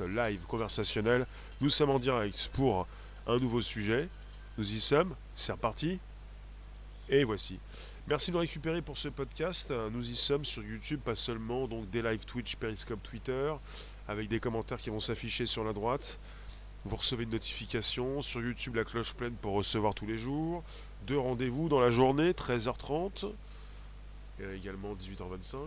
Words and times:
live 0.00 0.40
conversationnel. 0.48 1.26
Nous 1.60 1.70
sommes 1.70 1.90
en 1.90 1.98
direct 1.98 2.50
pour 2.52 2.86
un 3.26 3.38
nouveau 3.38 3.60
sujet. 3.60 4.08
Nous 4.56 4.70
y 4.72 4.80
sommes. 4.80 5.14
C'est 5.34 5.52
reparti. 5.52 5.98
Et 7.08 7.24
voici. 7.24 7.58
Merci 8.06 8.32
de 8.32 8.36
récupérer 8.36 8.82
pour 8.82 8.98
ce 8.98 9.08
podcast. 9.08 9.72
Nous 9.92 10.10
y 10.10 10.16
sommes 10.16 10.44
sur 10.44 10.62
YouTube, 10.62 11.00
pas 11.00 11.14
seulement 11.14 11.68
donc 11.68 11.90
des 11.90 12.02
live 12.02 12.24
Twitch, 12.24 12.56
Periscope, 12.56 13.02
Twitter, 13.02 13.52
avec 14.08 14.28
des 14.28 14.40
commentaires 14.40 14.78
qui 14.78 14.90
vont 14.90 15.00
s'afficher 15.00 15.46
sur 15.46 15.62
la 15.62 15.72
droite. 15.72 16.18
Vous 16.84 16.96
recevez 16.96 17.24
une 17.24 17.30
notification 17.30 18.22
sur 18.22 18.40
YouTube, 18.40 18.76
la 18.76 18.84
cloche 18.84 19.14
pleine 19.14 19.34
pour 19.34 19.54
recevoir 19.54 19.94
tous 19.94 20.06
les 20.06 20.18
jours. 20.18 20.64
Deux 21.06 21.18
rendez-vous 21.18 21.68
dans 21.68 21.80
la 21.80 21.90
journée, 21.90 22.32
13h30 22.32 23.30
et 24.40 24.56
également 24.56 24.94
18h25. 24.94 25.58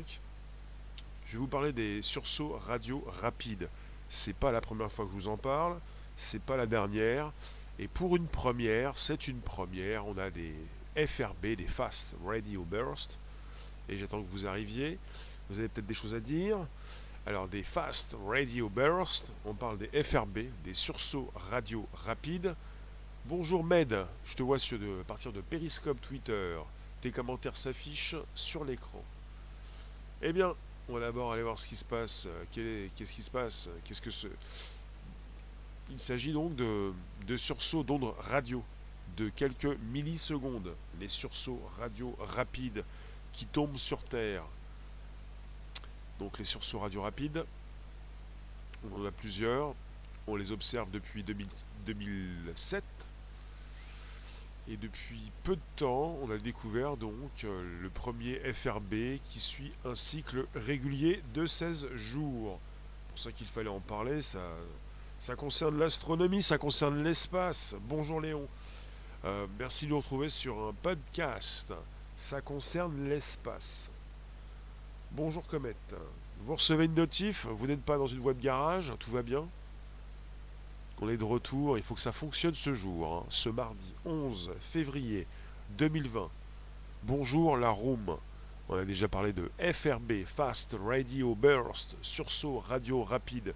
Je 1.28 1.34
vais 1.34 1.38
vous 1.38 1.48
parler 1.48 1.72
des 1.72 2.02
sursauts 2.02 2.60
radio 2.68 3.06
rapides. 3.22 3.70
C'est 4.14 4.36
pas 4.36 4.52
la 4.52 4.60
première 4.60 4.92
fois 4.92 5.06
que 5.06 5.12
je 5.12 5.16
vous 5.16 5.30
en 5.30 5.38
parle, 5.38 5.80
c'est 6.18 6.42
pas 6.42 6.58
la 6.58 6.66
dernière. 6.66 7.32
Et 7.80 7.88
pour 7.88 8.18
une 8.18 8.28
première, 8.28 8.98
c'est 8.98 9.30
une 9.30 9.40
première. 9.40 10.06
On 10.06 10.18
a 10.18 10.30
des 10.30 10.54
FRB, 10.98 11.56
des 11.56 11.66
Fast 11.66 12.14
Radio 12.26 12.64
Burst. 12.64 13.18
Et 13.88 13.98
j'attends 13.98 14.22
que 14.22 14.30
vous 14.30 14.46
arriviez. 14.46 15.00
Vous 15.50 15.60
avez 15.60 15.70
peut-être 15.70 15.88
des 15.88 15.94
choses 15.94 16.14
à 16.14 16.20
dire. 16.20 16.58
Alors 17.26 17.48
des 17.48 17.64
Fast 17.64 18.18
Radio 18.28 18.68
Burst, 18.68 19.32
on 19.46 19.54
parle 19.54 19.78
des 19.78 20.04
FRB, 20.04 20.40
des 20.66 20.74
sursauts 20.74 21.32
radio 21.50 21.88
rapides. 21.94 22.54
Bonjour 23.24 23.64
Med, 23.64 24.06
je 24.26 24.36
te 24.36 24.44
vois 24.44 24.58
à 24.58 25.04
partir 25.08 25.32
de 25.32 25.40
Periscope 25.40 26.02
Twitter. 26.02 26.60
Tes 27.00 27.12
commentaires 27.12 27.56
s'affichent 27.56 28.18
sur 28.36 28.66
l'écran. 28.66 29.06
Eh 30.22 30.34
bien, 30.34 30.54
on 30.92 30.96
va 30.96 31.00
d'abord 31.00 31.32
aller 31.32 31.44
voir 31.44 31.58
ce 31.58 31.66
qui 31.66 31.76
se 31.78 31.86
passe. 31.86 32.28
Qu'est-ce 32.52 33.14
qui 33.14 33.22
se 33.22 33.32
passe 33.32 33.70
Qu'est-ce 33.86 34.02
que 34.02 34.12
ce. 34.12 34.28
Il 35.90 36.00
s'agit 36.00 36.34
donc 36.34 36.56
de, 36.56 36.92
de 37.26 37.38
sursauts 37.38 37.84
d'ondes 37.84 38.14
radio 38.20 38.62
de 39.16 39.30
quelques 39.30 39.78
millisecondes. 39.92 40.76
Les 41.00 41.08
sursauts 41.08 41.62
radio 41.80 42.14
rapides 42.20 42.84
qui 43.32 43.46
tombent 43.46 43.78
sur 43.78 44.04
Terre. 44.04 44.44
Donc 46.20 46.38
les 46.38 46.46
sursauts 46.46 46.80
radio 46.80 47.04
rapides, 47.04 47.46
on 48.84 49.02
en 49.02 49.06
a 49.06 49.12
plusieurs. 49.12 49.74
On 50.28 50.36
les 50.36 50.52
observe 50.52 50.92
depuis 50.92 51.24
2007. 51.24 52.84
Et 54.68 54.78
depuis 54.78 55.32
peu 55.44 55.56
de 55.56 55.62
temps, 55.76 56.18
on 56.22 56.30
a 56.30 56.38
découvert 56.38 56.96
donc 56.96 57.44
euh, 57.44 57.82
le 57.82 57.90
premier 57.90 58.36
FRB 58.54 59.20
qui 59.24 59.40
suit 59.40 59.74
un 59.86 59.96
cycle 59.96 60.46
régulier 60.56 61.22
de 61.34 61.46
16 61.46 61.88
jours. 61.96 62.60
Pour 63.10 63.20
ça 63.20 63.32
qu'il 63.32 63.48
fallait 63.48 63.70
en 63.70 63.80
parler, 63.80 64.22
ça, 64.22 64.40
ça 65.18 65.36
concerne 65.36 65.78
l'astronomie, 65.80 66.42
ça 66.42 66.58
concerne 66.58 67.04
l'espace. 67.04 67.76
Bonjour 67.82 68.22
Léon. 68.22 68.48
Euh, 69.26 69.48
merci 69.60 69.86
de 69.86 69.92
nous 69.92 69.98
retrouver 69.98 70.30
sur 70.30 70.58
un 70.68 70.74
podcast. 70.74 71.74
Ça 72.16 72.42
concerne 72.42 73.10
l'espace. 73.10 73.92
Bonjour 75.12 75.46
Comet. 75.48 75.76
Vous 76.46 76.56
recevez 76.56 76.86
une 76.86 76.94
notif, 76.94 77.46
vous 77.48 77.68
n'êtes 77.68 77.84
pas 77.84 77.98
dans 77.98 78.08
une 78.08 78.20
voie 78.20 78.34
de 78.34 78.42
garage, 78.42 78.94
tout 79.00 79.12
va 79.12 79.22
bien? 79.22 79.46
On 81.04 81.10
est 81.10 81.18
de 81.18 81.24
retour, 81.24 81.80
il 81.80 81.84
faut 81.84 81.96
que 81.96 82.02
ça 82.02 82.12
fonctionne 82.12 82.54
ce 82.54 82.74
jour, 82.74 83.12
hein. 83.12 83.26
ce 83.30 83.50
mardi 83.50 83.96
11 84.06 84.52
février 84.72 85.26
2020. 85.80 86.30
Bonjour 87.02 87.58
la 87.58 87.72
room. 87.72 88.18
On 88.70 88.78
a 88.78 88.86
déjà 88.86 89.08
parlé 89.08 89.34
de 89.34 89.50
FRB, 89.60 90.26
Fast 90.28 90.76
Radio 90.80 91.34
Burst, 91.34 91.96
sursaut 92.04 92.60
radio 92.60 93.02
rapide, 93.02 93.56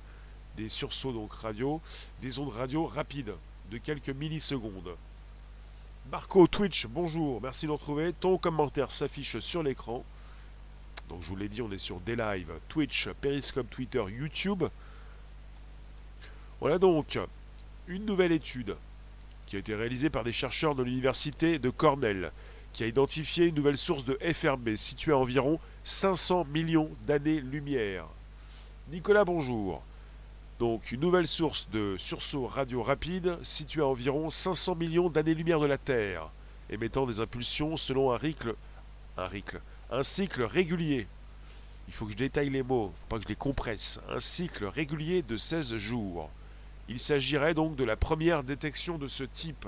des 0.58 0.70
sursauts 0.70 1.12
donc 1.12 1.34
radio, 1.34 1.80
des 2.20 2.40
ondes 2.40 2.50
radio 2.50 2.88
rapides 2.88 3.36
de 3.70 3.78
quelques 3.78 4.10
millisecondes. 4.10 4.96
Marco 6.12 6.48
Twitch, 6.48 6.88
bonjour, 6.88 7.40
merci 7.44 7.68
de 7.68 7.68
nous 7.68 7.78
retrouver. 7.78 8.14
Ton 8.14 8.40
commentaire 8.40 8.92
s'affiche 8.92 9.38
sur 9.38 9.62
l'écran. 9.62 10.04
Donc 11.10 11.22
je 11.22 11.28
vous 11.28 11.36
l'ai 11.36 11.50
dit, 11.50 11.62
on 11.62 11.72
est 11.72 11.78
sur 11.78 12.00
des 12.00 12.16
lives 12.16 12.54
Twitch, 12.70 13.08
Periscope, 13.22 13.70
Twitter, 13.70 14.04
YouTube. 14.10 14.64
Voilà 16.62 16.80
donc 16.80 17.20
une 17.88 18.06
nouvelle 18.06 18.32
étude 18.32 18.76
qui 19.46 19.56
a 19.56 19.60
été 19.60 19.76
réalisée 19.76 20.10
par 20.10 20.24
des 20.24 20.34
chercheurs 20.34 20.74
de 20.74 20.84
l'université 20.84 21.60
de 21.60 21.70
Cornell, 21.70 22.32
qui 22.74 22.84
a 22.84 22.88
identifié 22.88 23.46
une 23.46 23.56
nouvelle 23.56 23.78
source 23.78 24.06
de 24.06 24.18
FRB 24.34 24.76
située 24.76 25.12
à 25.12 25.18
environ 25.18 25.60
500 25.84 26.46
millions 26.46 26.90
d'années-lumière. 27.06 28.06
Nicolas, 28.92 29.26
bonjour. 29.26 29.84
Donc 30.60 30.92
une 30.92 31.02
nouvelle 31.02 31.28
source 31.28 31.70
de 31.70 31.96
sursaut 31.98 32.48
radio 32.48 32.82
rapide 32.82 33.38
située 33.42 33.82
à 33.82 33.88
environ 33.88 34.30
500 34.30 34.76
millions 34.76 35.10
d'années-lumière 35.10 35.60
de 35.60 35.66
la 35.66 35.78
Terre, 35.78 36.30
émettant 36.70 37.06
des 37.06 37.20
impulsions 37.20 37.78
selon 37.78 38.14
un 38.14 38.18
rycle, 38.18 38.56
un 39.18 39.30
un 39.92 40.04
cycle 40.04 40.44
régulier. 40.44 41.08
Il 41.88 41.94
faut 41.94 42.06
que 42.06 42.12
je 42.14 42.18
détaille 42.18 42.50
les 42.50 42.64
mots, 42.64 42.94
faut 42.96 43.08
pas 43.10 43.18
que 43.18 43.24
je 43.24 43.30
les 43.30 43.36
compresse. 43.36 44.00
Un 44.10 44.20
cycle 44.20 44.66
régulier 44.66 45.22
de 45.22 45.38
16 45.38 45.76
jours. 45.76 46.30
Il 46.88 47.00
s'agirait 47.00 47.54
donc 47.54 47.76
de 47.76 47.84
la 47.84 47.96
première 47.96 48.44
détection 48.44 48.98
de 48.98 49.08
ce 49.08 49.24
type. 49.24 49.68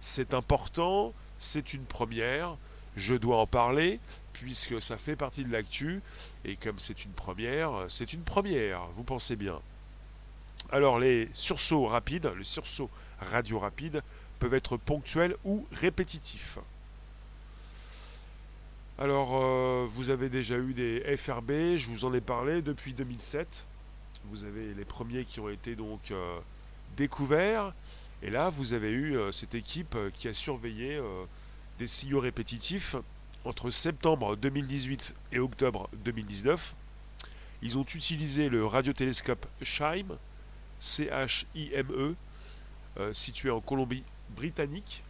C'est 0.00 0.34
important, 0.34 1.12
c'est 1.38 1.74
une 1.74 1.84
première, 1.84 2.56
je 2.96 3.14
dois 3.14 3.38
en 3.38 3.46
parler, 3.46 4.00
puisque 4.32 4.80
ça 4.80 4.96
fait 4.96 5.16
partie 5.16 5.44
de 5.44 5.52
l'actu, 5.52 6.00
et 6.44 6.56
comme 6.56 6.78
c'est 6.78 7.04
une 7.04 7.12
première, 7.12 7.70
c'est 7.88 8.12
une 8.12 8.22
première, 8.22 8.86
vous 8.94 9.04
pensez 9.04 9.36
bien. 9.36 9.60
Alors 10.70 10.98
les 10.98 11.28
sursauts 11.34 11.86
rapides, 11.86 12.30
les 12.38 12.44
sursauts 12.44 12.90
radio 13.20 13.58
rapides, 13.58 14.02
peuvent 14.38 14.54
être 14.54 14.76
ponctuels 14.76 15.36
ou 15.44 15.66
répétitifs. 15.72 16.58
Alors, 18.98 19.30
euh, 19.34 19.86
vous 19.88 20.10
avez 20.10 20.28
déjà 20.28 20.56
eu 20.56 20.74
des 20.74 21.16
FRB, 21.16 21.76
je 21.76 21.88
vous 21.88 22.04
en 22.04 22.12
ai 22.12 22.20
parlé 22.20 22.62
depuis 22.62 22.92
2007. 22.92 23.48
Vous 24.26 24.44
avez 24.44 24.74
les 24.74 24.84
premiers 24.84 25.24
qui 25.24 25.40
ont 25.40 25.48
été 25.48 25.76
donc 25.76 26.10
euh, 26.10 26.38
découverts. 26.96 27.74
Et 28.22 28.30
là, 28.30 28.50
vous 28.50 28.72
avez 28.72 28.90
eu 28.90 29.16
euh, 29.16 29.32
cette 29.32 29.54
équipe 29.54 29.96
qui 30.14 30.28
a 30.28 30.34
surveillé 30.34 31.00
des 31.78 31.86
signaux 31.86 32.20
répétitifs 32.20 32.96
entre 33.44 33.70
septembre 33.70 34.36
2018 34.36 35.14
et 35.32 35.38
octobre 35.38 35.88
2019. 36.04 36.74
Ils 37.62 37.78
ont 37.78 37.84
utilisé 37.84 38.48
le 38.48 38.66
radiotélescope 38.66 39.46
CHIME, 39.62 40.16
C-H-I-M-E, 40.78 42.14
situé 43.12 43.50
en 43.50 43.60
Colombie-Britannique. 43.60 45.04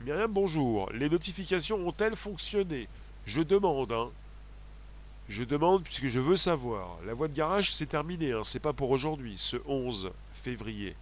Myriam, 0.00 0.30
bonjour. 0.30 0.90
Les 0.92 1.08
notifications 1.08 1.76
ont-elles 1.86 2.16
fonctionné? 2.16 2.88
Je 3.24 3.40
demande, 3.40 3.92
hein. 3.92 4.10
Je 5.28 5.42
demande 5.42 5.82
puisque 5.82 6.06
je 6.06 6.20
veux 6.20 6.36
savoir. 6.36 6.98
La 7.04 7.14
voie 7.14 7.28
de 7.28 7.34
garage, 7.34 7.72
c'est 7.72 7.86
terminé, 7.86 8.32
hein. 8.32 8.42
c'est 8.44 8.60
pas 8.60 8.72
pour 8.72 8.90
aujourd'hui, 8.90 9.34
ce 9.36 9.56
11 9.66 10.10
février. 10.44 10.94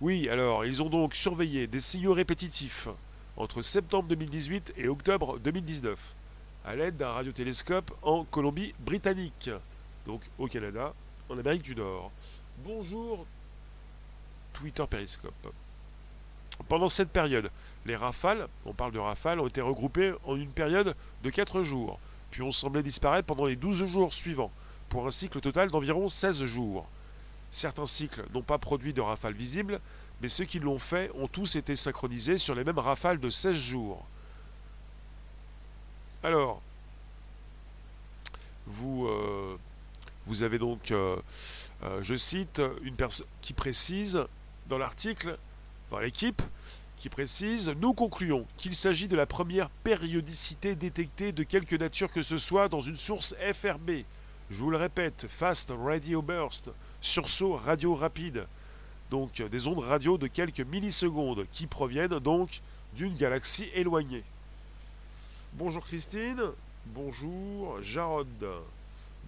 Oui, 0.00 0.28
alors, 0.28 0.64
ils 0.64 0.82
ont 0.82 0.88
donc 0.88 1.14
surveillé 1.14 1.66
des 1.66 1.80
signaux 1.80 2.12
répétitifs 2.12 2.88
entre 3.36 3.62
septembre 3.62 4.08
2018 4.08 4.74
et 4.76 4.88
octobre 4.88 5.38
2019, 5.38 5.98
à 6.64 6.76
l'aide 6.76 6.96
d'un 6.96 7.10
radiotélescope 7.10 7.92
en 8.02 8.24
Colombie-Britannique, 8.24 9.50
donc 10.06 10.20
au 10.38 10.46
Canada, 10.46 10.94
en 11.28 11.38
Amérique 11.38 11.62
du 11.62 11.74
Nord. 11.74 12.12
Bonjour, 12.64 13.26
Twitter 14.52 14.84
Periscope. 14.88 15.52
Pendant 16.68 16.88
cette 16.88 17.10
période, 17.10 17.50
les 17.86 17.96
rafales, 17.96 18.46
on 18.64 18.72
parle 18.74 18.92
de 18.92 18.98
rafales, 18.98 19.40
ont 19.40 19.48
été 19.48 19.60
regroupées 19.60 20.14
en 20.24 20.36
une 20.36 20.50
période 20.50 20.94
de 21.24 21.30
4 21.30 21.62
jours, 21.62 21.98
puis 22.32 22.42
ont 22.42 22.50
semblé 22.50 22.82
disparaître 22.82 23.26
pendant 23.26 23.44
les 23.44 23.54
12 23.54 23.84
jours 23.84 24.12
suivants, 24.12 24.50
pour 24.88 25.06
un 25.06 25.10
cycle 25.10 25.40
total 25.40 25.70
d'environ 25.70 26.08
16 26.08 26.44
jours. 26.44 26.88
Certains 27.52 27.86
cycles 27.86 28.24
n'ont 28.34 28.42
pas 28.42 28.58
produit 28.58 28.94
de 28.94 29.02
rafales 29.02 29.34
visibles, 29.34 29.78
mais 30.20 30.28
ceux 30.28 30.46
qui 30.46 30.58
l'ont 30.58 30.78
fait 30.78 31.10
ont 31.14 31.28
tous 31.28 31.56
été 31.56 31.76
synchronisés 31.76 32.38
sur 32.38 32.54
les 32.54 32.64
mêmes 32.64 32.78
rafales 32.78 33.20
de 33.20 33.28
16 33.28 33.54
jours. 33.54 34.04
Alors, 36.24 36.62
vous, 38.66 39.06
euh, 39.06 39.58
vous 40.26 40.42
avez 40.42 40.58
donc, 40.58 40.90
euh, 40.90 41.16
euh, 41.82 42.02
je 42.02 42.14
cite, 42.14 42.62
une 42.82 42.96
personne 42.96 43.26
qui 43.42 43.52
précise 43.52 44.24
dans 44.68 44.78
l'article, 44.78 45.36
dans 45.90 45.98
l'équipe, 45.98 46.40
qui 47.02 47.08
précise 47.08 47.74
Nous 47.80 47.94
concluons 47.94 48.46
qu'il 48.56 48.74
s'agit 48.74 49.08
de 49.08 49.16
la 49.16 49.26
première 49.26 49.70
périodicité 49.70 50.76
détectée 50.76 51.32
de 51.32 51.42
quelque 51.42 51.74
nature 51.74 52.12
que 52.12 52.22
ce 52.22 52.36
soit 52.36 52.68
dans 52.68 52.78
une 52.78 52.96
source 52.96 53.34
FRB. 53.54 54.04
Je 54.50 54.62
vous 54.62 54.70
le 54.70 54.76
répète, 54.76 55.26
Fast 55.28 55.72
Radio 55.76 56.22
Burst, 56.22 56.70
sursaut 57.00 57.54
radio 57.54 57.96
rapide. 57.96 58.46
Donc 59.10 59.42
des 59.42 59.66
ondes 59.66 59.80
radio 59.80 60.16
de 60.16 60.28
quelques 60.28 60.60
millisecondes 60.60 61.44
qui 61.50 61.66
proviennent 61.66 62.20
donc 62.20 62.60
d'une 62.94 63.16
galaxie 63.16 63.68
éloignée. 63.74 64.22
Bonjour 65.54 65.84
Christine, 65.84 66.52
bonjour 66.86 67.82
Jarod. 67.82 68.46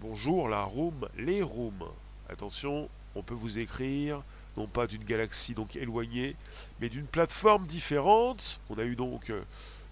Bonjour 0.01 0.49
la 0.49 0.63
room, 0.63 1.09
les 1.19 1.43
rooms. 1.43 1.89
Attention, 2.29 2.89
on 3.17 3.23
peut 3.25 3.35
vous 3.35 3.59
écrire, 3.59 4.23
non 4.57 4.67
pas 4.67 4.87
d'une 4.87 5.05
galaxie 5.05 5.55
donc 5.55 5.77
éloignée, 5.77 6.37
mais 6.81 6.89
d'une 6.89 7.07
plateforme 7.07 7.67
différente. 7.67 8.61
On 8.71 8.79
a 8.79 8.85
eu 8.85 8.97
donc, 8.97 9.31
euh, 9.31 9.43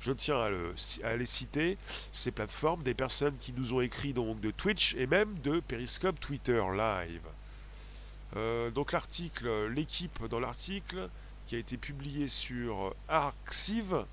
je 0.01 0.13
tiens 0.13 0.41
à, 0.41 0.51
le, 0.51 0.75
à, 1.05 1.17
les 1.17 1.27
citer, 1.27 1.79
ces 2.13 2.31
plateformes, 2.31 2.83
des 2.83 2.95
personnes 2.95 3.37
qui 3.39 3.53
nous 3.53 3.75
ont 3.75 3.81
écrit 3.81 4.13
donc 4.13 4.41
de 4.41 4.51
Twitch 4.51 4.95
et 4.95 5.07
même 5.07 5.39
de 5.41 5.61
Periscope 5.61 6.21
Twitter 6.21 6.63
Live. 6.77 7.27
Euh, 8.37 8.71
donc 8.71 8.93
l'article, 8.93 9.67
l'équipe 9.67 10.25
dans 10.27 10.41
l'article 10.41 11.09
qui 11.47 11.57
a 11.57 11.59
été 11.59 11.77
publié 11.77 12.29
sur 12.29 12.95
Arxiv, 13.09 14.05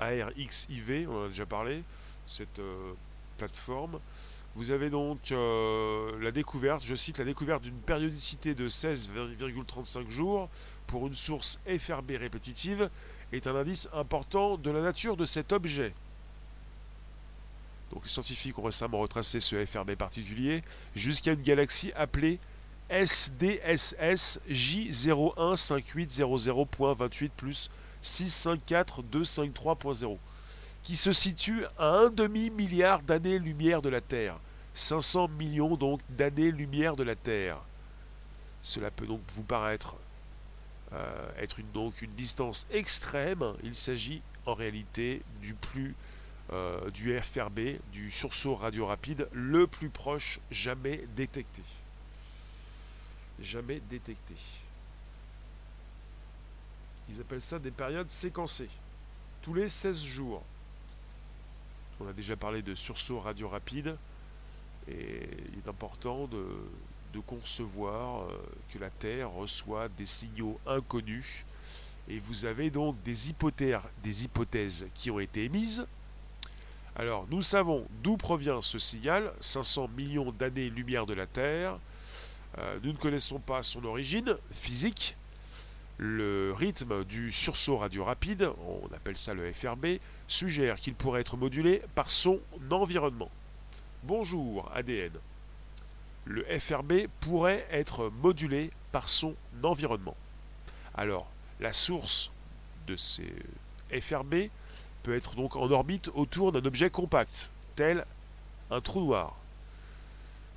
ARXIV, 0.00 1.08
on 1.08 1.22
en 1.22 1.24
a 1.24 1.28
déjà 1.28 1.46
parlé, 1.46 1.82
cette 2.26 2.58
euh, 2.58 2.92
plateforme. 3.38 4.00
Vous 4.56 4.70
avez 4.70 4.88
donc 4.88 5.32
euh, 5.32 6.18
la 6.18 6.32
découverte, 6.32 6.82
je 6.82 6.94
cite, 6.94 7.18
la 7.18 7.26
découverte 7.26 7.62
d'une 7.62 7.78
périodicité 7.78 8.54
de 8.54 8.70
16,35 8.70 10.08
jours 10.08 10.48
pour 10.86 11.06
une 11.06 11.14
source 11.14 11.60
FRB 11.66 12.12
répétitive 12.12 12.88
est 13.32 13.46
un 13.46 13.54
indice 13.54 13.86
important 13.92 14.56
de 14.56 14.70
la 14.70 14.80
nature 14.80 15.18
de 15.18 15.26
cet 15.26 15.52
objet. 15.52 15.92
Donc 17.92 18.04
les 18.04 18.08
scientifiques 18.08 18.58
ont 18.58 18.62
récemment 18.62 19.00
retracé 19.00 19.40
ce 19.40 19.62
FRB 19.66 19.94
particulier 19.94 20.62
jusqu'à 20.94 21.32
une 21.32 21.42
galaxie 21.42 21.92
appelée 21.94 22.38
SDSS 22.88 24.40
J015800.28 24.50 27.28
plus 27.36 27.68
654253.0 28.02 30.16
qui 30.82 30.96
se 30.96 31.12
situe 31.12 31.66
à 31.78 31.88
un 31.88 32.08
demi-milliard 32.08 33.02
d'années-lumière 33.02 33.82
de 33.82 33.90
la 33.90 34.00
Terre. 34.00 34.38
500 34.76 35.28
millions 35.28 35.76
donc 35.76 36.00
d'années-lumière 36.10 36.96
de 36.96 37.02
la 37.02 37.16
Terre. 37.16 37.58
Cela 38.62 38.90
peut 38.90 39.06
donc 39.06 39.20
vous 39.34 39.42
paraître 39.42 39.96
euh, 40.92 41.28
être 41.38 41.58
une, 41.58 41.70
donc 41.72 42.02
une 42.02 42.10
distance 42.10 42.66
extrême. 42.70 43.54
Il 43.62 43.74
s'agit 43.74 44.22
en 44.44 44.54
réalité 44.54 45.22
du 45.40 45.54
plus 45.54 45.94
euh, 46.52 46.90
du 46.90 47.18
FRB, 47.18 47.78
du 47.92 48.10
sursaut 48.10 48.54
radio 48.54 48.86
rapide, 48.86 49.28
le 49.32 49.66
plus 49.66 49.88
proche 49.88 50.38
jamais 50.50 51.04
détecté. 51.16 51.62
Jamais 53.40 53.80
détecté. 53.80 54.34
Ils 57.08 57.20
appellent 57.20 57.40
ça 57.40 57.58
des 57.58 57.70
périodes 57.70 58.10
séquencées. 58.10 58.70
Tous 59.42 59.54
les 59.54 59.68
16 59.68 60.02
jours. 60.02 60.42
On 61.98 62.08
a 62.08 62.12
déjà 62.12 62.36
parlé 62.36 62.62
de 62.62 62.74
sursaut 62.74 63.20
radio 63.20 63.48
rapide. 63.48 63.96
Il 64.88 64.94
est 64.94 65.68
important 65.68 66.26
de, 66.26 66.46
concevoir 67.26 68.24
euh, 68.24 68.38
que 68.70 68.78
la 68.78 68.90
Terre 68.90 69.30
reçoit 69.30 69.88
des 69.88 70.04
signaux 70.04 70.60
inconnus. 70.66 71.46
Et 72.08 72.18
vous 72.18 72.44
avez 72.44 72.68
donc 72.68 73.02
des 73.04 73.30
hypothèses, 73.30 73.80
des 74.02 74.24
hypothèses 74.24 74.86
qui 74.94 75.10
ont 75.10 75.18
été 75.18 75.44
émises. 75.44 75.86
Alors, 76.94 77.26
nous 77.30 77.40
savons 77.40 77.86
d'où 78.02 78.18
provient 78.18 78.60
ce 78.60 78.78
signal, 78.78 79.32
500 79.40 79.88
millions 79.96 80.30
d'années-lumière 80.30 81.06
de 81.06 81.14
la 81.14 81.26
Terre. 81.26 81.78
Euh, 82.58 82.78
nous 82.82 82.92
ne 82.92 82.98
connaissons 82.98 83.38
pas 83.38 83.62
son 83.62 83.84
origine 83.86 84.36
physique. 84.52 85.16
Le 85.98 86.52
rythme 86.54 87.04
du 87.04 87.32
sursaut 87.32 87.78
radio 87.78 88.04
rapide, 88.04 88.50
on 88.68 88.94
appelle 88.94 89.16
ça 89.16 89.32
le 89.32 89.50
FRB, 89.52 89.98
suggère 90.28 90.76
qu'il 90.76 90.94
pourrait 90.94 91.22
être 91.22 91.38
modulé 91.38 91.80
par 91.94 92.10
son 92.10 92.40
environnement. 92.70 93.30
Bonjour 94.06 94.70
ADN. 94.72 95.10
Le 96.26 96.44
FRB 96.60 97.08
pourrait 97.18 97.66
être 97.72 98.08
modulé 98.22 98.70
par 98.92 99.08
son 99.08 99.34
environnement. 99.64 100.16
Alors, 100.94 101.26
la 101.58 101.72
source 101.72 102.30
de 102.86 102.94
ces 102.94 103.34
FRB 104.00 104.48
peut 105.02 105.16
être 105.16 105.34
donc 105.34 105.56
en 105.56 105.68
orbite 105.72 106.08
autour 106.14 106.52
d'un 106.52 106.64
objet 106.64 106.88
compact, 106.88 107.50
tel 107.74 108.06
un 108.70 108.80
trou 108.80 109.00
noir. 109.00 109.34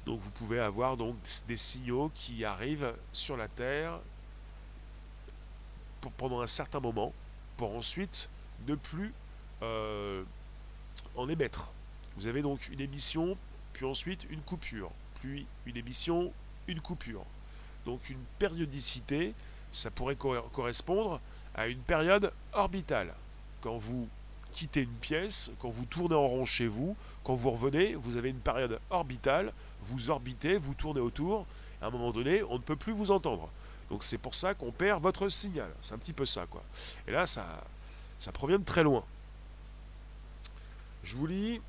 Donc 0.05 0.19
vous 0.19 0.29
pouvez 0.29 0.59
avoir 0.59 0.95
donc 0.95 1.15
des 1.47 1.57
signaux 1.57 2.11
qui 2.13 2.45
arrivent 2.45 2.93
sur 3.13 3.35
la 3.35 3.47
Terre 3.47 3.97
pendant 6.17 6.41
un 6.41 6.47
certain 6.47 6.79
moment, 6.79 7.13
pour 7.57 7.75
ensuite 7.75 8.29
ne 8.67 8.75
plus 8.75 9.11
euh, 9.63 10.23
en 11.15 11.27
émettre. 11.27 11.71
Vous 12.19 12.27
avez 12.27 12.41
donc 12.41 12.67
une 12.67 12.81
émission, 12.81 13.37
puis 13.71 13.85
ensuite 13.85 14.25
une 14.29 14.41
coupure, 14.41 14.91
puis 15.21 15.47
une 15.65 15.77
émission, 15.77 16.33
une 16.67 16.81
coupure. 16.81 17.23
Donc 17.85 18.09
une 18.09 18.19
périodicité, 18.37 19.33
ça 19.71 19.89
pourrait 19.89 20.17
correspondre 20.17 21.21
à 21.55 21.67
une 21.67 21.79
période 21.79 22.33
orbitale. 22.51 23.13
Quand 23.61 23.77
vous 23.77 24.09
quittez 24.51 24.81
une 24.81 24.89
pièce, 24.89 25.49
quand 25.61 25.69
vous 25.69 25.85
tournez 25.85 26.15
en 26.15 26.27
rond 26.27 26.43
chez 26.43 26.67
vous, 26.67 26.97
quand 27.23 27.35
vous 27.35 27.51
revenez, 27.51 27.95
vous 27.95 28.17
avez 28.17 28.31
une 28.31 28.39
période 28.39 28.81
orbitale, 28.89 29.53
vous 29.83 30.09
orbitez, 30.09 30.57
vous 30.57 30.73
tournez 30.73 30.99
autour, 30.99 31.45
à 31.81 31.87
un 31.87 31.89
moment 31.89 32.11
donné, 32.11 32.43
on 32.43 32.55
ne 32.55 32.63
peut 32.63 32.75
plus 32.75 32.91
vous 32.91 33.11
entendre. 33.11 33.49
Donc 33.89 34.03
c'est 34.03 34.17
pour 34.17 34.35
ça 34.35 34.53
qu'on 34.53 34.73
perd 34.73 35.01
votre 35.01 35.29
signal. 35.29 35.71
C'est 35.81 35.93
un 35.93 35.97
petit 35.97 36.11
peu 36.11 36.25
ça, 36.25 36.45
quoi. 36.47 36.63
Et 37.07 37.11
là, 37.11 37.25
ça, 37.25 37.63
ça 38.17 38.33
provient 38.33 38.59
de 38.59 38.65
très 38.65 38.83
loin. 38.83 39.05
Je 41.03 41.15
vous 41.15 41.25
lis. 41.25 41.61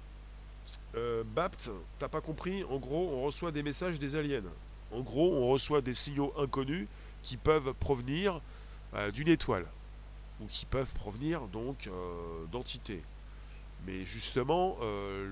Euh, 0.97 1.23
Bapt, 1.25 1.71
t'as 1.99 2.09
pas 2.09 2.21
compris 2.21 2.65
En 2.65 2.79
gros, 2.79 3.11
on 3.13 3.23
reçoit 3.23 3.53
des 3.53 3.63
messages 3.63 3.99
des 3.99 4.17
aliens. 4.17 4.43
En 4.93 5.01
gros, 5.01 5.35
on 5.35 5.49
reçoit 5.49 5.81
des 5.81 5.93
signaux 5.93 6.33
inconnus 6.37 6.89
qui 7.23 7.37
peuvent 7.37 7.73
provenir 7.75 8.41
euh, 8.95 9.11
d'une 9.11 9.29
étoile 9.29 9.67
ou 10.41 10.47
qui 10.47 10.67
peuvent 10.67 10.93
provenir 10.95 11.43
donc 11.43 11.87
euh, 11.87 12.45
d'entités. 12.51 13.03
Mais 13.87 14.05
justement, 14.05 14.77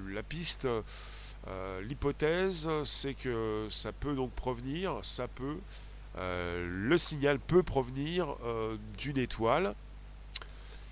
la 0.08 0.22
piste, 0.22 0.66
l'hypothèse, 1.82 2.66
c'est 2.84 3.12
que 3.12 3.68
ça 3.70 3.92
peut 3.92 4.14
donc 4.14 4.30
provenir, 4.30 5.00
ça 5.02 5.28
peut 5.28 5.58
euh, 6.18 6.66
le 6.68 6.98
signal 6.98 7.38
peut 7.38 7.62
provenir 7.62 8.34
euh, 8.44 8.76
d'une 8.96 9.18
étoile. 9.18 9.74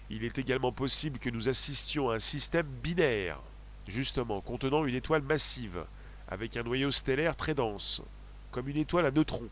Il 0.09 0.25
est 0.25 0.39
également 0.39 0.71
possible 0.71 1.19
que 1.19 1.31
nous 1.31 1.49
assistions 1.49 2.11
à 2.11 2.17
un 2.17 2.19
système 2.21 2.67
binaire, 2.67 3.41
justement, 3.87 4.41
contenant 4.41 4.85
une 4.85 4.95
étoile 4.95 5.23
massive, 5.23 5.85
avec 6.29 6.57
un 6.57 6.63
noyau 6.63 6.91
stellaire 6.91 7.37
très 7.37 7.55
dense, 7.55 8.03
comme 8.51 8.69
une 8.69 8.77
étoile 8.77 9.07
à 9.07 9.11
neutrons. 9.11 9.49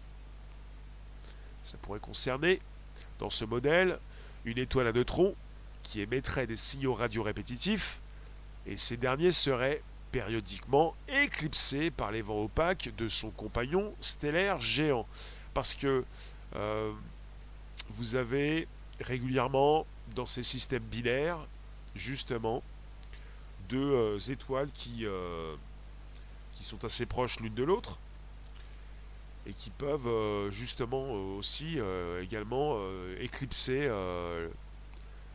Ça 1.62 1.78
pourrait 1.78 2.00
concerner, 2.00 2.60
dans 3.18 3.30
ce 3.30 3.44
modèle, 3.44 3.98
une 4.44 4.58
étoile 4.58 4.88
à 4.88 4.92
neutrons 4.92 5.34
qui 5.82 6.00
émettrait 6.00 6.46
des 6.46 6.56
signaux 6.56 6.94
radio 6.94 7.22
répétitifs, 7.22 8.00
et 8.66 8.76
ces 8.76 8.96
derniers 8.96 9.30
seraient 9.30 9.82
périodiquement 10.10 10.94
éclipsés 11.08 11.90
par 11.90 12.12
les 12.12 12.22
vents 12.22 12.44
opaques 12.44 12.90
de 12.96 13.08
son 13.08 13.30
compagnon 13.30 13.92
stellaire 14.00 14.60
géant 14.60 15.06
parce 15.54 15.74
que 15.74 16.04
euh, 16.56 16.92
vous 17.90 18.16
avez 18.16 18.68
régulièrement 19.00 19.86
dans 20.14 20.26
ces 20.26 20.42
systèmes 20.42 20.82
binaires, 20.82 21.38
justement, 21.94 22.62
deux 23.68 23.78
euh, 23.78 24.18
étoiles 24.18 24.70
qui, 24.72 25.04
euh, 25.04 25.54
qui 26.54 26.64
sont 26.64 26.84
assez 26.84 27.06
proches 27.06 27.40
l'une 27.40 27.54
de 27.54 27.64
l'autre 27.64 27.98
et 29.46 29.52
qui 29.52 29.70
peuvent 29.70 30.50
justement 30.50 31.12
aussi 31.36 31.78
également 32.22 32.78
éclipser 33.20 33.90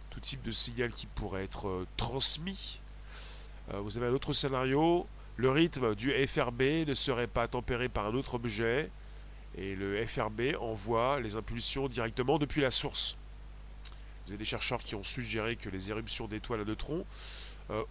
tout 0.10 0.20
type 0.20 0.42
de 0.42 0.50
signal 0.50 0.92
qui 0.92 1.06
pourrait 1.06 1.44
être 1.44 1.86
transmis. 1.96 2.80
vous 3.72 4.00
avez 4.00 4.08
un 4.08 4.14
autre 4.14 4.34
scénario, 4.34 5.06
le 5.38 5.52
rythme 5.52 5.94
du 5.94 6.12
FRB 6.26 6.88
ne 6.88 6.96
serait 6.96 7.28
pas 7.28 7.48
tempéré 7.48 7.88
par 7.88 8.08
un 8.08 8.16
autre 8.16 8.34
objet, 8.34 8.90
et 9.56 9.76
le 9.76 10.06
FRB 10.06 10.56
envoie 10.60 11.20
les 11.20 11.36
impulsions 11.36 11.88
directement 11.88 12.40
depuis 12.40 12.62
la 12.62 12.72
source. 12.72 13.16
Vous 14.26 14.32
avez 14.34 14.38
des 14.38 14.46
chercheurs 14.46 14.84
qui 14.84 14.96
ont 14.96 15.04
suggéré 15.04 15.56
que 15.56 15.70
les 15.70 15.90
éruptions 15.90 16.28
d'étoiles 16.28 16.62
à 16.62 16.66
neutrons 16.66 17.00
euh, 17.00 17.04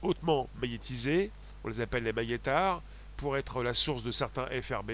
hautement 0.03 0.49
magnétisées, 0.61 1.31
on 1.65 1.69
les 1.69 1.81
appelle 1.81 2.05
les 2.05 2.13
magnétars, 2.13 2.83
pourraient 3.17 3.41
être 3.41 3.63
la 3.63 3.75
source 3.75 4.03
de 4.03 4.11
certains 4.11 4.47
FRB. 4.63 4.93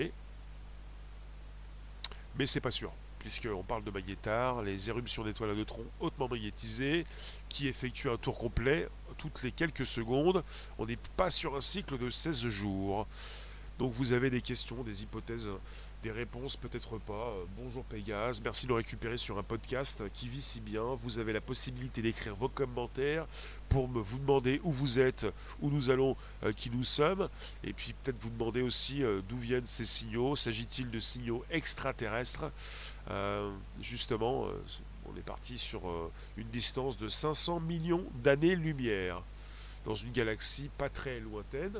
Mais 2.36 2.46
c'est 2.46 2.60
pas 2.60 2.70
sûr, 2.70 2.92
puisqu'on 3.18 3.62
parle 3.62 3.84
de 3.84 3.90
magnétars, 3.90 4.62
les 4.62 4.88
éruptions 4.88 5.22
d'étoiles 5.22 5.50
à 5.50 5.54
neutrons 5.54 5.86
hautement 6.00 6.28
magnétisées, 6.28 7.06
qui 7.48 7.68
effectuent 7.68 8.10
un 8.10 8.16
tour 8.16 8.38
complet 8.38 8.88
toutes 9.18 9.42
les 9.42 9.52
quelques 9.52 9.86
secondes. 9.86 10.42
On 10.78 10.86
n'est 10.86 10.98
pas 11.16 11.30
sur 11.30 11.54
un 11.56 11.60
cycle 11.60 11.98
de 11.98 12.10
16 12.10 12.48
jours. 12.48 13.06
Donc 13.78 13.92
vous 13.92 14.12
avez 14.12 14.30
des 14.30 14.40
questions, 14.40 14.82
des 14.82 15.02
hypothèses 15.02 15.50
des 16.04 16.11
réponses, 16.11 16.58
peut-être 16.58 16.99
pas. 16.99 17.30
Euh, 17.30 17.44
bonjour 17.56 17.82
Pégase, 17.82 18.42
merci 18.42 18.66
de 18.66 18.75
récupérer 18.75 19.16
sur 19.16 19.38
un 19.38 19.42
podcast 19.42 20.02
qui 20.12 20.28
vit 20.28 20.42
si 20.42 20.61
bien. 20.61 20.82
Vous 21.00 21.18
avez 21.18 21.32
la 21.32 21.40
possibilité 21.40 22.02
d'écrire 22.02 22.37
vos 22.37 22.50
commentaires 22.50 23.26
pour 23.70 23.88
me, 23.88 24.02
vous 24.02 24.18
demander 24.18 24.61
où 24.64 24.70
vous 24.70 25.00
êtes, 25.00 25.25
où 25.62 25.70
nous 25.70 25.88
allons, 25.88 26.14
euh, 26.42 26.52
qui 26.52 26.68
nous 26.68 26.84
sommes. 26.84 27.30
Et 27.62 27.73
puis 27.73 27.94
peut-être 27.94 28.20
vous 28.20 28.28
demander 28.28 28.61
aussi 28.61 29.02
euh, 29.02 29.23
d'où 29.26 29.38
viennent 29.38 29.64
ces 29.64 29.87
signaux. 29.87 30.37
S'agit-il 30.37 30.90
de 30.90 31.00
signaux 31.00 31.42
extraterrestres 31.50 32.50
Justement, 33.80 34.49
on 35.06 35.16
est 35.16 35.25
parti 35.25 35.56
sur 35.56 35.82
une 36.37 36.49
distance 36.49 36.99
de 36.99 37.08
500 37.08 37.61
millions 37.61 38.04
d'années-lumière 38.23 39.23
dans 39.87 39.94
une 39.94 40.12
galaxie 40.12 40.70
pas 40.76 40.90
très 40.90 41.20
lointaine. 41.20 41.78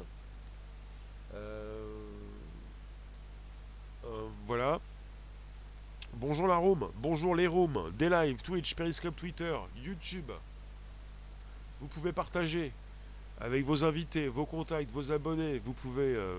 Voilà. 4.47 4.81
Bonjour 6.17 6.47
la 6.47 6.57
Rome, 6.57 6.91
bonjour 6.97 7.35
les 7.35 7.49
Roms, 7.49 7.91
des 7.99 8.09
lives, 8.09 8.41
Twitch, 8.43 8.75
Periscope, 8.75 9.17
Twitter, 9.17 9.57
YouTube. 9.85 10.31
Vous 11.81 11.89
pouvez 11.89 12.13
partager 12.13 12.73
avec 13.41 13.65
vos 13.65 13.85
invités, 13.85 14.29
vos 14.29 14.47
contacts, 14.47 14.91
vos 14.93 15.11
abonnés. 15.11 15.59
Vous 15.59 15.73
pouvez 15.73 16.15
euh, 16.15 16.39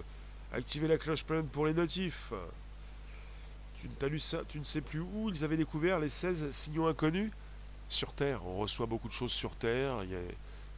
activer 0.53 0.87
la 0.87 0.97
cloche 0.97 1.25
pleine 1.25 1.45
pour 1.47 1.65
les 1.65 1.73
notifs. 1.73 2.31
Tu, 3.81 3.89
lu 4.07 4.19
ça, 4.19 4.43
tu 4.47 4.59
ne 4.59 4.63
sais 4.63 4.81
plus 4.81 5.01
où 5.01 5.29
ils 5.29 5.43
avaient 5.43 5.57
découvert 5.57 5.99
les 5.99 6.09
16 6.09 6.49
signaux 6.51 6.87
inconnus 6.87 7.31
sur 7.89 8.13
Terre. 8.13 8.45
On 8.45 8.57
reçoit 8.59 8.85
beaucoup 8.85 9.09
de 9.09 9.13
choses 9.13 9.33
sur 9.33 9.55
Terre. 9.57 10.03
Il 10.03 10.11
y 10.11 10.15
a 10.15 10.19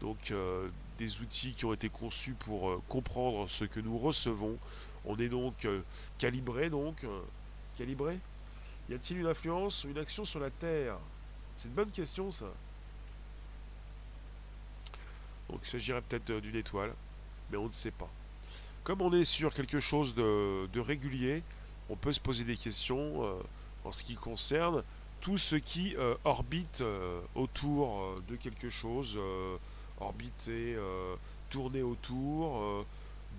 donc 0.01 0.31
euh, 0.31 0.69
des 0.97 1.19
outils 1.19 1.53
qui 1.53 1.65
ont 1.65 1.73
été 1.73 1.89
conçus 1.89 2.33
pour 2.33 2.81
comprendre 2.87 3.47
ce 3.49 3.63
que 3.65 3.79
nous 3.79 3.97
recevons 3.97 4.57
on 5.07 5.17
est 5.17 5.29
donc 5.29 5.65
euh, 5.65 5.81
calibré, 6.17 6.69
donc. 6.69 7.03
Euh, 7.03 7.21
calibré 7.77 8.19
Y 8.89 8.95
a-t-il 8.95 9.19
une 9.19 9.27
influence 9.27 9.85
une 9.85 9.97
action 9.97 10.25
sur 10.25 10.39
la 10.39 10.49
Terre? 10.49 10.97
C'est 11.55 11.69
une 11.69 11.73
bonne 11.73 11.91
question, 11.91 12.29
ça. 12.29 12.47
Donc 15.49 15.59
il 15.63 15.67
s'agirait 15.67 16.01
peut-être 16.01 16.41
d'une 16.41 16.55
étoile, 16.55 16.93
mais 17.49 17.57
on 17.57 17.67
ne 17.67 17.71
sait 17.71 17.91
pas. 17.91 18.09
Comme 18.83 19.01
on 19.01 19.13
est 19.13 19.23
sur 19.23 19.53
quelque 19.53 19.79
chose 19.79 20.13
de, 20.13 20.79
régulier, 20.79 21.41
on 21.89 21.95
peut 21.95 22.11
se 22.11 22.19
poser 22.19 22.43
des 22.43 22.57
questions 22.57 23.23
euh, 23.23 23.35
en 23.85 23.91
ce 23.91 24.03
qui 24.03 24.15
concerne 24.15 24.83
tout 25.21 25.37
ce 25.37 25.55
qui 25.55 25.95
orbite 26.25 26.83
autour 27.33 28.21
de 28.27 28.35
quelque 28.35 28.69
chose, 28.69 29.19
orbiter, 29.99 30.77
tourner 31.49 31.81
autour, 31.81 32.85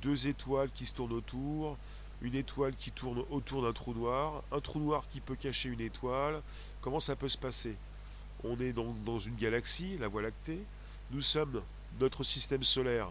deux 0.03 0.29
étoiles 0.29 0.71
qui 0.71 0.87
se 0.87 0.95
tournent 0.95 1.13
autour, 1.13 1.77
une 2.21 2.35
étoile 2.35 2.75
qui 2.75 2.91
tourne 2.91 3.23
autour 3.31 3.63
d'un 3.63 3.73
trou 3.73 3.95
noir, 3.95 4.43
un 4.51 4.61
trou 4.61 4.81
noir 4.81 5.05
qui 5.09 5.21
peut 5.21 5.37
cacher 5.37 5.69
une 5.69 5.81
étoile. 5.81 6.43
Comment 6.81 7.01
ça 7.01 7.17
peut 7.17 7.29
se 7.29 7.39
passer? 7.39 7.77
On 8.45 8.59
est 8.61 8.73
donc 8.73 9.03
dans 9.05 9.19
une 9.19 9.37
galaxie, 9.37 9.97
la 9.99 10.09
Voie 10.09 10.23
lactée. 10.23 10.61
Nous 11.11 11.23
sommes 11.23 11.63
notre 12.01 12.23
système 12.23 12.63
solaire 12.63 13.09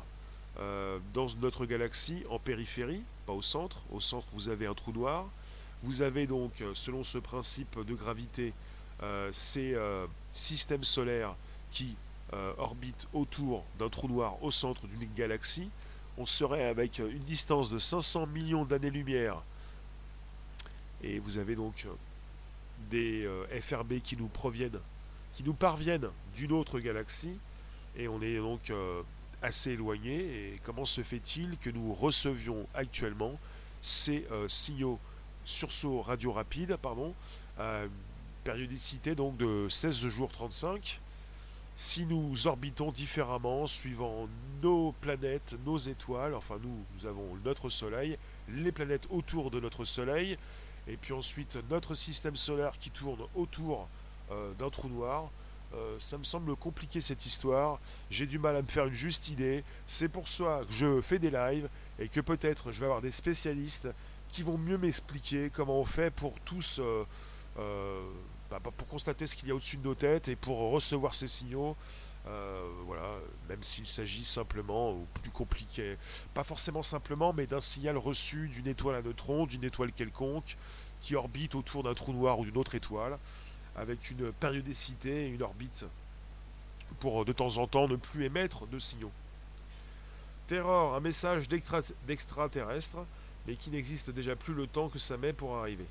euh, 0.59 0.99
dans 1.13 1.27
notre 1.41 1.65
galaxie 1.65 2.23
en 2.29 2.39
périphérie, 2.39 3.03
pas 3.25 3.33
au 3.33 3.41
centre. 3.41 3.81
Au 3.91 3.99
centre, 3.99 4.27
vous 4.33 4.49
avez 4.49 4.65
un 4.65 4.73
trou 4.73 4.91
noir. 4.91 5.27
Vous 5.83 6.01
avez 6.01 6.25
donc, 6.25 6.63
selon 6.73 7.03
ce 7.03 7.17
principe 7.17 7.79
de 7.85 7.93
gravité, 7.93 8.53
euh, 9.03 9.29
ces 9.31 9.73
euh, 9.75 10.07
systèmes 10.31 10.83
solaires 10.83 11.35
qui 11.71 11.95
orbitent 12.57 13.07
autour 13.13 13.63
d'un 13.79 13.87
trou 13.87 14.09
noir 14.09 14.35
au 14.43 14.51
centre 14.51 14.85
d'une 14.85 15.07
galaxie 15.15 15.69
on 16.17 16.25
serait 16.25 16.65
avec 16.65 16.99
une 16.99 17.19
distance 17.19 17.69
de 17.69 17.77
500 17.77 18.27
millions 18.27 18.65
d'années-lumière. 18.65 19.41
Et 21.03 21.19
vous 21.19 21.37
avez 21.37 21.55
donc 21.55 21.85
des 22.89 23.25
euh, 23.25 23.45
FRB 23.61 23.99
qui 24.03 24.17
nous 24.17 24.27
proviennent, 24.27 24.79
qui 25.33 25.43
nous 25.43 25.53
parviennent 25.53 26.09
d'une 26.35 26.51
autre 26.51 26.79
galaxie, 26.79 27.37
et 27.95 28.07
on 28.07 28.21
est 28.21 28.37
donc 28.37 28.69
euh, 28.69 29.01
assez 29.41 29.71
éloigné. 29.71 30.15
Et 30.15 30.61
comment 30.63 30.85
se 30.85 31.01
fait-il 31.01 31.57
que 31.59 31.69
nous 31.69 31.93
recevions 31.93 32.67
actuellement 32.73 33.39
ces 33.81 34.25
euh, 34.31 34.49
signaux 34.49 34.99
sursaut 35.45 36.01
radio 36.01 36.33
rapide, 36.33 36.75
pardon, 36.81 37.13
périodicité 38.43 39.15
donc 39.15 39.37
de 39.37 39.67
16 39.69 40.07
jours 40.07 40.29
35 40.29 40.99
si 41.77 42.07
nous 42.07 42.47
orbitons 42.47 42.91
différemment 42.91 43.67
suivant 43.67 44.27
nos 44.63 44.93
planètes, 44.93 45.55
nos 45.63 45.77
étoiles, 45.77 46.33
enfin 46.33 46.57
nous, 46.59 46.83
nous 46.95 47.05
avons 47.05 47.35
notre 47.45 47.69
Soleil, 47.69 48.17
les 48.49 48.71
planètes 48.71 49.05
autour 49.11 49.51
de 49.51 49.59
notre 49.59 49.85
Soleil, 49.85 50.37
et 50.87 50.97
puis 50.97 51.13
ensuite 51.13 51.55
notre 51.69 51.93
système 51.93 52.35
solaire 52.35 52.79
qui 52.79 52.89
tourne 52.89 53.21
autour 53.35 53.87
euh, 54.31 54.55
d'un 54.55 54.71
trou 54.71 54.89
noir. 54.89 55.29
Euh, 55.75 55.97
ça 55.99 56.17
me 56.17 56.23
semble 56.23 56.55
compliqué 56.55 56.99
cette 56.99 57.27
histoire, 57.27 57.79
j'ai 58.09 58.25
du 58.25 58.39
mal 58.39 58.55
à 58.55 58.63
me 58.63 58.67
faire 58.67 58.87
une 58.87 58.95
juste 58.95 59.29
idée, 59.29 59.63
c'est 59.85 60.09
pour 60.09 60.27
ça 60.29 60.61
que 60.67 60.73
je 60.73 60.99
fais 61.01 61.19
des 61.19 61.29
lives 61.29 61.69
et 61.99 62.09
que 62.09 62.21
peut-être 62.21 62.71
je 62.71 62.79
vais 62.79 62.87
avoir 62.87 63.01
des 63.03 63.11
spécialistes 63.11 63.87
qui 64.29 64.41
vont 64.41 64.57
mieux 64.57 64.79
m'expliquer 64.79 65.51
comment 65.53 65.79
on 65.79 65.85
fait 65.85 66.09
pour 66.09 66.39
tous 66.39 66.79
euh, 66.79 68.01
bah, 68.49 68.59
bah, 68.63 68.71
pour 68.75 68.87
constater 68.87 69.25
ce 69.25 69.35
qu'il 69.35 69.49
y 69.49 69.51
a 69.51 69.55
au-dessus 69.55 69.77
de 69.77 69.83
nos 69.83 69.95
têtes 69.95 70.27
et 70.27 70.35
pour 70.35 70.71
recevoir 70.71 71.13
ces 71.13 71.27
signaux. 71.27 71.75
Euh, 72.27 72.67
voilà, 72.85 73.07
même 73.47 73.63
s'il 73.63 73.85
s'agit 73.85 74.23
simplement, 74.23 74.91
ou 74.91 75.07
plus 75.21 75.31
compliqué, 75.31 75.97
pas 76.33 76.43
forcément 76.43 76.83
simplement, 76.83 77.31
mais 77.31 77.47
d'un 77.47 77.61
signal 77.61 77.97
reçu 77.97 78.49
d'une 78.49 78.67
étoile 78.67 78.95
à 78.95 79.01
neutrons, 79.01 79.45
d'une 79.45 79.63
étoile 79.63 79.93
quelconque, 79.93 80.57
qui 81.01 81.15
orbite 81.15 81.55
autour 81.55 81.83
d'un 81.83 81.93
trou 81.93 82.11
noir 82.11 82.39
ou 82.39 82.45
d'une 82.45 82.57
autre 82.57 82.75
étoile, 82.75 83.17
avec 83.77 84.11
une 84.11 84.31
périodicité 84.33 85.25
et 85.25 85.27
une 85.27 85.41
orbite, 85.41 85.85
pour 86.99 87.23
de 87.23 87.31
temps 87.31 87.57
en 87.57 87.67
temps 87.67 87.87
ne 87.87 87.95
plus 87.95 88.25
émettre 88.25 88.67
de 88.67 88.79
signaux. 88.79 89.11
Terror, 90.47 90.95
un 90.95 90.99
message 90.99 91.47
d'extraterrestre, 92.07 92.97
mais 93.45 93.55
qui 93.55 93.69
n'existe 93.69 94.09
déjà 94.09 94.35
plus 94.35 94.53
le 94.53 94.67
temps 94.67 94.89
que 94.89 94.99
ça 94.99 95.15
met 95.15 95.33
pour 95.33 95.55
arriver. 95.55 95.85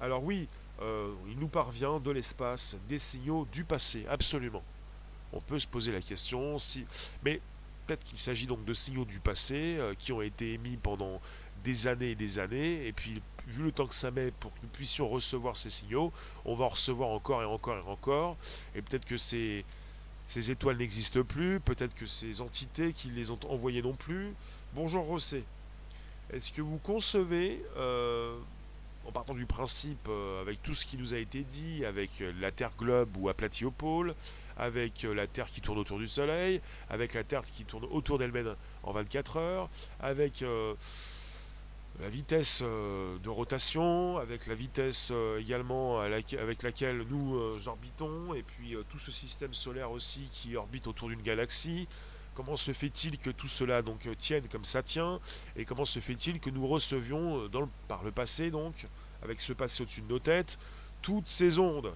Alors 0.00 0.22
oui, 0.22 0.48
euh, 0.80 1.12
il 1.28 1.38
nous 1.38 1.48
parvient 1.48 1.98
de 1.98 2.10
l'espace 2.10 2.76
des 2.88 2.98
signaux 2.98 3.46
du 3.52 3.64
passé, 3.64 4.04
absolument. 4.08 4.62
On 5.32 5.40
peut 5.40 5.58
se 5.58 5.66
poser 5.66 5.92
la 5.92 6.00
question 6.00 6.58
si. 6.58 6.84
Mais 7.24 7.40
peut-être 7.86 8.04
qu'il 8.04 8.18
s'agit 8.18 8.46
donc 8.46 8.64
de 8.64 8.74
signaux 8.74 9.04
du 9.04 9.18
passé 9.18 9.76
euh, 9.78 9.94
qui 9.98 10.12
ont 10.12 10.22
été 10.22 10.54
émis 10.54 10.76
pendant 10.76 11.20
des 11.64 11.88
années 11.88 12.12
et 12.12 12.14
des 12.14 12.38
années, 12.38 12.86
et 12.86 12.92
puis 12.92 13.20
vu 13.48 13.64
le 13.64 13.72
temps 13.72 13.86
que 13.86 13.94
ça 13.94 14.10
met 14.10 14.30
pour 14.30 14.52
que 14.52 14.58
nous 14.62 14.68
puissions 14.68 15.08
recevoir 15.08 15.56
ces 15.56 15.70
signaux, 15.70 16.12
on 16.44 16.54
va 16.54 16.66
en 16.66 16.68
recevoir 16.68 17.10
encore 17.10 17.42
et 17.42 17.46
encore 17.46 17.76
et 17.76 17.90
encore, 17.90 18.36
et 18.74 18.82
peut-être 18.82 19.04
que 19.04 19.16
ces, 19.16 19.64
étoiles 20.50 20.76
n'existent 20.76 21.24
plus, 21.24 21.58
peut-être 21.58 21.94
que 21.94 22.06
ces 22.06 22.40
entités 22.40 22.92
qui 22.92 23.08
les 23.08 23.30
ont 23.30 23.40
envoyées 23.48 23.82
non 23.82 23.94
plus. 23.94 24.34
Bonjour 24.74 25.04
Rossé. 25.04 25.44
Est-ce 26.32 26.52
que 26.52 26.60
vous 26.60 26.78
concevez 26.78 27.64
euh, 27.76 28.38
en 29.08 29.12
partant 29.12 29.34
du 29.34 29.46
principe, 29.46 30.06
euh, 30.08 30.42
avec 30.42 30.62
tout 30.62 30.74
ce 30.74 30.84
qui 30.84 30.98
nous 30.98 31.14
a 31.14 31.18
été 31.18 31.42
dit, 31.42 31.84
avec 31.86 32.20
euh, 32.20 32.30
la 32.40 32.52
Terre 32.52 32.72
globe 32.76 33.16
ou 33.16 33.30
aplatie 33.30 33.64
au 33.64 33.70
pôle, 33.70 34.14
avec 34.58 35.04
euh, 35.04 35.14
la 35.14 35.26
Terre 35.26 35.46
qui 35.46 35.62
tourne 35.62 35.78
autour 35.78 35.98
du 35.98 36.06
Soleil, 36.06 36.60
avec 36.90 37.14
la 37.14 37.24
Terre 37.24 37.42
qui 37.42 37.64
tourne 37.64 37.86
autour 37.90 38.18
d'elle-même 38.18 38.54
en 38.82 38.92
24 38.92 39.38
heures, 39.38 39.70
avec 39.98 40.44
la 42.00 42.08
vitesse 42.08 42.62
de 42.62 43.28
rotation, 43.28 44.18
avec 44.18 44.46
la 44.46 44.54
vitesse 44.54 45.12
également 45.38 46.00
avec 46.00 46.62
laquelle 46.62 47.04
nous 47.10 47.38
orbitons, 47.66 48.34
et 48.34 48.42
puis 48.42 48.76
tout 48.88 48.98
ce 48.98 49.10
système 49.10 49.52
solaire 49.52 49.90
aussi 49.90 50.28
qui 50.32 50.56
orbite 50.56 50.86
autour 50.86 51.08
d'une 51.08 51.22
galaxie. 51.22 51.88
Comment 52.38 52.56
se 52.56 52.72
fait-il 52.72 53.18
que 53.18 53.30
tout 53.30 53.48
cela 53.48 53.82
donc 53.82 54.06
euh, 54.06 54.14
tienne 54.14 54.46
comme 54.46 54.64
ça 54.64 54.80
tient 54.80 55.18
Et 55.56 55.64
comment 55.64 55.84
se 55.84 55.98
fait-il 55.98 56.38
que 56.38 56.50
nous 56.50 56.68
recevions 56.68 57.40
euh, 57.40 57.66
par 57.88 58.04
le 58.04 58.12
passé 58.12 58.52
donc, 58.52 58.86
avec 59.24 59.40
ce 59.40 59.52
passé 59.52 59.82
au-dessus 59.82 60.02
de 60.02 60.06
nos 60.06 60.20
têtes, 60.20 60.56
toutes 61.02 61.26
ces 61.26 61.58
ondes, 61.58 61.92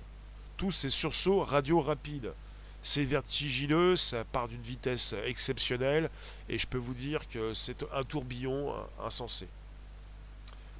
tous 0.56 0.72
ces 0.72 0.90
sursauts 0.90 1.44
radio 1.44 1.80
rapides? 1.80 2.32
C'est 2.82 3.04
vertigineux, 3.04 3.94
ça 3.94 4.24
part 4.24 4.48
d'une 4.48 4.62
vitesse 4.62 5.14
exceptionnelle, 5.26 6.10
et 6.48 6.58
je 6.58 6.66
peux 6.66 6.76
vous 6.76 6.94
dire 6.94 7.28
que 7.28 7.54
c'est 7.54 7.84
un 7.92 8.02
tourbillon 8.02 8.74
insensé. 9.00 9.46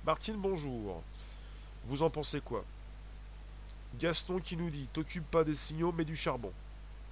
Martine, 0.04 0.38
bonjour. 0.38 1.04
Vous 1.84 2.02
en 2.02 2.10
pensez 2.10 2.40
quoi? 2.40 2.64
Gaston 4.00 4.40
qui 4.40 4.56
nous 4.56 4.70
dit 4.70 4.88
T'occupe 4.92 5.30
pas 5.30 5.44
des 5.44 5.54
signaux, 5.54 5.92
mais 5.92 6.04
du 6.04 6.16
charbon. 6.16 6.52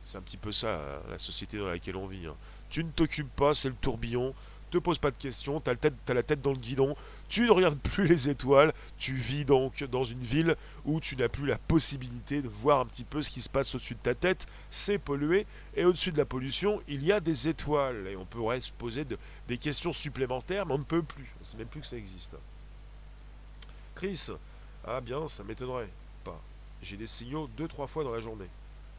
C'est 0.02 0.18
un 0.18 0.22
petit 0.22 0.36
peu 0.36 0.52
ça, 0.52 1.02
la 1.10 1.18
société 1.18 1.58
dans 1.58 1.68
laquelle 1.68 1.96
on 1.96 2.06
vit. 2.06 2.26
Hein. 2.26 2.34
Tu 2.68 2.84
ne 2.84 2.90
t'occupes 2.90 3.34
pas, 3.34 3.54
c'est 3.54 3.68
le 3.68 3.74
tourbillon. 3.74 4.34
Te 4.70 4.78
pose 4.78 4.98
pas 4.98 5.10
de 5.10 5.16
questions, 5.16 5.60
t'as, 5.60 5.72
as 5.72 6.14
la 6.14 6.22
tête 6.22 6.42
dans 6.42 6.52
le 6.52 6.56
guidon, 6.56 6.94
tu 7.28 7.42
ne 7.42 7.50
regardes 7.50 7.80
plus 7.80 8.06
les 8.06 8.28
étoiles, 8.28 8.72
tu 8.98 9.14
vis 9.14 9.44
donc 9.44 9.82
dans 9.82 10.04
une 10.04 10.22
ville 10.22 10.54
où 10.84 11.00
tu 11.00 11.16
n'as 11.16 11.28
plus 11.28 11.44
la 11.44 11.58
possibilité 11.58 12.40
de 12.40 12.46
voir 12.46 12.78
un 12.78 12.86
petit 12.86 13.02
peu 13.02 13.20
ce 13.20 13.30
qui 13.30 13.40
se 13.40 13.48
passe 13.48 13.74
au-dessus 13.74 13.94
de 13.94 13.98
ta 13.98 14.14
tête, 14.14 14.46
c'est 14.70 14.98
pollué, 14.98 15.44
et 15.74 15.84
au-dessus 15.84 16.12
de 16.12 16.18
la 16.18 16.24
pollution, 16.24 16.80
il 16.86 17.04
y 17.04 17.10
a 17.10 17.18
des 17.18 17.48
étoiles, 17.48 18.06
et 18.06 18.14
on 18.14 18.24
pourrait 18.24 18.60
se 18.60 18.70
poser 18.70 19.04
des 19.48 19.58
questions 19.58 19.92
supplémentaires, 19.92 20.66
mais 20.66 20.74
on 20.74 20.78
ne 20.78 20.84
peut 20.84 21.02
plus, 21.02 21.34
on 21.38 21.40
ne 21.40 21.46
sait 21.46 21.56
même 21.56 21.66
plus 21.66 21.80
que 21.80 21.88
ça 21.88 21.96
existe. 21.96 22.36
Chris? 23.96 24.28
Ah 24.86 25.00
bien, 25.00 25.26
ça 25.26 25.42
m'étonnerait. 25.42 25.90
Pas. 26.22 26.40
J'ai 26.80 26.96
des 26.96 27.08
signaux 27.08 27.50
deux, 27.56 27.66
trois 27.66 27.88
fois 27.88 28.04
dans 28.04 28.12
la 28.12 28.20
journée. 28.20 28.48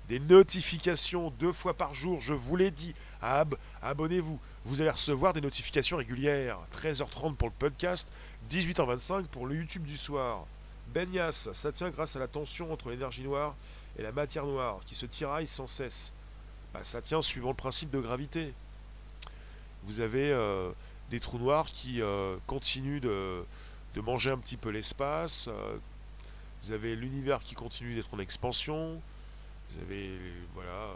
Des 0.10 0.20
notifications 0.20 1.32
deux 1.40 1.54
fois 1.54 1.74
par 1.74 1.94
jour, 1.94 2.20
je 2.22 2.34
vous 2.34 2.56
l'ai 2.56 2.72
dit. 2.72 2.94
Ab 3.22 3.56
abonnez-vous. 3.82 4.40
Vous 4.66 4.82
allez 4.82 4.90
recevoir 4.90 5.34
des 5.34 5.42
notifications 5.42 5.98
régulières. 5.98 6.60
13h30 6.82 7.36
pour 7.36 7.48
le 7.48 7.54
podcast, 7.58 8.08
18h25 8.52 9.28
pour 9.28 9.48
le 9.48 9.56
YouTube 9.56 9.84
du 9.84 9.98
soir. 9.98 10.46
Benias, 10.94 11.50
ça 11.54 11.72
tient 11.72 11.90
grâce 11.90 12.16
à 12.16 12.20
la 12.20 12.28
tension 12.28 12.74
entre 12.74 12.90
l'énergie 12.90 13.24
noire 13.24 13.56
et 13.98 14.02
la 14.02 14.12
matière 14.12 14.46
noire 14.46 14.80
qui 14.86 14.96
se 14.96 15.06
tiraille 15.06 15.48
sans 15.48 15.68
cesse. 15.68 16.12
Bah, 16.74 16.82
ça 16.84 17.02
tient 17.02 17.22
suivant 17.22 17.50
le 17.50 17.56
principe 17.56 17.92
de 17.92 18.00
gravité. 18.00 18.54
Vous 19.84 20.02
avez 20.02 20.32
euh, 20.32 20.72
des 21.10 21.20
trous 21.20 21.40
noirs 21.40 21.66
qui 21.66 22.02
euh, 22.02 22.38
continuent 22.48 23.02
de, 23.02 23.44
manger 23.96 24.32
un 24.32 24.38
petit 24.38 24.58
peu 24.58 24.70
l'espace. 24.70 25.48
Euh, 25.48 25.78
vous 26.64 26.72
avez 26.72 26.96
l'univers 26.96 27.40
qui 27.40 27.56
continue 27.56 27.96
d'être 27.96 28.14
en 28.14 28.20
expansion. 28.20 29.02
Vous 29.72 29.82
avez 29.84 30.12
voilà, 30.54 30.90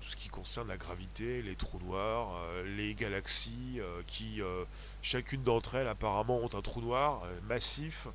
tout 0.00 0.08
ce 0.08 0.16
qui 0.16 0.28
concerne 0.28 0.68
la 0.68 0.76
gravité, 0.76 1.42
les 1.42 1.54
trous 1.56 1.80
noirs, 1.80 2.40
les 2.76 2.94
galaxies, 2.94 3.80
qui 4.06 4.40
chacune 5.02 5.42
d'entre 5.42 5.74
elles 5.74 5.88
apparemment 5.88 6.38
ont 6.38 6.54
un 6.54 6.62
trou 6.62 6.80
noir 6.80 7.22
massif 7.48 8.06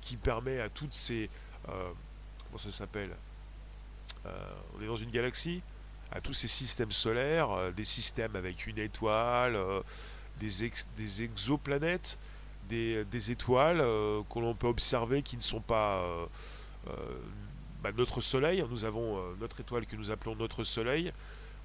qui 0.00 0.16
permet 0.16 0.60
à 0.60 0.68
toutes 0.68 0.92
ces... 0.92 1.30
comment 1.64 2.58
ça 2.58 2.72
s'appelle 2.72 3.10
On 4.24 4.82
est 4.82 4.86
dans 4.86 4.96
une 4.96 5.10
galaxie 5.10 5.62
à 6.10 6.20
tous 6.20 6.32
ces 6.32 6.48
systèmes 6.48 6.92
solaires, 6.92 7.72
des 7.72 7.84
systèmes 7.84 8.36
avec 8.36 8.66
une 8.66 8.78
étoile, 8.78 9.56
des, 10.38 11.22
exoplanètes, 11.22 12.18
des, 12.68 13.30
étoiles 13.30 13.80
euh, 13.80 14.22
que 14.30 14.38
l'on 14.38 14.54
peut 14.54 14.66
observer 14.66 15.22
qui 15.22 15.36
ne 15.36 15.42
sont 15.42 15.60
pas 15.60 15.98
euh, 15.98 16.26
euh, 16.88 16.92
bah, 17.86 17.92
notre 17.96 18.20
Soleil. 18.20 18.64
Nous 18.68 18.84
avons 18.84 19.22
notre 19.40 19.60
étoile 19.60 19.86
que 19.86 19.96
nous 19.96 20.10
appelons 20.10 20.34
notre 20.34 20.64
Soleil. 20.64 21.12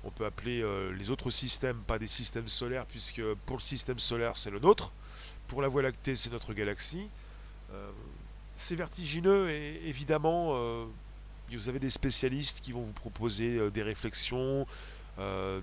On 0.04 0.12
peut 0.12 0.26
appeler 0.26 0.64
les 0.98 1.10
autres 1.10 1.30
systèmes 1.30 1.78
pas 1.88 2.00
des 2.00 2.08
systèmes 2.08 2.48
solaires, 2.48 2.86
puisque 2.86 3.22
pour 3.46 3.58
le 3.58 3.62
système 3.62 4.00
solaire, 4.00 4.38
c'est 4.38 4.52
le 4.52 4.60
nôtre. 4.60 4.94
Pour 5.48 5.62
la 5.62 5.68
Voie 5.68 5.82
lactée, 5.82 6.16
c'est 6.16 6.32
notre 6.32 6.54
galaxie. 6.54 7.08
c'est 8.56 8.76
vertigineux 8.76 9.50
et 9.50 9.82
évidemment, 9.88 10.56
vous 11.52 11.70
avez 11.70 11.80
des 11.80 11.90
spécialistes 11.90 12.62
qui 12.62 12.72
vont 12.72 12.82
vous 12.82 12.94
proposer 12.94 13.70
des 13.72 13.84
réflexions, 13.84 14.66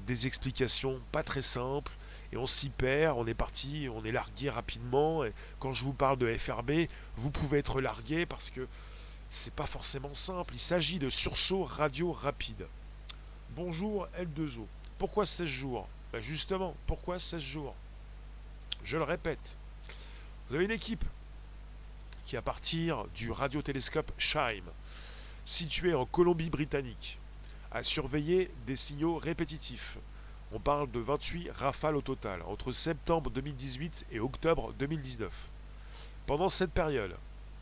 des 0.06 0.26
explications 0.26 1.00
pas 1.12 1.22
très 1.22 1.42
simples 1.42 1.92
et 2.32 2.36
on 2.36 2.46
s'y 2.46 2.68
perd, 2.68 3.16
on 3.18 3.26
est 3.26 3.34
parti, 3.34 3.88
on 3.92 4.04
est 4.04 4.12
largué 4.12 4.50
rapidement. 4.50 5.22
Quand 5.58 5.72
je 5.72 5.84
vous 5.84 5.94
parle 5.94 6.18
de 6.18 6.32
FRB, 6.32 6.86
vous 7.16 7.30
pouvez 7.30 7.58
être 7.58 7.80
largué 7.80 8.26
parce 8.26 8.50
que 8.50 8.66
c'est 9.30 9.52
pas 9.52 9.66
forcément 9.66 10.14
simple. 10.14 10.54
Il 10.54 10.60
s'agit 10.60 10.98
de 10.98 11.10
sursaut 11.10 11.64
radio 11.64 12.12
rapide. 12.12 12.66
Bonjour 13.50 14.08
L2O. 14.18 14.66
Pourquoi 14.98 15.26
16 15.26 15.46
jours? 15.46 15.88
Ben 16.12 16.20
Justement, 16.20 16.74
pourquoi 16.86 17.18
16 17.18 17.40
jours? 17.40 17.74
Je 18.84 18.96
le 18.96 19.04
répète. 19.04 19.56
Vous 20.48 20.56
avez 20.56 20.64
une 20.64 20.70
équipe 20.70 21.04
qui, 22.26 22.36
à 22.36 22.42
partir 22.42 23.06
du 23.14 23.30
radiotélescope 23.30 24.12
Scheim, 24.18 24.64
situé 25.44 25.94
en 25.94 26.06
Colombie-Britannique, 26.06 27.18
a 27.70 27.82
surveillé 27.82 28.50
des 28.66 28.76
signaux 28.76 29.16
répétitifs 29.16 29.98
on 30.52 30.58
parle 30.58 30.90
de 30.90 31.00
28 31.00 31.50
rafales 31.50 31.96
au 31.96 32.00
total, 32.00 32.40
entre 32.46 32.72
septembre 32.72 33.30
2018 33.30 34.06
et 34.12 34.20
octobre 34.20 34.72
2019. 34.78 35.32
Pendant 36.26 36.48
cette 36.48 36.72
période, 36.72 37.14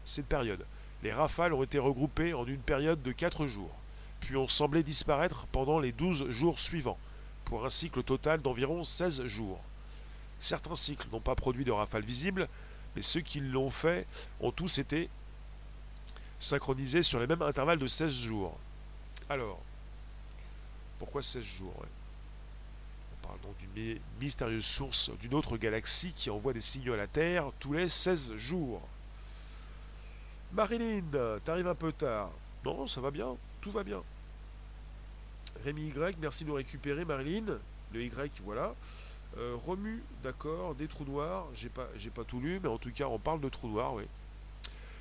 cette 0.04 0.26
période, 0.26 0.64
les 1.02 1.12
rafales 1.12 1.52
ont 1.52 1.62
été 1.62 1.78
regroupées 1.78 2.34
en 2.34 2.46
une 2.46 2.60
période 2.60 3.02
de 3.02 3.12
4 3.12 3.46
jours, 3.46 3.74
puis 4.20 4.36
ont 4.36 4.48
semblé 4.48 4.82
disparaître 4.82 5.46
pendant 5.52 5.78
les 5.78 5.92
12 5.92 6.30
jours 6.30 6.58
suivants, 6.58 6.98
pour 7.44 7.64
un 7.64 7.70
cycle 7.70 8.02
total 8.02 8.40
d'environ 8.42 8.84
16 8.84 9.24
jours. 9.26 9.60
Certains 10.40 10.74
cycles 10.74 11.08
n'ont 11.12 11.20
pas 11.20 11.34
produit 11.34 11.64
de 11.64 11.72
rafales 11.72 12.04
visibles, 12.04 12.48
mais 12.94 13.02
ceux 13.02 13.20
qui 13.20 13.40
l'ont 13.40 13.70
fait 13.70 14.06
ont 14.40 14.52
tous 14.52 14.78
été 14.78 15.08
synchronisés 16.38 17.02
sur 17.02 17.20
les 17.20 17.26
mêmes 17.26 17.42
intervalles 17.42 17.78
de 17.78 17.86
16 17.86 18.12
jours. 18.12 18.58
Alors, 19.28 19.60
pourquoi 20.98 21.22
16 21.22 21.42
jours 21.42 21.84
d'une 23.74 23.98
mystérieuse 24.20 24.64
source 24.64 25.10
d'une 25.20 25.34
autre 25.34 25.56
galaxie 25.56 26.12
qui 26.12 26.30
envoie 26.30 26.52
des 26.52 26.60
signaux 26.60 26.94
à 26.94 26.96
la 26.96 27.06
Terre 27.06 27.50
tous 27.58 27.72
les 27.72 27.88
16 27.88 28.34
jours. 28.36 28.80
Marilyn, 30.52 31.02
t'arrives 31.44 31.68
un 31.68 31.74
peu 31.74 31.92
tard. 31.92 32.30
Non, 32.64 32.86
ça 32.86 33.00
va 33.00 33.10
bien, 33.10 33.36
tout 33.60 33.70
va 33.70 33.82
bien. 33.82 34.02
Rémi 35.64 35.88
Y, 35.88 36.16
merci 36.20 36.44
de 36.44 36.48
nous 36.48 36.54
récupérer, 36.54 37.04
Marilyn. 37.04 37.58
Le 37.92 38.02
Y, 38.02 38.40
voilà. 38.44 38.74
Euh, 39.38 39.56
d'accord, 40.22 40.74
des 40.74 40.88
trous 40.88 41.04
noirs. 41.04 41.46
J'ai 41.54 41.68
pas, 41.68 41.88
pas 42.14 42.24
tout 42.24 42.40
lu, 42.40 42.60
mais 42.62 42.68
en 42.68 42.78
tout 42.78 42.90
cas, 42.90 43.06
on 43.06 43.18
parle 43.18 43.40
de 43.40 43.48
trous 43.48 43.68
noirs, 43.68 43.94
oui. 43.94 44.04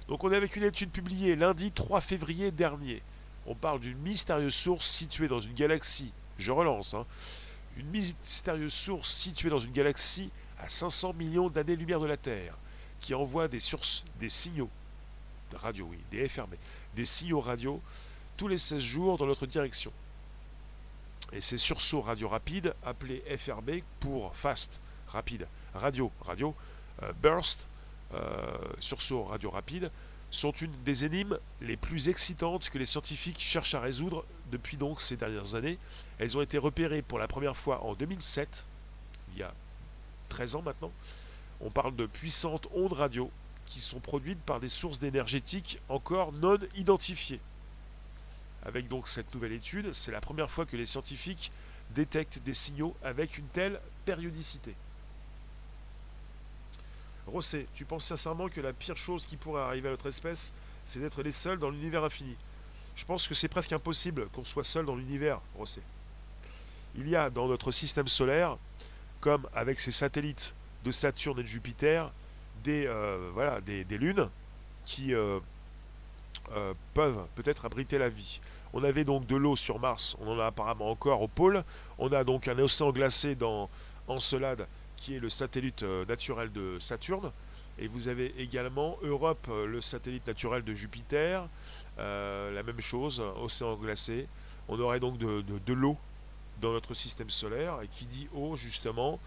Donc, 0.07 0.23
on 0.23 0.31
est 0.31 0.35
avec 0.35 0.55
une 0.55 0.63
étude 0.63 0.91
publiée 0.91 1.35
lundi 1.35 1.71
3 1.71 2.01
février 2.01 2.51
dernier. 2.51 3.01
On 3.47 3.55
parle 3.55 3.79
d'une 3.79 3.97
mystérieuse 3.97 4.53
source 4.53 4.87
située 4.87 5.27
dans 5.27 5.39
une 5.39 5.53
galaxie. 5.53 6.11
Je 6.37 6.51
relance, 6.51 6.93
hein 6.93 7.05
une 7.77 7.89
mystérieuse 7.89 8.73
source 8.73 9.11
située 9.11 9.49
dans 9.49 9.59
une 9.59 9.71
galaxie 9.71 10.31
à 10.59 10.69
500 10.69 11.13
millions 11.13 11.49
d'années-lumière 11.49 11.99
de 11.99 12.05
la 12.05 12.17
Terre, 12.17 12.57
qui 13.01 13.13
envoie 13.13 13.47
des, 13.47 13.59
sources, 13.59 14.05
des 14.19 14.29
signaux 14.29 14.69
radio, 15.55 15.87
oui, 15.89 15.97
des 16.11 16.27
FRB, 16.27 16.55
des 16.95 17.05
signaux 17.05 17.41
radio 17.41 17.81
tous 18.37 18.47
les 18.47 18.57
16 18.57 18.81
jours 18.81 19.17
dans 19.17 19.25
notre 19.25 19.45
direction. 19.45 19.91
Et 21.31 21.41
ces 21.41 21.57
sursauts 21.57 22.01
radio 22.01 22.27
rapides, 22.27 22.73
appelés 22.85 23.23
FRB 23.37 23.81
pour 23.99 24.35
fast, 24.35 24.79
rapide, 25.07 25.47
radio, 25.73 26.11
radio, 26.21 26.53
euh, 27.03 27.11
burst, 27.21 27.65
euh, 28.13 28.57
sursaut 28.79 29.23
radio 29.23 29.49
rapide, 29.49 29.91
sont 30.31 30.51
une 30.51 30.71
des 30.83 31.05
énigmes 31.05 31.37
les 31.61 31.77
plus 31.77 32.09
excitantes 32.09 32.69
que 32.69 32.77
les 32.77 32.85
scientifiques 32.85 33.39
cherchent 33.39 33.75
à 33.75 33.79
résoudre 33.79 34.25
depuis 34.51 34.77
donc 34.77 35.01
ces 35.01 35.15
dernières 35.15 35.55
années. 35.55 35.77
Elles 36.19 36.37
ont 36.37 36.41
été 36.41 36.57
repérées 36.57 37.01
pour 37.01 37.19
la 37.19 37.27
première 37.27 37.55
fois 37.55 37.83
en 37.83 37.93
2007, 37.93 38.65
il 39.33 39.39
y 39.39 39.43
a 39.43 39.53
13 40.29 40.55
ans 40.55 40.61
maintenant. 40.61 40.91
On 41.61 41.71
parle 41.71 41.95
de 41.95 42.05
puissantes 42.05 42.67
ondes 42.73 42.93
radio 42.93 43.31
qui 43.65 43.81
sont 43.81 43.99
produites 43.99 44.41
par 44.41 44.59
des 44.59 44.69
sources 44.69 44.99
d'énergétiques 44.99 45.79
encore 45.89 46.31
non 46.31 46.57
identifiées. 46.75 47.39
Avec 48.65 48.87
donc 48.87 49.07
cette 49.07 49.33
nouvelle 49.33 49.53
étude, 49.53 49.93
c'est 49.93 50.11
la 50.11 50.21
première 50.21 50.49
fois 50.49 50.65
que 50.65 50.77
les 50.77 50.85
scientifiques 50.85 51.51
détectent 51.91 52.39
des 52.39 52.53
signaux 52.53 52.95
avec 53.03 53.37
une 53.37 53.47
telle 53.47 53.79
périodicité. 54.05 54.75
Rosset, 57.27 57.67
tu 57.73 57.85
penses 57.85 58.05
sincèrement 58.05 58.49
que 58.49 58.61
la 58.61 58.73
pire 58.73 58.97
chose 58.97 59.25
qui 59.25 59.37
pourrait 59.37 59.63
arriver 59.63 59.87
à 59.87 59.91
notre 59.91 60.07
espèce, 60.07 60.53
c'est 60.85 60.99
d'être 60.99 61.23
les 61.23 61.31
seuls 61.31 61.57
dans 61.57 61.69
l'univers 61.69 62.03
infini? 62.03 62.35
Je 62.95 63.05
pense 63.05 63.27
que 63.27 63.33
c'est 63.33 63.47
presque 63.47 63.73
impossible 63.73 64.27
qu'on 64.29 64.45
soit 64.45 64.63
seul 64.63 64.85
dans 64.85 64.95
l'univers, 64.95 65.41
Rosset. 65.57 65.81
Il 66.95 67.09
y 67.09 67.15
a 67.15 67.29
dans 67.29 67.47
notre 67.47 67.71
système 67.71 68.07
solaire, 68.07 68.57
comme 69.19 69.47
avec 69.53 69.79
ces 69.79 69.91
satellites 69.91 70.53
de 70.83 70.91
Saturne 70.91 71.39
et 71.39 71.43
de 71.43 71.47
Jupiter, 71.47 72.11
des, 72.65 72.85
euh, 72.87 73.29
voilà, 73.33 73.61
des, 73.61 73.85
lunes 73.97 74.27
qui 74.85 75.13
euh, 75.13 75.39
euh, 76.51 76.73
peuvent 76.93 77.25
peut-être 77.35 77.65
abriter 77.65 77.97
la 77.97 78.09
vie. 78.09 78.41
On 78.73 78.83
avait 78.83 79.03
donc 79.03 79.25
de 79.27 79.35
l'eau 79.35 79.55
sur 79.55 79.79
Mars, 79.79 80.17
on 80.19 80.27
en 80.27 80.39
a 80.39 80.47
apparemment 80.47 80.89
encore 80.91 81.21
au 81.21 81.27
pôle. 81.27 81.63
On 81.97 82.11
a 82.11 82.23
donc 82.23 82.47
un 82.47 82.57
océan 82.59 82.91
glacé 82.91 83.35
dans 83.35 83.69
Encelade 84.07 84.67
qui 84.97 85.15
est 85.15 85.19
le 85.19 85.29
satellite 85.29 85.83
naturel 85.83 86.51
de 86.51 86.77
Saturne. 86.79 87.31
Et 87.77 87.87
vous 87.87 88.07
avez 88.07 88.33
également 88.37 88.97
Europe, 89.03 89.47
le 89.49 89.81
satellite 89.81 90.25
naturel 90.27 90.63
de 90.63 90.73
Jupiter. 90.73 91.47
La 91.97 92.63
même 92.63 92.81
chose, 92.81 93.21
océan 93.41 93.75
glacé. 93.75 94.27
On 94.67 94.79
aurait 94.79 94.99
donc 94.99 95.17
de, 95.17 95.73
l'eau 95.73 95.97
dans 96.61 96.71
notre 96.71 96.93
système 96.93 97.29
solaire. 97.29 97.81
Et 97.81 97.87
qui 97.87 98.05
dit 98.05 98.27
eau, 98.33 98.55
justement, 98.55 99.19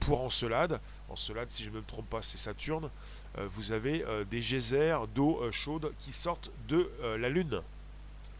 pour 0.00 0.22
Encelade, 0.22 0.80
Encelade, 1.08 1.50
si 1.50 1.64
je 1.64 1.70
ne 1.70 1.76
me 1.76 1.82
trompe 1.82 2.08
pas, 2.08 2.22
c'est 2.22 2.38
Saturne, 2.38 2.90
vous 3.36 3.72
avez 3.72 4.04
des 4.30 4.40
geysers 4.40 5.06
d'eau 5.14 5.50
chaude 5.50 5.92
qui 5.98 6.12
sortent 6.12 6.50
de 6.68 6.90
la 7.18 7.28
Lune, 7.28 7.48
de 7.48 7.62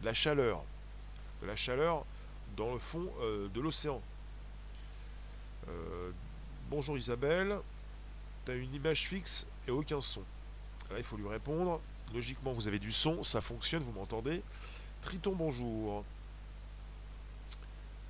la 0.05 0.14
chaleur. 0.14 0.62
De 1.42 1.47
la 1.47 1.57
chaleur 1.57 2.05
dans 2.57 2.73
le 2.73 2.79
fond 2.79 3.11
de 3.23 3.61
l'océan. 3.61 4.01
Bonjour 6.71 6.97
Isabelle, 6.97 7.59
tu 8.45 8.53
as 8.53 8.55
une 8.55 8.75
image 8.75 9.07
fixe 9.09 9.47
et 9.68 9.71
aucun 9.71 10.01
son. 10.01 10.23
Là, 10.90 10.99
il 10.99 11.05
faut 11.05 11.16
lui 11.16 11.29
répondre. 11.29 11.81
Logiquement, 12.12 12.53
vous 12.53 12.68
avez 12.68 12.79
du 12.79 12.92
son, 12.92 13.23
ça 13.23 13.40
fonctionne, 13.40 13.83
vous 13.83 13.92
m'entendez? 13.92 14.42
Triton, 15.01 15.33
bonjour. 15.33 16.05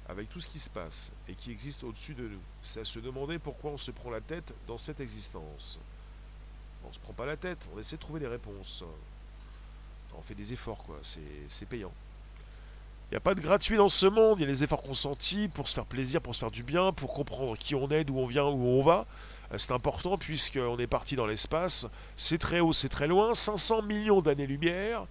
Avec 0.08 0.28
tout 0.28 0.40
ce 0.40 0.48
qui 0.48 0.58
se 0.58 0.68
passe 0.68 1.12
et 1.28 1.34
qui 1.34 1.50
existe 1.50 1.84
au-dessus 1.84 2.14
de 2.14 2.28
nous, 2.28 2.40
c'est 2.60 2.80
à 2.80 2.84
se 2.84 2.98
demander 2.98 3.38
pourquoi 3.38 3.70
on 3.70 3.78
se 3.78 3.90
prend 3.90 4.10
la 4.10 4.20
tête 4.20 4.52
dans 4.66 4.76
cette 4.76 5.00
existence. 5.00 5.78
On 6.84 6.92
se 6.92 6.98
prend 6.98 7.12
pas 7.12 7.26
la 7.26 7.36
tête, 7.36 7.68
on 7.74 7.78
essaie 7.78 7.96
de 7.96 8.00
trouver 8.00 8.20
des 8.20 8.26
réponses. 8.26 8.84
On 10.16 10.22
fait 10.22 10.34
des 10.34 10.52
efforts, 10.52 10.82
quoi. 10.82 10.98
C'est 11.02 11.66
payant. 11.66 11.92
Il 13.10 13.14
n'y 13.14 13.18
a 13.18 13.20
pas 13.20 13.34
de 13.34 13.40
gratuit 13.40 13.76
dans 13.76 13.90
ce 13.90 14.06
monde, 14.06 14.38
il 14.38 14.42
y 14.42 14.44
a 14.44 14.48
les 14.48 14.64
efforts 14.64 14.82
consentis 14.82 15.48
pour 15.48 15.68
se 15.68 15.74
faire 15.74 15.84
plaisir, 15.84 16.22
pour 16.22 16.34
se 16.34 16.40
faire 16.40 16.50
du 16.50 16.62
bien, 16.62 16.92
pour 16.92 17.12
comprendre 17.12 17.58
qui 17.58 17.74
on 17.74 17.88
est, 17.90 18.04
d'où 18.04 18.18
on 18.18 18.26
vient, 18.26 18.44
où 18.44 18.66
on 18.66 18.82
va. 18.82 19.06
Euh, 19.52 19.58
c'est 19.58 19.72
important 19.72 20.16
puisqu'on 20.16 20.78
est 20.78 20.86
parti 20.86 21.14
dans 21.14 21.26
l'espace. 21.26 21.86
C'est 22.16 22.38
très 22.38 22.60
haut, 22.60 22.72
c'est 22.72 22.88
très 22.88 23.06
loin, 23.06 23.34
500 23.34 23.82
millions 23.82 24.22
d'années-lumière. 24.22 25.06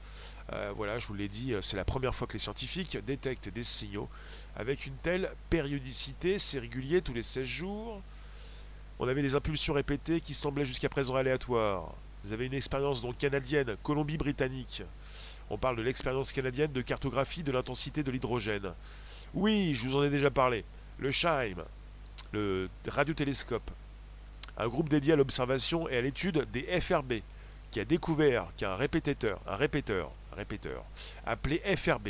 Euh, 0.54 0.74
voilà, 0.76 1.00
je 1.00 1.08
vous 1.08 1.14
l'ai 1.14 1.30
dit, 1.30 1.54
c'est 1.62 1.78
la 1.78 1.86
première 1.86 2.14
fois 2.14 2.28
que 2.28 2.34
les 2.34 2.40
scientifiques 2.40 2.98
détectent 3.06 3.50
des 3.50 3.64
signaux 3.64 4.10
avec 4.56 4.86
une 4.86 4.96
telle 4.98 5.32
périodicité, 5.50 6.38
c'est 6.38 6.60
régulier 6.60 7.02
tous 7.02 7.14
les 7.14 7.24
16 7.24 7.46
jours. 7.46 8.02
On 9.00 9.08
avait 9.08 9.22
des 9.22 9.36
impulsions 9.36 9.74
répétées 9.74 10.22
qui 10.22 10.34
semblaient 10.34 10.66
jusqu'à 10.66 10.90
présent 10.90 11.16
aléatoires. 11.16 11.94
Vous 12.24 12.34
avez 12.34 12.46
une 12.46 12.54
expérience 12.54 13.02
donc 13.02 13.18
canadienne, 13.18 13.76
Colombie-Britannique. 13.82 14.84
On 15.50 15.58
parle 15.58 15.78
de 15.78 15.82
l'expérience 15.82 16.32
canadienne 16.34 16.72
de 16.72 16.82
cartographie 16.82 17.44
de 17.44 17.52
l'intensité 17.52 18.04
de 18.04 18.12
l'hydrogène. 18.12 18.74
Oui, 19.34 19.74
je 19.74 19.88
vous 19.88 19.96
en 19.96 20.04
ai 20.04 20.10
déjà 20.10 20.30
parlé. 20.30 20.64
Le 21.00 21.12
CHIME, 21.12 21.64
le 22.32 22.70
radiotélescope, 22.88 23.72
un 24.58 24.68
groupe 24.68 24.90
dédié 24.90 25.14
à 25.14 25.16
l'observation 25.16 25.90
et 25.90 25.98
à 25.98 26.02
l'étude 26.02 26.46
des 26.52 26.80
FRB, 26.80 27.22
qui 27.72 27.80
a 27.80 27.86
découvert 27.86 28.48
qu'un 28.58 28.76
répétiteur, 28.76 29.42
un 29.48 29.56
répéteur, 29.56 30.12
répéteur, 30.36 30.84
appelé 31.26 31.62
FRB, 31.76 32.10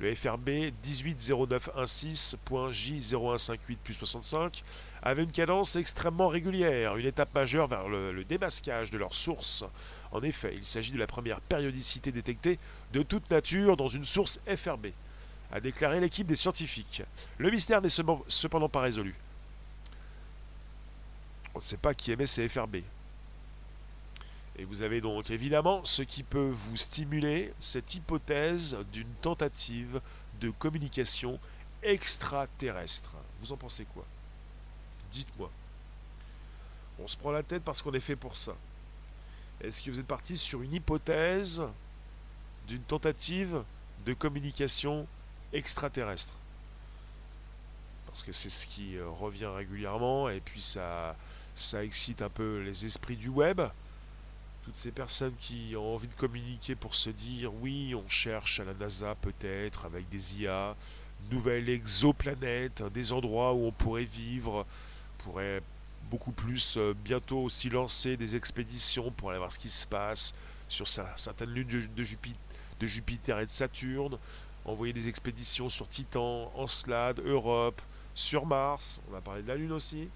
le 0.00 0.14
FRB 0.14 0.48
180916.J0158 0.84 3.76
plus 3.84 3.94
65 3.94 4.62
avait 5.02 5.24
une 5.24 5.32
cadence 5.32 5.76
extrêmement 5.76 6.28
régulière, 6.28 6.96
une 6.96 7.06
étape 7.06 7.34
majeure 7.34 7.68
vers 7.68 7.88
le, 7.88 8.12
le 8.12 8.24
démasquage 8.24 8.90
de 8.90 8.98
leur 8.98 9.14
source 9.14 9.64
en 10.12 10.22
effet, 10.22 10.54
il 10.54 10.64
s'agit 10.64 10.92
de 10.92 10.98
la 10.98 11.06
première 11.06 11.40
périodicité 11.40 12.12
détectée 12.12 12.58
de 12.92 13.02
toute 13.02 13.30
nature 13.30 13.78
dans 13.78 13.88
une 13.88 14.04
source 14.04 14.40
FRB, 14.46 14.88
a 15.50 15.60
déclaré 15.60 16.00
l'équipe 16.00 16.26
des 16.26 16.36
scientifiques. 16.36 17.02
Le 17.38 17.50
mystère 17.50 17.80
n'est 17.80 17.88
cependant 17.88 18.68
pas 18.68 18.82
résolu. 18.82 19.14
On 21.54 21.58
ne 21.58 21.62
sait 21.62 21.78
pas 21.78 21.94
qui 21.94 22.12
émet 22.12 22.26
ces 22.26 22.48
FRB. 22.48 22.76
Et 24.62 24.64
vous 24.64 24.82
avez 24.82 25.00
donc 25.00 25.28
évidemment 25.30 25.84
ce 25.84 26.02
qui 26.02 26.22
peut 26.22 26.50
vous 26.52 26.76
stimuler 26.76 27.52
cette 27.58 27.96
hypothèse 27.96 28.76
d'une 28.92 29.12
tentative 29.20 30.00
de 30.40 30.50
communication 30.50 31.40
extraterrestre. 31.82 33.12
Vous 33.40 33.52
en 33.52 33.56
pensez 33.56 33.84
quoi? 33.86 34.04
Dites-moi. 35.10 35.50
On 37.00 37.08
se 37.08 37.16
prend 37.16 37.32
la 37.32 37.42
tête 37.42 37.64
parce 37.64 37.82
qu'on 37.82 37.92
est 37.92 37.98
fait 37.98 38.14
pour 38.14 38.36
ça. 38.36 38.52
Est-ce 39.60 39.82
que 39.82 39.90
vous 39.90 39.98
êtes 39.98 40.06
parti 40.06 40.36
sur 40.36 40.62
une 40.62 40.74
hypothèse 40.74 41.60
d'une 42.68 42.82
tentative 42.82 43.64
de 44.06 44.14
communication 44.14 45.08
extraterrestre? 45.52 46.34
Parce 48.06 48.22
que 48.22 48.30
c'est 48.30 48.48
ce 48.48 48.68
qui 48.68 48.96
euh, 48.96 49.08
revient 49.08 49.46
régulièrement 49.46 50.28
et 50.28 50.38
puis 50.38 50.60
ça, 50.60 51.16
ça 51.56 51.82
excite 51.82 52.22
un 52.22 52.28
peu 52.28 52.62
les 52.62 52.86
esprits 52.86 53.16
du 53.16 53.28
web. 53.28 53.60
Toutes 54.64 54.76
ces 54.76 54.92
personnes 54.92 55.34
qui 55.38 55.74
ont 55.76 55.94
envie 55.94 56.08
de 56.08 56.14
communiquer 56.14 56.74
pour 56.74 56.94
se 56.94 57.10
dire 57.10 57.52
oui, 57.54 57.94
on 57.94 58.08
cherche 58.08 58.60
à 58.60 58.64
la 58.64 58.74
NASA 58.74 59.16
peut-être 59.16 59.86
avec 59.86 60.08
des 60.08 60.40
IA, 60.40 60.76
nouvelles 61.30 61.68
exoplanètes, 61.68 62.82
des 62.92 63.12
endroits 63.12 63.54
où 63.54 63.66
on 63.66 63.72
pourrait 63.72 64.04
vivre, 64.04 64.64
pourrait 65.18 65.62
beaucoup 66.10 66.32
plus 66.32 66.76
euh, 66.76 66.94
bientôt 66.94 67.38
aussi 67.38 67.70
lancer 67.70 68.16
des 68.16 68.36
expéditions 68.36 69.10
pour 69.10 69.30
aller 69.30 69.38
voir 69.38 69.52
ce 69.52 69.58
qui 69.58 69.68
se 69.68 69.86
passe 69.86 70.34
sur 70.68 70.86
certaines 70.88 71.50
lunes 71.50 71.88
de, 71.94 72.02
Jupiter, 72.02 72.38
de 72.80 72.86
Jupiter 72.86 73.40
et 73.40 73.46
de 73.46 73.50
Saturne, 73.50 74.16
envoyer 74.64 74.92
des 74.92 75.08
expéditions 75.08 75.68
sur 75.68 75.88
Titan, 75.88 76.52
Encelade, 76.54 77.20
Europe, 77.24 77.80
sur 78.14 78.46
Mars, 78.46 79.00
on 79.08 79.12
va 79.12 79.20
parler 79.20 79.42
de 79.42 79.48
la 79.48 79.56
Lune 79.56 79.72
aussi. 79.72 80.08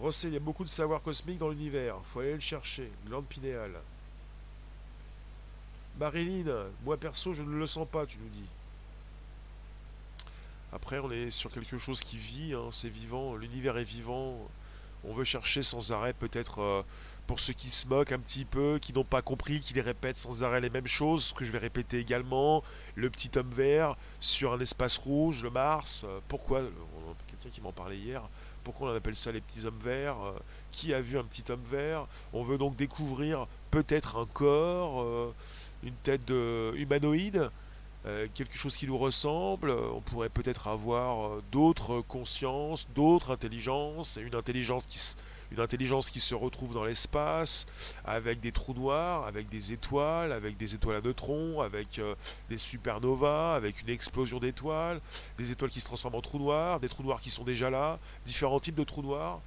Rossé, 0.00 0.28
il 0.28 0.34
y 0.34 0.36
a 0.36 0.40
beaucoup 0.40 0.64
de 0.64 0.70
savoir 0.70 1.02
cosmique 1.02 1.38
dans 1.38 1.50
l'univers, 1.50 1.96
faut 2.12 2.20
aller 2.20 2.34
le 2.34 2.40
chercher, 2.40 2.90
glande 3.06 3.26
pinéale. 3.26 3.78
Marilyn, 5.98 6.68
moi 6.84 6.96
perso 6.96 7.34
je 7.34 7.42
ne 7.42 7.58
le 7.58 7.66
sens 7.66 7.86
pas, 7.86 8.06
tu 8.06 8.16
nous 8.18 8.30
dis. 8.30 8.48
Après, 10.72 11.00
on 11.00 11.10
est 11.10 11.30
sur 11.30 11.50
quelque 11.50 11.76
chose 11.76 12.02
qui 12.02 12.16
vit, 12.16 12.54
hein, 12.54 12.68
c'est 12.70 12.88
vivant, 12.88 13.34
l'univers 13.34 13.76
est 13.76 13.84
vivant, 13.84 14.38
on 15.04 15.12
veut 15.12 15.24
chercher 15.24 15.62
sans 15.62 15.92
arrêt 15.92 16.12
peut-être 16.14 16.60
euh, 16.60 16.82
pour 17.26 17.40
ceux 17.40 17.52
qui 17.52 17.68
se 17.68 17.86
moquent 17.86 18.12
un 18.12 18.18
petit 18.18 18.44
peu, 18.44 18.78
qui 18.80 18.92
n'ont 18.92 19.04
pas 19.04 19.20
compris, 19.20 19.60
qui 19.60 19.74
les 19.74 19.80
répètent 19.80 20.16
sans 20.16 20.44
arrêt 20.44 20.60
les 20.60 20.70
mêmes 20.70 20.86
choses, 20.86 21.32
que 21.32 21.44
je 21.44 21.52
vais 21.52 21.58
répéter 21.58 21.98
également, 21.98 22.62
le 22.94 23.10
petit 23.10 23.30
homme 23.36 23.50
vert 23.50 23.96
sur 24.20 24.52
un 24.52 24.60
espace 24.60 24.96
rouge, 24.96 25.42
le 25.42 25.50
Mars, 25.50 26.04
euh, 26.06 26.20
pourquoi, 26.28 26.60
euh, 26.60 26.70
quelqu'un 27.26 27.50
qui 27.50 27.60
m'en 27.60 27.72
parlait 27.72 27.98
hier, 27.98 28.22
pourquoi 28.64 28.90
on 28.90 28.94
appelle 28.94 29.16
ça 29.16 29.32
les 29.32 29.40
petits 29.40 29.66
hommes 29.66 29.80
verts, 29.82 30.16
qui 30.72 30.94
a 30.94 31.00
vu 31.00 31.18
un 31.18 31.24
petit 31.24 31.50
homme 31.50 31.64
vert, 31.70 32.06
on 32.32 32.42
veut 32.42 32.58
donc 32.58 32.76
découvrir 32.76 33.46
peut-être 33.70 34.16
un 34.16 34.26
corps, 34.26 35.34
une 35.82 35.94
tête 36.02 36.24
de 36.26 36.72
humanoïde, 36.76 37.50
euh, 38.06 38.28
quelque 38.32 38.56
chose 38.56 38.78
qui 38.78 38.86
nous 38.86 38.96
ressemble, 38.96 39.70
on 39.70 40.00
pourrait 40.00 40.30
peut-être 40.30 40.68
avoir 40.68 41.26
euh, 41.26 41.42
d'autres 41.52 42.00
consciences, 42.00 42.88
d'autres 42.94 43.30
intelligences, 43.30 44.18
une 44.22 44.34
intelligence 44.34 44.86
qui, 44.86 44.98
une 45.50 45.60
intelligence 45.60 46.10
qui 46.10 46.20
se 46.20 46.34
retrouve 46.34 46.74
dans 46.74 46.84
l'espace, 46.84 47.66
avec 48.04 48.40
des 48.40 48.52
trous 48.52 48.74
noirs, 48.74 49.26
avec 49.26 49.48
des 49.48 49.72
étoiles, 49.72 50.32
avec 50.32 50.56
des 50.56 50.74
étoiles 50.74 50.96
à 50.96 51.00
neutrons, 51.00 51.60
avec 51.60 51.98
euh, 51.98 52.14
des 52.48 52.58
supernovas, 52.58 53.54
avec 53.54 53.82
une 53.82 53.90
explosion 53.90 54.38
d'étoiles, 54.38 55.00
des 55.38 55.50
étoiles 55.50 55.70
qui 55.70 55.80
se 55.80 55.86
transforment 55.86 56.16
en 56.16 56.20
trous 56.20 56.38
noirs, 56.38 56.80
des 56.80 56.88
trous 56.88 57.02
noirs 57.02 57.20
qui 57.20 57.30
sont 57.30 57.44
déjà 57.44 57.70
là, 57.70 57.98
différents 58.24 58.60
types 58.60 58.76
de 58.76 58.84
trous 58.84 59.02
noirs. 59.02 59.40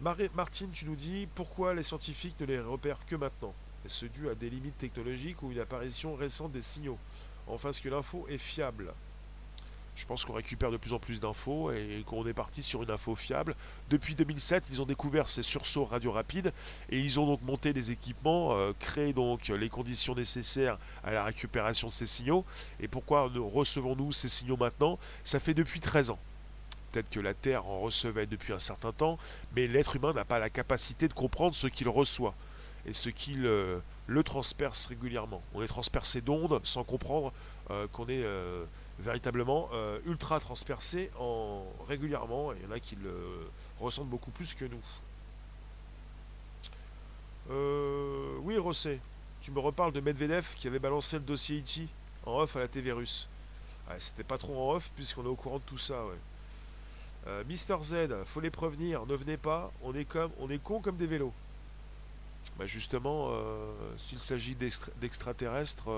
Martine, 0.00 0.70
tu 0.72 0.86
nous 0.86 0.96
dis 0.96 1.28
pourquoi 1.34 1.74
les 1.74 1.82
scientifiques 1.82 2.40
ne 2.40 2.46
les 2.46 2.60
repèrent 2.60 3.04
que 3.06 3.16
maintenant? 3.16 3.52
Est-ce 3.84 4.06
dû 4.06 4.30
à 4.30 4.34
des 4.34 4.48
limites 4.48 4.78
technologiques 4.78 5.42
ou 5.42 5.52
une 5.52 5.58
apparition 5.58 6.14
récente 6.14 6.52
des 6.52 6.62
signaux? 6.62 6.98
Enfin, 7.46 7.70
est-ce 7.70 7.82
que 7.82 7.88
l'info 7.88 8.26
est 8.28 8.38
fiable? 8.38 8.94
Je 10.00 10.06
pense 10.06 10.24
qu'on 10.24 10.32
récupère 10.32 10.70
de 10.70 10.78
plus 10.78 10.94
en 10.94 10.98
plus 10.98 11.20
d'infos 11.20 11.70
et 11.72 12.02
qu'on 12.06 12.26
est 12.26 12.32
parti 12.32 12.62
sur 12.62 12.82
une 12.82 12.90
info 12.90 13.14
fiable. 13.14 13.54
Depuis 13.90 14.14
2007, 14.14 14.64
ils 14.70 14.80
ont 14.80 14.86
découvert 14.86 15.28
ces 15.28 15.42
sursauts 15.42 15.84
radio 15.84 16.10
rapides 16.10 16.54
et 16.88 16.98
ils 16.98 17.20
ont 17.20 17.26
donc 17.26 17.42
monté 17.42 17.74
des 17.74 17.90
équipements, 17.90 18.54
euh, 18.54 18.72
créé 18.78 19.12
donc 19.12 19.48
les 19.48 19.68
conditions 19.68 20.14
nécessaires 20.14 20.78
à 21.04 21.10
la 21.10 21.22
récupération 21.22 21.88
de 21.88 21.92
ces 21.92 22.06
signaux. 22.06 22.46
Et 22.80 22.88
pourquoi 22.88 23.30
recevons-nous 23.34 24.12
ces 24.12 24.28
signaux 24.28 24.56
maintenant? 24.56 24.98
Ça 25.22 25.38
fait 25.38 25.54
depuis 25.54 25.80
13 25.80 26.10
ans. 26.10 26.18
Peut-être 26.92 27.10
que 27.10 27.20
la 27.20 27.34
Terre 27.34 27.66
en 27.66 27.80
recevait 27.80 28.26
depuis 28.26 28.54
un 28.54 28.58
certain 28.58 28.92
temps, 28.92 29.18
mais 29.54 29.66
l'être 29.66 29.96
humain 29.96 30.14
n'a 30.14 30.24
pas 30.24 30.38
la 30.38 30.48
capacité 30.48 31.08
de 31.08 31.12
comprendre 31.12 31.54
ce 31.54 31.66
qu'il 31.66 31.90
reçoit 31.90 32.34
et 32.86 32.94
ce 32.94 33.10
qu'il 33.10 33.44
euh, 33.44 33.80
le 34.06 34.22
transperce 34.22 34.86
régulièrement. 34.86 35.42
On 35.54 35.62
est 35.62 35.68
transpercé 35.68 36.22
d'ondes 36.22 36.58
sans 36.62 36.84
comprendre 36.84 37.34
euh, 37.70 37.86
qu'on 37.92 38.08
est 38.08 38.24
euh, 39.00 39.04
véritablement 39.04 39.68
ultra 40.06 40.40
transpercé 40.40 41.10
en, 41.18 41.64
régulièrement, 41.88 42.52
et 42.52 42.56
il 42.60 42.64
y 42.64 42.66
en 42.66 42.72
a 42.72 42.80
qui 42.80 42.96
le 42.96 43.48
ressentent 43.78 44.08
beaucoup 44.08 44.30
plus 44.30 44.54
que 44.54 44.64
nous. 44.64 44.82
oui, 48.42 48.56
Rossé, 48.58 49.00
tu 49.42 49.50
me 49.50 49.58
reparles 49.58 49.92
de 49.92 50.00
Medvedev 50.00 50.46
qui 50.56 50.68
avait 50.68 50.78
balancé 50.78 51.16
le 51.16 51.24
dossier 51.24 51.58
Ichi 51.58 51.88
en 52.24 52.38
off 52.40 52.56
à 52.56 52.60
la 52.60 52.68
TV 52.68 52.92
russe. 52.92 53.28
C'était 53.98 54.22
pas 54.22 54.38
trop 54.38 54.56
en 54.56 54.74
off 54.76 54.90
puisqu'on 54.94 55.24
est 55.24 55.28
au 55.28 55.34
courant 55.34 55.58
de 55.58 55.64
tout 55.64 55.78
ça, 55.78 56.04
ouais. 56.06 57.44
Mister 57.46 57.76
Z, 57.82 57.96
faut 58.26 58.40
les 58.40 58.50
prévenir, 58.50 59.04
ne 59.06 59.14
venez 59.14 59.36
pas, 59.36 59.72
on 59.82 59.94
est 59.94 60.04
comme 60.04 60.30
on 60.38 60.48
est 60.48 60.62
con 60.62 60.80
comme 60.80 60.96
des 60.96 61.06
vélos. 61.06 61.34
Bah, 62.58 62.66
justement, 62.66 63.28
euh, 63.30 63.72
s'il 63.96 64.18
s'agit 64.18 64.56
d'extraterrestres, 65.00 65.88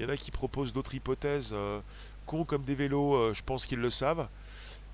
il 0.00 0.04
euh, 0.04 0.06
y 0.06 0.10
en 0.10 0.12
a 0.12 0.16
qui 0.16 0.30
proposent 0.30 0.72
d'autres 0.72 0.94
hypothèses. 0.94 1.50
Euh, 1.52 1.80
cons 2.26 2.44
comme 2.44 2.62
des 2.62 2.74
vélos, 2.74 3.34
je 3.34 3.42
pense 3.42 3.66
qu'ils 3.66 3.80
le 3.80 3.90
savent. 3.90 4.28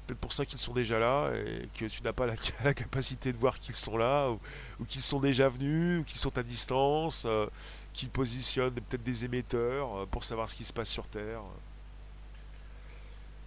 Peut-être 0.07 0.21
pour 0.21 0.33
ça 0.33 0.47
qu'ils 0.47 0.59
sont 0.59 0.73
déjà 0.73 0.99
là 0.99 1.31
et 1.35 1.69
que 1.75 1.87
tu 1.87 2.03
n'as 2.03 2.13
pas 2.13 2.27
la, 2.27 2.75
capacité 2.75 3.33
de 3.33 3.39
voir 3.39 3.59
qu'ils 3.59 3.75
sont 3.75 3.97
là 3.97 4.31
ou, 4.31 4.85
qu'ils 4.85 5.01
sont 5.03 5.21
déjà 5.21 5.49
venus 5.49 6.01
ou 6.01 6.05
qu'ils 6.05 6.19
sont 6.19 6.37
à 6.39 6.43
distance, 6.43 7.27
qu'ils 7.93 8.09
positionnent 8.09 8.73
peut-être 8.73 9.03
des 9.03 9.25
émetteurs 9.25 10.07
pour 10.09 10.23
savoir 10.25 10.49
ce 10.49 10.55
qui 10.55 10.65
se 10.65 10.73
passe 10.73 10.89
sur 10.89 11.07
Terre. 11.09 11.43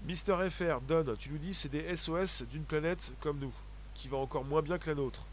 Mister 0.05 0.35
FR, 0.49 0.81
Don, 0.87 1.15
tu 1.17 1.29
nous 1.29 1.37
dis 1.37 1.53
c'est 1.53 1.69
des 1.69 1.95
SOS 1.95 2.43
d'une 2.43 2.63
planète 2.63 3.13
comme 3.21 3.39
nous, 3.39 3.53
qui 3.93 4.07
va 4.07 4.17
encore 4.17 4.43
moins 4.43 4.61
bien 4.61 4.77
que 4.77 4.89
la 4.89 4.95
nôtre. 4.95 5.25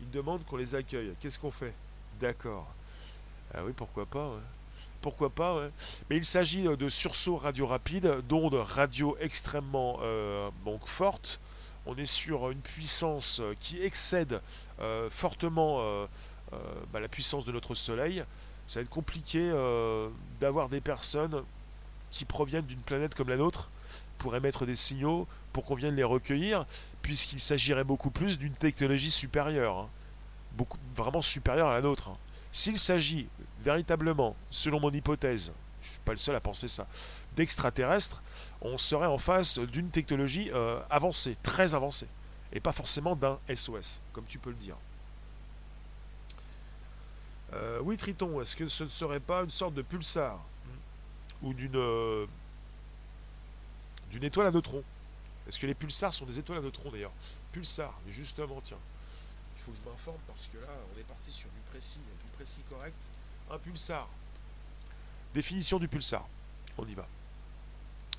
Ils 0.00 0.10
demandent 0.10 0.44
qu'on 0.44 0.56
les 0.56 0.74
accueille. 0.74 1.12
Qu'est-ce 1.20 1.38
qu'on 1.38 1.50
fait? 1.50 1.74
D'accord. 2.20 2.66
Ah 3.54 3.60
oui, 3.64 3.72
pourquoi 3.74 4.04
pas 4.04 4.32
Pourquoi 5.02 5.30
pas 5.30 5.68
Mais 6.08 6.16
il 6.16 6.24
s'agit 6.24 6.66
euh, 6.66 6.76
de 6.76 6.88
sursauts 6.88 7.36
radio 7.36 7.66
rapides, 7.66 8.22
d'ondes 8.28 8.54
radio 8.54 9.16
extrêmement 9.20 9.98
euh, 10.00 10.48
donc 10.64 10.86
fortes, 10.86 11.40
on 11.86 11.96
est 11.96 12.06
sur 12.06 12.50
une 12.50 12.60
puissance 12.60 13.42
qui 13.58 13.82
excède 13.82 14.40
fortement 15.10 16.06
bah, 16.92 17.00
la 17.00 17.08
puissance 17.08 17.44
de 17.44 17.50
notre 17.50 17.74
Soleil, 17.74 18.22
ça 18.68 18.78
va 18.78 18.84
être 18.84 18.88
compliqué 18.88 19.50
d'avoir 20.40 20.68
des 20.68 20.80
personnes 20.80 21.42
qui 22.12 22.24
proviennent 22.24 22.66
d'une 22.66 22.82
planète 22.82 23.16
comme 23.16 23.28
la 23.28 23.36
nôtre 23.36 23.68
pour 24.18 24.36
émettre 24.36 24.64
des 24.64 24.76
signaux, 24.76 25.26
pour 25.52 25.64
qu'on 25.64 25.74
vienne 25.74 25.96
les 25.96 26.04
recueillir, 26.04 26.66
puisqu'il 27.02 27.40
s'agirait 27.40 27.82
beaucoup 27.82 28.10
plus 28.10 28.38
d'une 28.38 28.54
technologie 28.54 29.10
supérieure, 29.10 29.78
hein. 29.78 29.88
beaucoup, 30.52 30.78
vraiment 30.94 31.22
supérieure 31.22 31.66
à 31.66 31.74
la 31.74 31.80
nôtre. 31.80 32.10
Hein. 32.10 32.16
S'il 32.52 32.78
s'agit 32.78 33.28
véritablement, 33.62 34.36
selon 34.50 34.78
mon 34.78 34.90
hypothèse, 34.90 35.52
je 35.82 35.88
ne 35.88 35.92
suis 35.92 36.00
pas 36.00 36.12
le 36.12 36.18
seul 36.18 36.36
à 36.36 36.40
penser 36.40 36.68
ça, 36.68 36.86
d'extraterrestres, 37.34 38.22
on 38.60 38.78
serait 38.78 39.06
en 39.06 39.18
face 39.18 39.58
d'une 39.58 39.90
technologie 39.90 40.50
euh, 40.52 40.80
avancée, 40.90 41.36
très 41.42 41.74
avancée, 41.74 42.08
et 42.52 42.60
pas 42.60 42.72
forcément 42.72 43.16
d'un 43.16 43.38
SOS, 43.52 44.00
comme 44.12 44.26
tu 44.26 44.38
peux 44.38 44.50
le 44.50 44.56
dire. 44.56 44.76
Euh, 47.54 47.80
oui, 47.82 47.96
Triton, 47.96 48.40
est-ce 48.40 48.56
que 48.56 48.68
ce 48.68 48.84
ne 48.84 48.88
serait 48.88 49.20
pas 49.20 49.42
une 49.42 49.50
sorte 49.50 49.74
de 49.74 49.82
pulsar 49.82 50.38
ou 51.42 51.52
d'une 51.52 51.76
euh, 51.76 52.26
d'une 54.10 54.24
étoile 54.24 54.46
à 54.46 54.50
neutrons? 54.50 54.84
Est-ce 55.48 55.58
que 55.58 55.66
les 55.66 55.74
pulsars 55.74 56.14
sont 56.14 56.24
des 56.24 56.38
étoiles 56.38 56.58
à 56.58 56.62
neutrons 56.62 56.90
d'ailleurs? 56.90 57.12
Pulsar, 57.52 57.98
mais 58.06 58.12
justement, 58.12 58.60
tiens, 58.62 58.78
il 59.56 59.62
faut 59.62 59.72
que 59.72 59.78
je 59.84 59.90
m'informe 59.90 60.20
parce 60.26 60.48
que 60.52 60.58
là, 60.58 60.72
on 60.94 60.98
est 60.98 61.04
parti 61.04 61.30
sur 61.30 61.48
du 61.50 61.60
précis, 61.70 61.98
du 61.98 62.11
précis 62.42 62.62
correct. 62.68 62.96
Un 63.52 63.58
pulsar. 63.58 64.08
Définition 65.32 65.78
du 65.78 65.86
pulsar. 65.86 66.26
On 66.76 66.84
y 66.88 66.94
va. 66.94 67.06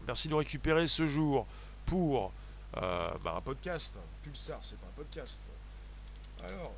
Merci 0.08 0.30
de 0.30 0.32
nous 0.32 0.38
récupérer 0.38 0.88
ce 0.88 1.06
jour 1.08 1.46
pour 1.86 2.32
euh, 2.78 3.12
bah, 3.22 3.36
un 3.36 3.42
podcast. 3.42 3.94
Pulsar, 4.24 4.60
c'est 4.62 4.80
pas 4.80 4.88
un 4.88 4.96
podcast. 4.96 5.42
Alors, 6.42 6.72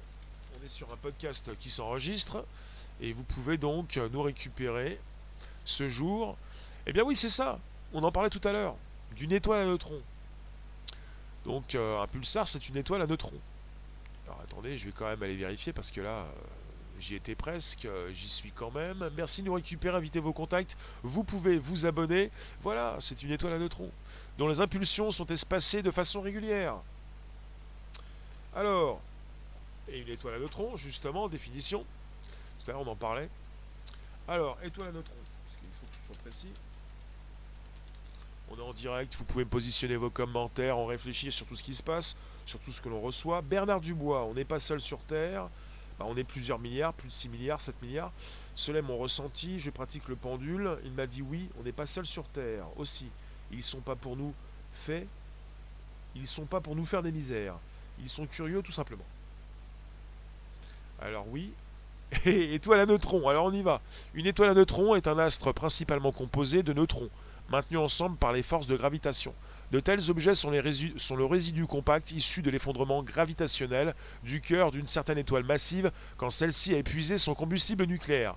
on 0.58 0.66
est 0.66 0.70
sur 0.70 0.92
un 0.92 0.98
podcast 0.98 1.56
qui 1.60 1.70
s'enregistre 1.70 2.44
et 3.00 3.14
vous 3.14 3.24
pouvez 3.24 3.58
donc 3.58 3.98
nous 4.12 4.24
récupérer 4.24 5.00
ce 5.66 5.88
jour. 5.88 6.38
Eh 6.88 6.94
bien 6.94 7.04
oui, 7.04 7.16
c'est 7.16 7.30
ça. 7.30 7.60
On 7.94 8.04
en 8.04 8.12
parlait 8.12 8.32
tout 8.32 8.46
à 8.48 8.54
l'heure. 8.54 8.76
D'une 9.16 9.32
étoile 9.32 9.62
à 9.62 9.66
neutrons. 9.66 10.02
Donc 11.44 11.76
euh, 11.76 12.02
un 12.02 12.08
pulsar, 12.08 12.48
c'est 12.48 12.70
une 12.70 12.78
étoile 12.78 13.04
à 13.04 13.08
neutrons. 13.08 13.40
Alors 14.26 14.42
attendez, 14.42 14.78
je 14.78 14.86
vais 14.88 14.92
quand 14.92 15.06
même 15.06 15.22
aller 15.22 15.36
vérifier 15.36 15.74
parce 15.74 15.92
que 15.92 16.02
là, 16.02 16.10
euh, 16.10 16.32
j'y 17.00 17.16
étais 17.16 17.36
presque, 17.36 17.88
j'y 18.14 18.30
suis 18.30 18.52
quand 18.52 18.72
même. 18.72 19.10
Merci 19.16 19.42
de 19.42 19.48
nous 19.48 19.54
récupérer, 19.54 19.98
invitez 19.98 20.20
vos 20.20 20.34
contacts. 20.34 20.78
Vous 21.04 21.24
pouvez 21.24 21.58
vous 21.58 21.86
abonner. 21.86 22.32
Voilà, 22.62 22.98
c'est 23.00 23.22
une 23.24 23.32
étoile 23.32 23.54
à 23.54 23.60
neutrons 23.60 23.92
dont 24.38 24.48
les 24.48 24.62
impulsions 24.62 25.12
sont 25.12 25.26
espacées 25.28 25.82
de 25.82 25.92
façon 25.92 26.22
régulière. 26.22 26.76
Alors, 28.56 29.02
et 29.88 30.00
une 30.00 30.10
étoile 30.10 30.36
à 30.36 30.40
neutrons, 30.40 30.76
justement, 30.76 31.28
définition. 31.28 31.86
Tout 32.64 32.72
à 32.72 32.74
l'heure, 32.74 32.88
on 32.88 32.92
en 32.92 32.96
parlait. 32.96 33.30
Alors, 34.28 34.58
étoile 34.64 34.90
à 34.90 34.92
neutrons, 34.92 35.14
parce 35.14 35.60
qu'il 35.60 35.70
faut 35.80 35.86
que 35.86 35.94
je 35.94 36.14
sois 36.14 36.24
précis. 36.24 36.54
On 38.50 38.58
est 38.58 38.62
en 38.62 38.74
direct, 38.74 39.16
vous 39.16 39.26
pouvez 39.26 39.46
positionner 39.46 39.96
vos 39.96 40.10
commentaires, 40.10 40.78
on 40.78 40.86
réfléchit 40.86 41.32
sur 41.32 41.46
tout 41.46 41.56
ce 41.56 41.64
qui 41.64 41.74
se 41.74 41.84
passe, 41.84 42.16
sur 42.46 42.60
tout 42.60 42.72
ce 42.72 42.82
que 42.82 42.90
l'on 42.90 43.02
reçoit. 43.02 43.42
Bernard 43.42 43.82
Dubois, 43.82 44.24
on 44.26 44.34
n'est 44.34 44.46
pas 44.46 44.60
seul 44.60 44.82
sur 44.82 45.00
Terre. 45.00 45.48
Bah, 46.00 46.06
on 46.08 46.18
est 46.18 46.24
plusieurs 46.24 46.60
milliards, 46.60 46.94
plus 46.94 47.08
de 47.08 47.14
6 47.14 47.30
milliards, 47.30 47.62
7 47.62 47.82
milliards. 47.82 48.12
Cela 48.56 48.80
est 48.80 48.82
mon 48.82 48.98
ressenti, 48.98 49.60
je 49.60 49.70
pratique 49.70 50.08
le 50.08 50.16
pendule. 50.16 50.78
Il 50.84 50.92
m'a 50.92 51.08
dit 51.08 51.22
oui, 51.22 51.50
on 51.60 51.64
n'est 51.64 51.72
pas 51.72 51.86
seul 51.86 52.06
sur 52.06 52.26
Terre 52.26 52.66
aussi. 52.78 53.08
Ils 53.52 53.58
ne 53.58 53.64
sont 53.64 53.82
pas 53.82 53.96
pour 53.96 54.18
nous 54.18 54.34
faits, 54.74 55.08
ils 56.16 56.28
sont 56.28 56.46
pas 56.46 56.60
pour 56.60 56.76
nous 56.76 56.86
faire 56.86 57.04
des 57.04 57.12
misères. 57.12 57.56
Ils 58.00 58.10
sont 58.10 58.26
curieux 58.26 58.62
tout 58.62 58.72
simplement. 58.72 59.06
Alors 61.02 61.26
oui, 61.30 61.54
étoile 62.26 62.82
à 62.82 62.86
neutrons, 62.86 63.28
alors 63.28 63.46
on 63.46 63.54
y 63.54 63.62
va. 63.62 63.82
Une 64.14 64.26
étoile 64.26 64.50
à 64.50 64.54
neutrons 64.54 64.96
est 64.96 65.08
un 65.08 65.20
astre 65.20 65.54
principalement 65.54 66.12
composé 66.12 66.64
de 66.64 66.74
neutrons, 66.74 67.10
maintenus 67.50 67.80
ensemble 67.80 68.18
par 68.18 68.34
les 68.34 68.44
forces 68.44 68.68
de 68.68 68.76
gravitation. 68.76 69.34
De 69.72 69.80
tels 69.80 70.12
objets 70.12 70.36
sont, 70.36 70.52
le 70.52 71.26
résidu 71.26 71.66
compact 71.66 72.12
issu 72.12 72.42
de 72.42 72.52
l'effondrement 72.52 73.02
gravitationnel 73.02 73.96
du 74.24 74.40
cœur 74.40 74.72
d'une 74.72 74.86
certaine 74.86 75.18
étoile 75.18 75.44
massive 75.44 75.92
quand 76.18 76.30
celle-ci 76.30 76.74
a 76.76 76.78
épuisé 76.78 77.18
son 77.18 77.34
combustible 77.34 77.86
nucléaire. 77.86 78.36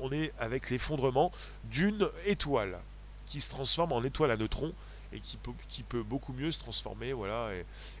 On 0.00 0.10
est 0.10 0.32
avec 0.40 0.70
l'effondrement 0.70 1.30
d'une 1.64 2.08
étoile 2.26 2.78
qui 3.26 3.40
se 3.40 3.50
transforme 3.50 3.92
en 3.92 4.02
étoile 4.02 4.32
à 4.32 4.36
neutrons 4.36 4.72
et 5.12 5.20
qui 5.20 5.36
peut, 5.36 5.52
qui 5.68 5.84
peut 5.84 6.02
beaucoup 6.02 6.32
mieux 6.32 6.50
se 6.50 6.58
transformer 6.58 7.12
voilà, 7.12 7.50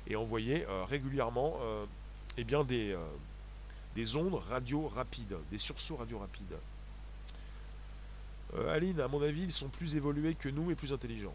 et, 0.08 0.16
envoyer 0.16 0.66
euh, 0.68 0.84
régulièrement 0.84 1.56
euh, 1.62 1.84
eh 2.36 2.44
bien 2.44 2.64
des, 2.64 2.92
euh, 2.92 2.98
des 3.94 4.16
ondes 4.16 4.34
radio 4.34 4.88
rapides, 4.88 5.36
des 5.50 5.58
sursauts 5.58 5.96
radio 5.96 6.18
rapides. 6.18 6.56
Aline, 8.68 9.00
à 9.00 9.08
mon 9.08 9.20
avis, 9.20 9.42
ils 9.42 9.50
sont 9.50 9.68
plus 9.68 9.96
évolués 9.96 10.34
que 10.34 10.48
nous 10.48 10.70
et 10.70 10.76
plus 10.76 10.92
intelligents. 10.92 11.34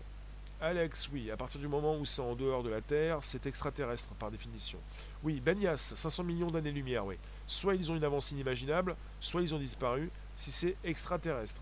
Alex, 0.62 1.10
oui, 1.14 1.32
à 1.32 1.38
partir 1.38 1.62
du 1.62 1.70
moment 1.70 1.96
où 1.98 2.04
c'est 2.04 2.22
en 2.22 2.36
dehors 2.36 2.64
de 2.64 2.70
la 2.70 2.82
Terre, 2.82 3.20
c'est 3.22 3.46
extraterrestre 3.46 4.10
par 4.16 4.30
définition. 4.30 4.78
Oui, 5.24 5.40
Benias, 5.40 5.94
500 5.96 6.24
millions 6.26 6.52
d'années-lumière, 6.52 7.06
oui. 7.06 7.16
Soit 7.48 7.76
ils 7.76 7.90
ont 7.92 7.96
une 7.96 8.04
avance 8.04 8.32
inimaginable, 8.32 8.98
soit 9.22 9.42
ils 9.42 9.56
ont 9.56 9.60
disparu, 9.60 10.10
si 10.36 10.52
c'est 10.52 10.76
extraterrestre. 10.84 11.62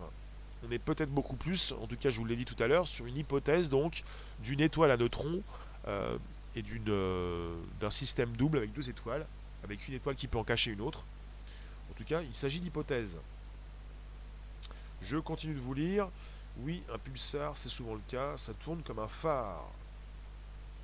On 0.68 0.72
est 0.72 0.80
peut-être 0.80 1.12
beaucoup 1.12 1.36
plus, 1.36 1.74
en 1.74 1.86
tout 1.86 1.96
cas 1.96 2.10
je 2.10 2.18
vous 2.18 2.26
l'ai 2.26 2.36
dit 2.36 2.46
tout 2.46 2.62
à 2.62 2.66
l'heure, 2.66 2.88
sur 2.88 3.06
une 3.06 3.18
hypothèse 3.18 3.70
donc 3.70 4.02
d'une 4.40 4.62
étoile 4.62 4.90
à 4.90 4.98
neutrons 4.98 5.44
euh, 5.88 6.18
et 6.56 6.64
d'une, 6.64 6.90
euh, 6.90 7.56
d'un 7.80 7.92
système 7.92 8.36
double 8.36 8.58
avec 8.58 8.74
deux 8.74 8.90
étoiles, 8.90 9.28
avec 9.64 9.88
une 9.88 9.94
étoile 9.94 10.16
qui 10.16 10.28
peut 10.28 10.40
en 10.40 10.44
cacher 10.44 10.72
une 10.72 10.82
autre. 10.82 11.06
En 11.92 11.94
tout 11.94 12.04
cas, 12.04 12.24
il 12.24 12.34
s'agit 12.34 12.60
d'hypothèses. 12.62 13.20
Je 15.04 15.18
continue 15.18 15.54
de 15.54 15.60
vous 15.60 15.76
lire. 15.76 16.10
Oui, 16.62 16.82
un 16.92 16.98
pulsar, 16.98 17.56
c'est 17.56 17.70
souvent 17.70 17.94
le 17.94 18.02
cas, 18.08 18.36
ça 18.36 18.54
tourne 18.54 18.82
comme 18.82 19.00
un 19.00 19.08
phare. 19.08 19.64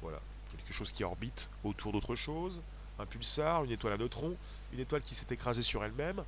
Voilà, 0.01 0.19
quelque 0.51 0.73
chose 0.73 0.91
qui 0.91 1.03
orbite 1.03 1.49
autour 1.63 1.91
d'autre 1.91 2.15
chose. 2.15 2.61
Un 2.99 3.05
pulsar, 3.05 3.63
une 3.63 3.71
étoile 3.71 3.93
à 3.93 3.97
neutrons, 3.97 4.37
une 4.71 4.79
étoile 4.79 5.01
qui 5.01 5.15
s'est 5.15 5.25
écrasée 5.31 5.63
sur 5.63 5.83
elle-même 5.83 6.23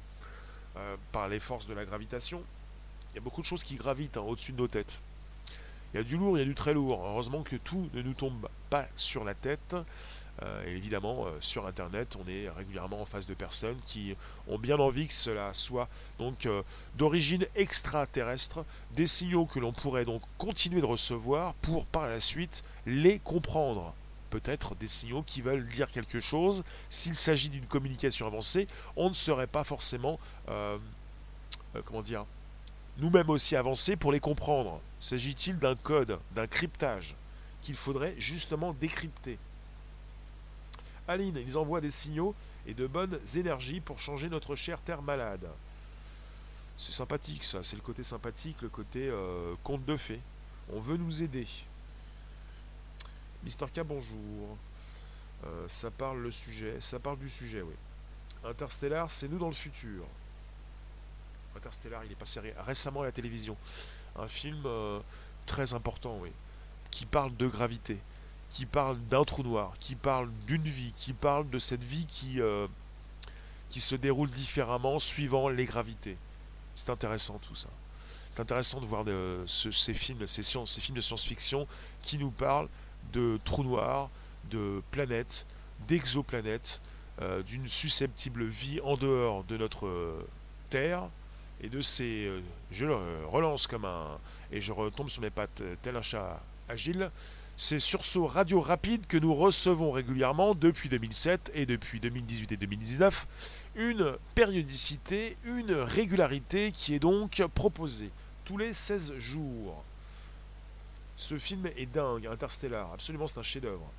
euh, 0.78 0.98
par 1.12 1.28
les 1.28 1.40
forces 1.40 1.68
de 1.68 1.74
la 1.74 1.86
gravitation. 1.86 2.42
Il 3.12 3.16
y 3.16 3.20
a 3.20 3.22
beaucoup 3.22 3.42
de 3.42 3.46
choses 3.46 3.64
qui 3.64 3.76
gravitent 3.76 4.18
hein, 4.18 4.22
au-dessus 4.22 4.52
de 4.52 4.58
nos 4.58 4.68
têtes. 4.68 5.00
Il 5.94 5.98
y 5.98 6.00
a 6.00 6.04
du 6.04 6.18
lourd, 6.18 6.38
il 6.38 6.42
y 6.42 6.44
a 6.44 6.46
du 6.46 6.56
très 6.56 6.74
lourd. 6.74 7.06
Heureusement 7.06 7.44
que 7.44 7.56
tout 7.56 7.90
ne 7.94 8.02
nous 8.02 8.14
tombe 8.14 8.50
pas 8.70 8.88
sur 8.96 9.24
la 9.24 9.36
tête. 9.36 9.76
Euh, 10.44 10.66
et 10.68 10.72
évidemment, 10.72 11.26
euh, 11.26 11.32
sur 11.40 11.66
Internet, 11.66 12.18
on 12.20 12.30
est 12.30 12.50
régulièrement 12.50 13.02
en 13.02 13.06
face 13.06 13.26
de 13.26 13.34
personnes 13.34 13.78
qui 13.86 14.16
ont 14.48 14.58
bien 14.58 14.78
envie 14.78 15.08
que 15.08 15.14
cela 15.14 15.54
soit 15.54 15.88
donc 16.20 16.46
euh, 16.46 16.62
d'origine 16.96 17.46
extraterrestre, 17.56 18.66
des 18.92 19.08
signaux 19.08 19.46
que 19.46 19.60
l'on 19.60 19.72
pourrait 19.72 20.04
donc 20.04 20.22
continuer 20.38 20.82
de 20.82 20.86
recevoir 20.86 21.54
pour 21.56 21.86
par 21.86 22.08
la 22.08 22.20
suite 22.20 22.64
les 22.86 23.20
comprendre. 23.20 23.94
Peut-être 24.30 24.76
des 24.76 24.88
signaux 24.88 25.24
qui 25.24 25.42
veulent 25.42 25.68
dire 25.70 25.90
quelque 25.90 26.20
chose. 26.20 26.64
S'il 26.90 27.16
s'agit 27.16 27.50
d'une 27.50 27.66
communication 27.66 28.28
avancée, 28.28 28.68
on 28.98 29.08
ne 29.08 29.14
serait 29.14 29.48
pas 29.48 29.64
forcément, 29.64 30.20
comment 31.86 32.02
dire, 32.02 32.26
nous-mêmes 32.98 33.30
aussi 33.30 33.56
avancés 33.56 33.96
pour 33.96 34.12
les 34.12 34.20
comprendre. 34.20 34.82
S'agit-il 35.00 35.56
d'un 35.58 35.76
code, 35.76 36.20
d'un 36.32 36.48
cryptage 36.48 37.16
qu'il 37.62 37.76
faudrait 37.76 38.16
justement 38.18 38.74
décrypter? 38.74 39.38
Aline, 41.08 41.38
ils 41.38 41.58
envoient 41.58 41.82
des 41.82 41.92
signaux 41.92 42.36
et 42.66 42.74
de 42.74 42.88
bonnes 42.88 43.20
énergies 43.36 43.80
pour 43.80 44.00
changer 44.00 44.30
notre 44.30 44.56
chère 44.56 44.82
terre 44.82 45.02
malade. 45.02 45.48
C'est 46.78 46.92
sympathique 46.92 47.44
ça, 47.44 47.64
c'est 47.64 47.76
le 47.76 47.82
côté 47.82 48.04
sympathique, 48.04 48.62
le 48.62 48.70
côté 48.70 49.08
euh, 49.08 49.54
conte 49.64 49.86
de 49.86 49.96
fées. 49.96 50.22
On 50.74 50.80
veut 50.80 50.98
nous 50.98 51.24
aider. 51.24 51.48
Mister 53.44 53.66
K, 53.68 53.82
bonjour. 53.82 54.58
Euh, 55.46 55.68
ça 55.68 55.92
parle 55.92 56.20
le 56.22 56.32
sujet, 56.32 56.78
ça 56.80 57.00
parle 57.00 57.20
du 57.20 57.30
sujet, 57.30 57.62
oui. 57.62 57.76
Interstellar, 58.44 59.10
c'est 59.12 59.28
nous 59.28 59.38
dans 59.38 59.48
le 59.48 59.54
futur. 59.54 60.04
Interstellar, 61.56 62.04
il 62.04 62.12
est 62.12 62.16
passé 62.16 62.42
récemment 62.66 63.02
à 63.02 63.06
la 63.06 63.12
télévision. 63.12 63.56
Un 64.18 64.28
film 64.28 64.64
euh, 64.66 65.00
très 65.46 65.74
important, 65.74 66.18
oui, 66.22 66.32
qui 66.90 67.06
parle 67.06 67.36
de 67.38 67.48
gravité 67.48 67.98
qui 68.56 68.66
parle 68.66 68.98
d'un 69.10 69.26
trou 69.26 69.44
noir, 69.44 69.74
qui 69.82 69.96
parle 69.96 70.30
d'une 70.48 70.64
vie, 70.64 70.94
qui 70.96 71.12
parle 71.12 71.50
de 71.50 71.60
cette 71.60 71.84
vie 71.84 72.06
qui, 72.06 72.40
euh, 72.40 72.68
qui 73.70 73.82
se 73.82 73.96
déroule 73.96 74.30
différemment 74.30 74.98
suivant 74.98 75.50
les 75.50 75.66
gravités. 75.66 76.16
C'est 76.74 76.90
intéressant 76.90 77.38
tout 77.40 77.56
ça. 77.56 77.68
C'est 78.32 78.40
intéressant 78.40 78.80
de 78.80 78.86
voir 78.86 79.04
ces 79.46 79.94
films, 79.94 80.26
ces, 80.26 80.42
ces 80.42 80.80
films 80.82 80.96
de 80.96 81.02
science-fiction 81.02 81.68
qui 82.02 82.18
nous 82.18 82.32
parlent 82.32 82.70
de 83.12 83.38
trous 83.44 83.64
noirs, 83.64 84.10
de 84.50 84.82
planètes, 84.90 85.46
d'exoplanètes, 85.90 86.80
euh, 87.22 87.44
d'une 87.44 87.68
susceptible 87.68 88.46
vie 88.46 88.80
en 88.86 88.96
dehors 88.96 89.44
de 89.44 89.58
notre 89.58 89.86
euh, 89.86 90.26
Terre 90.70 91.10
et 91.60 91.68
de 91.68 91.82
ces. 91.82 92.32
je 92.72 92.86
le 92.86 92.96
relance 93.26 93.68
comme 93.68 93.84
un. 93.84 94.18
et 94.50 94.62
je 94.62 94.72
retombe 94.72 95.10
sur 95.10 95.22
mes 95.22 95.30
pattes 95.30 95.62
tel 95.82 95.98
un 95.98 96.02
chat 96.02 96.42
agile 96.70 97.12
ces 97.58 97.80
sursauts 97.80 98.28
radio 98.28 98.60
rapides 98.60 99.08
que 99.08 99.18
nous 99.18 99.34
recevons 99.34 99.92
régulièrement 99.92 100.56
depuis 100.56 100.90
2007 100.90 101.52
et 101.54 101.66
depuis 101.66 102.00
2018 102.00 102.52
et 102.52 102.58
2019, 102.58 103.28
une 103.76 104.18
périodicité, 104.36 105.38
une 105.46 105.74
régularité 105.74 106.72
qui 106.72 106.94
est 106.94 107.00
donc 107.00 107.42
proposée 107.54 108.12
tous 108.44 108.58
les 108.58 108.74
16 108.74 109.18
jours. 109.18 109.84
Ce 111.18 111.38
film 111.38 111.68
est 111.78 111.86
dingue, 111.86 112.28
Interstellar, 112.28 112.92
absolument 112.94 113.28
c'est 113.28 113.40
un 113.40 113.44
chef-d'œuvre. 113.44 113.90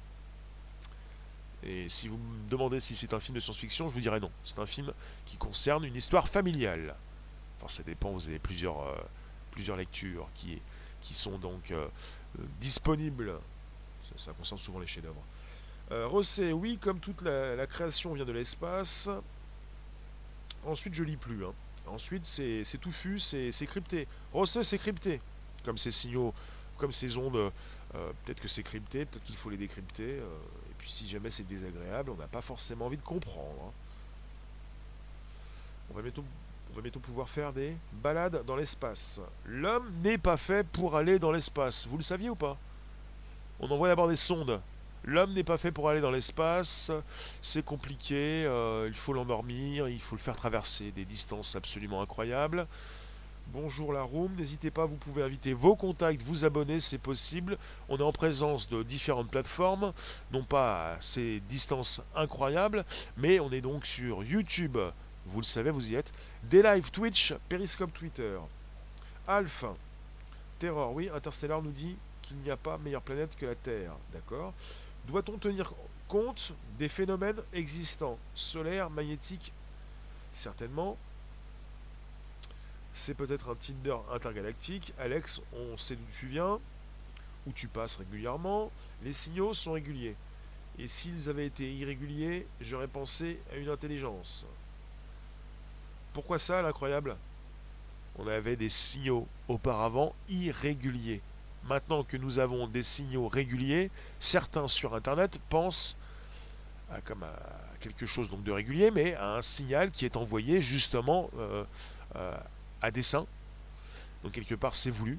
Et 1.63 1.89
si 1.89 2.09
vous 2.09 2.19
me 2.19 2.49
demandez 2.51 2.79
si 2.81 2.95
c'est 2.95 3.15
un 3.15 3.21
film 3.21 3.35
de 3.35 3.41
science-fiction, 3.41 3.89
je 3.89 3.95
vous 3.95 4.01
dirais 4.01 4.21
non. 4.21 4.31
C'est 4.45 4.59
un 4.59 4.67
film 4.67 4.93
qui 5.25 5.37
concerne 5.37 5.85
une 5.85 5.97
histoire 5.97 6.29
familiale. 6.29 6.95
Enfin, 7.59 7.69
ça 7.69 7.83
dépend, 7.83 8.11
vous 8.11 8.29
avez 8.29 8.39
plusieurs, 8.39 8.87
euh, 8.87 8.95
plusieurs 9.51 9.79
lectures 9.79 10.29
qui, 10.35 10.61
qui 11.01 11.15
sont 11.15 11.39
donc 11.39 11.71
euh, 11.71 11.89
euh, 12.39 12.45
disponibles. 12.61 13.35
Ça, 14.17 14.33
concerne 14.33 14.61
souvent 14.61 14.79
les 14.79 14.87
chefs-d'œuvre. 14.87 15.23
Rosset, 16.09 16.53
oui, 16.53 16.79
comme 16.81 16.99
toute 16.99 17.23
la, 17.23 17.67
création 17.67 18.15
vient 18.15 18.25
de 18.25 18.33
l'espace. 18.33 19.09
Ensuite, 20.65 20.95
je 20.95 21.05
lis 21.05 21.17
plus. 21.17 21.45
Hein. 21.45 21.53
Ensuite, 21.87 22.25
c'est 22.25 22.79
touffu, 22.81 23.19
c'est 23.19 23.67
crypté. 23.67 24.09
Rosset, 24.33 24.63
c'est 24.63 24.79
crypté. 24.79 25.21
Comme 25.65 25.79
ces 25.79 25.91
signaux, 25.91 26.33
comme 26.79 26.93
ces 26.93 27.17
ondes, 27.17 27.53
peut-être 27.93 28.41
que 28.41 28.49
c'est 28.49 28.63
crypté, 28.63 29.05
peut-être 29.05 29.25
qu'il 29.25 29.37
faut 29.37 29.51
les 29.51 29.57
décrypter 29.57 30.21
si 30.89 31.09
jamais 31.09 31.31
c'est 31.31 31.45
désagréable, 31.47 32.11
on 32.11 32.17
n'a 32.17 32.29
pas 32.29 32.43
forcément 32.43 32.87
envie 32.87 32.97
de 32.97 33.03
comprendre. 33.03 33.57
Hein. 33.67 33.73
On 35.91 35.95
va 35.95 36.03
bientôt, 36.03 36.25
on 36.71 36.77
va 36.77 36.83
bientôt 36.83 37.01
pouvoir 37.01 37.29
faire 37.29 37.53
des 37.53 37.77
balades 37.93 38.45
dans 38.45 38.57
l'espace. 38.57 39.21
L'homme 39.45 39.91
n'est 40.03 40.19
pas 40.19 40.37
fait 40.37 40.67
pour 40.67 40.97
aller 40.97 41.19
dans 41.19 41.33
l'espace. 41.33 41.87
Vous 41.87 41.97
le 41.97 42.03
saviez 42.03 42.31
ou 42.31 42.35
pas? 42.35 42.57
On 43.61 43.71
envoie 43.71 43.89
d'abord 43.89 44.09
des 44.09 44.17
sondes. 44.17 44.61
L'homme 45.05 45.35
n'est 45.35 45.45
pas 45.45 45.57
fait 45.57 45.71
pour 45.71 45.89
aller 45.89 46.01
dans 46.01 46.11
l'espace, 46.11 46.91
c'est 47.41 47.65
compliqué, 47.65 48.45
euh, 48.45 48.89
il 48.89 48.97
faut 48.97 49.13
l'endormir, 49.13 49.89
il 49.89 50.01
faut 50.01 50.17
le 50.17 50.21
faire 50.21 50.35
traverser 50.35 50.91
des 50.91 51.05
distances 51.05 51.55
absolument 51.55 52.03
incroyables. 52.03 52.67
Bonjour 53.53 53.93
la 53.93 54.03
room, 54.03 54.35
n'hésitez 54.35 54.73
pas, 54.73 54.85
vous 54.85 54.97
pouvez 54.97 55.23
inviter 55.23 55.53
vos 55.53 55.77
contacts, 55.77 56.23
vous 56.23 56.45
abonner, 56.45 56.81
c'est 56.81 56.99
possible. 56.99 57.57
On 57.89 57.97
est 57.97 58.03
en 58.03 58.11
présence 58.11 58.69
de 58.69 58.83
différentes 58.83 59.31
plateformes, 59.31 59.93
non 60.33 60.43
pas 60.43 60.95
à 60.95 61.01
ces 61.01 61.39
distances 61.49 62.03
incroyables, 62.17 62.85
mais 63.17 63.39
on 63.39 63.53
est 63.53 63.61
donc 63.61 63.87
sur 63.87 64.25
YouTube, 64.25 64.77
vous 65.27 65.41
le 65.41 65.45
savez, 65.45 65.71
vous 65.71 65.93
y 65.93 65.95
êtes, 65.95 66.13
des 66.51 66.63
lives 66.63 66.91
Twitch, 66.91 67.35
Periscope 67.49 67.93
Twitter. 67.93 68.39
Alph, 69.27 69.65
Terror, 70.61 70.93
oui, 70.93 71.11
Interstellar 71.13 71.61
nous 71.61 71.73
dit 71.73 71.97
qu'il 72.23 72.37
n'y 72.39 72.51
a 72.51 72.57
pas 72.57 72.79
meilleure 72.79 73.03
planète 73.03 73.37
que 73.37 73.47
la 73.47 73.57
Terre, 73.57 73.93
d'accord 74.13 74.55
Doit-on 75.09 75.39
tenir 75.39 75.73
compte 76.07 76.53
des 76.79 76.89
phénomènes 76.89 77.41
existants, 77.53 78.19
solaires, 78.35 78.91
magnétiques 78.91 79.53
Certainement, 80.33 80.97
c'est 82.93 83.15
peut-être 83.15 83.51
un 83.51 83.57
Tinder 83.57 83.97
intergalactique. 84.13 84.93
Alex, 84.99 85.41
on 85.53 85.77
sait 85.77 85.97
d'où 85.97 86.07
tu 86.19 86.27
viens, 86.27 86.61
où 87.47 87.53
tu 87.53 87.67
passes 87.67 87.97
régulièrement. 87.97 88.71
Les 89.03 89.13
signaux 89.13 89.53
sont 89.53 89.73
réguliers. 89.73 90.15
Et 90.79 90.87
s'ils 90.87 91.29
avaient 91.29 91.47
été 91.47 91.75
irréguliers, 91.75 92.47
j'aurais 92.61 92.87
pensé 92.87 93.41
à 93.53 93.57
une 93.57 93.69
intelligence. 93.69 94.47
Pourquoi 96.17 96.39
ça, 96.39 96.63
l'incroyable? 96.63 97.15
On 98.19 98.27
avait 98.27 98.57
des 98.57 98.71
signaux 98.71 99.29
auparavant 99.49 100.15
irréguliers. 100.31 101.21
Maintenant 101.65 102.05
que 102.05 102.17
nous 102.17 102.39
avons 102.39 102.67
des 102.67 102.83
signaux 102.83 103.29
réguliers, 103.29 103.91
certains 104.19 104.67
sur 104.67 104.95
Internet 104.95 105.39
pensent 105.51 105.95
à, 106.91 107.03
comme 107.03 107.23
à 107.23 107.35
quelque 107.81 108.07
chose 108.07 108.31
donc 108.31 108.43
de 108.45 108.51
régulier, 108.51 108.91
mais 108.91 109.15
à 109.17 109.35
un 109.35 109.43
signal 109.43 109.91
qui 109.91 110.07
est 110.07 110.17
envoyé 110.17 110.63
justement 110.63 111.29
euh, 111.37 111.65
euh, 112.15 112.35
à 112.81 112.91
dessein. 112.91 113.27
Donc 114.25 114.33
quelque 114.33 114.55
part 114.55 114.75
c'est 114.75 114.89
voulu, 114.89 115.19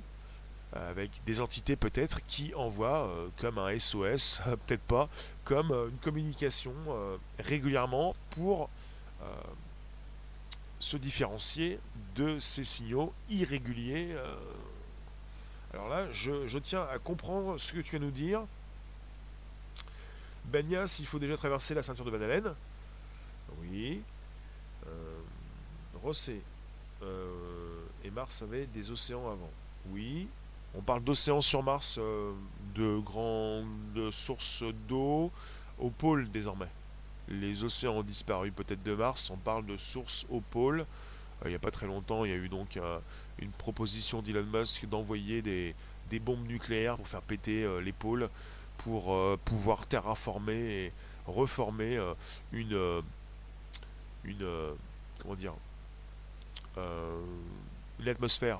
avec 0.73 1.11
des 1.27 1.41
entités 1.41 1.75
peut-être 1.75 2.25
qui 2.25 2.55
envoient 2.55 3.07
euh, 3.07 3.27
comme 3.37 3.59
un 3.59 3.77
SOS, 3.77 4.41
peut-être 4.65 4.81
pas, 4.81 5.09
comme 5.45 5.69
une 5.69 5.99
communication 5.99 6.73
régulièrement 7.37 8.15
pour 8.31 8.71
se 10.79 10.97
différencier 10.97 11.79
de 12.15 12.39
ces 12.39 12.63
signaux 12.63 13.13
irréguliers. 13.29 14.15
Alors 15.73 15.89
là, 15.89 16.11
je, 16.11 16.59
tiens 16.59 16.87
à 16.91 16.99
comprendre 16.99 17.57
ce 17.57 17.73
que 17.73 17.79
tu 17.79 17.97
vas 17.97 18.05
nous 18.05 18.11
dire. 18.11 18.41
Benias, 20.45 20.97
il 20.99 21.07
faut 21.07 21.19
déjà 21.19 21.35
traverser 21.35 21.73
la 21.73 21.83
ceinture 21.83 22.05
de 22.05 22.11
Van. 22.11 22.53
Oui. 23.61 24.01
Rosset, 25.97 26.41
euh, 27.03 27.83
et 28.03 28.09
Mars 28.09 28.41
avait 28.41 28.65
des 28.65 28.91
océans 28.91 29.27
avant. 29.27 29.51
Oui, 29.89 30.27
on 30.75 30.81
parle 30.81 31.03
d'océans 31.03 31.41
sur 31.41 31.63
Mars, 31.63 31.97
euh, 31.99 32.33
de 32.75 32.99
grandes 32.99 34.11
sources 34.11 34.63
d'eau 34.87 35.31
au 35.79 35.89
pôle 35.89 36.29
désormais. 36.29 36.69
Les 37.27 37.63
océans 37.63 37.93
ont 37.93 38.03
disparu 38.03 38.51
peut-être 38.51 38.83
de 38.83 38.95
Mars, 38.95 39.29
on 39.29 39.37
parle 39.37 39.65
de 39.65 39.77
sources 39.77 40.25
au 40.29 40.41
pôle. 40.41 40.81
Euh, 40.81 41.45
il 41.45 41.49
n'y 41.49 41.55
a 41.55 41.59
pas 41.59 41.71
très 41.71 41.85
longtemps, 41.87 42.25
il 42.25 42.31
y 42.31 42.33
a 42.33 42.37
eu 42.37 42.49
donc 42.49 42.79
une 43.39 43.51
proposition 43.51 44.21
d'Elon 44.21 44.45
Musk 44.45 44.85
d'envoyer 44.87 45.41
des, 45.41 45.75
des, 46.09 46.19
bombes 46.19 46.47
nucléaires 46.47 46.95
pour 46.95 47.07
faire 47.07 47.21
péter 47.21 47.67
les 47.81 47.91
pôles, 47.91 48.29
pour 48.79 49.15
pouvoir 49.45 49.85
terraformer 49.85 50.85
et 50.85 50.93
reformer 51.27 51.99
une, 52.51 53.03
une 54.23 54.75
comment 55.21 55.35
dire 55.35 55.53
euh, 56.77 57.19
l'atmosphère 57.99 58.59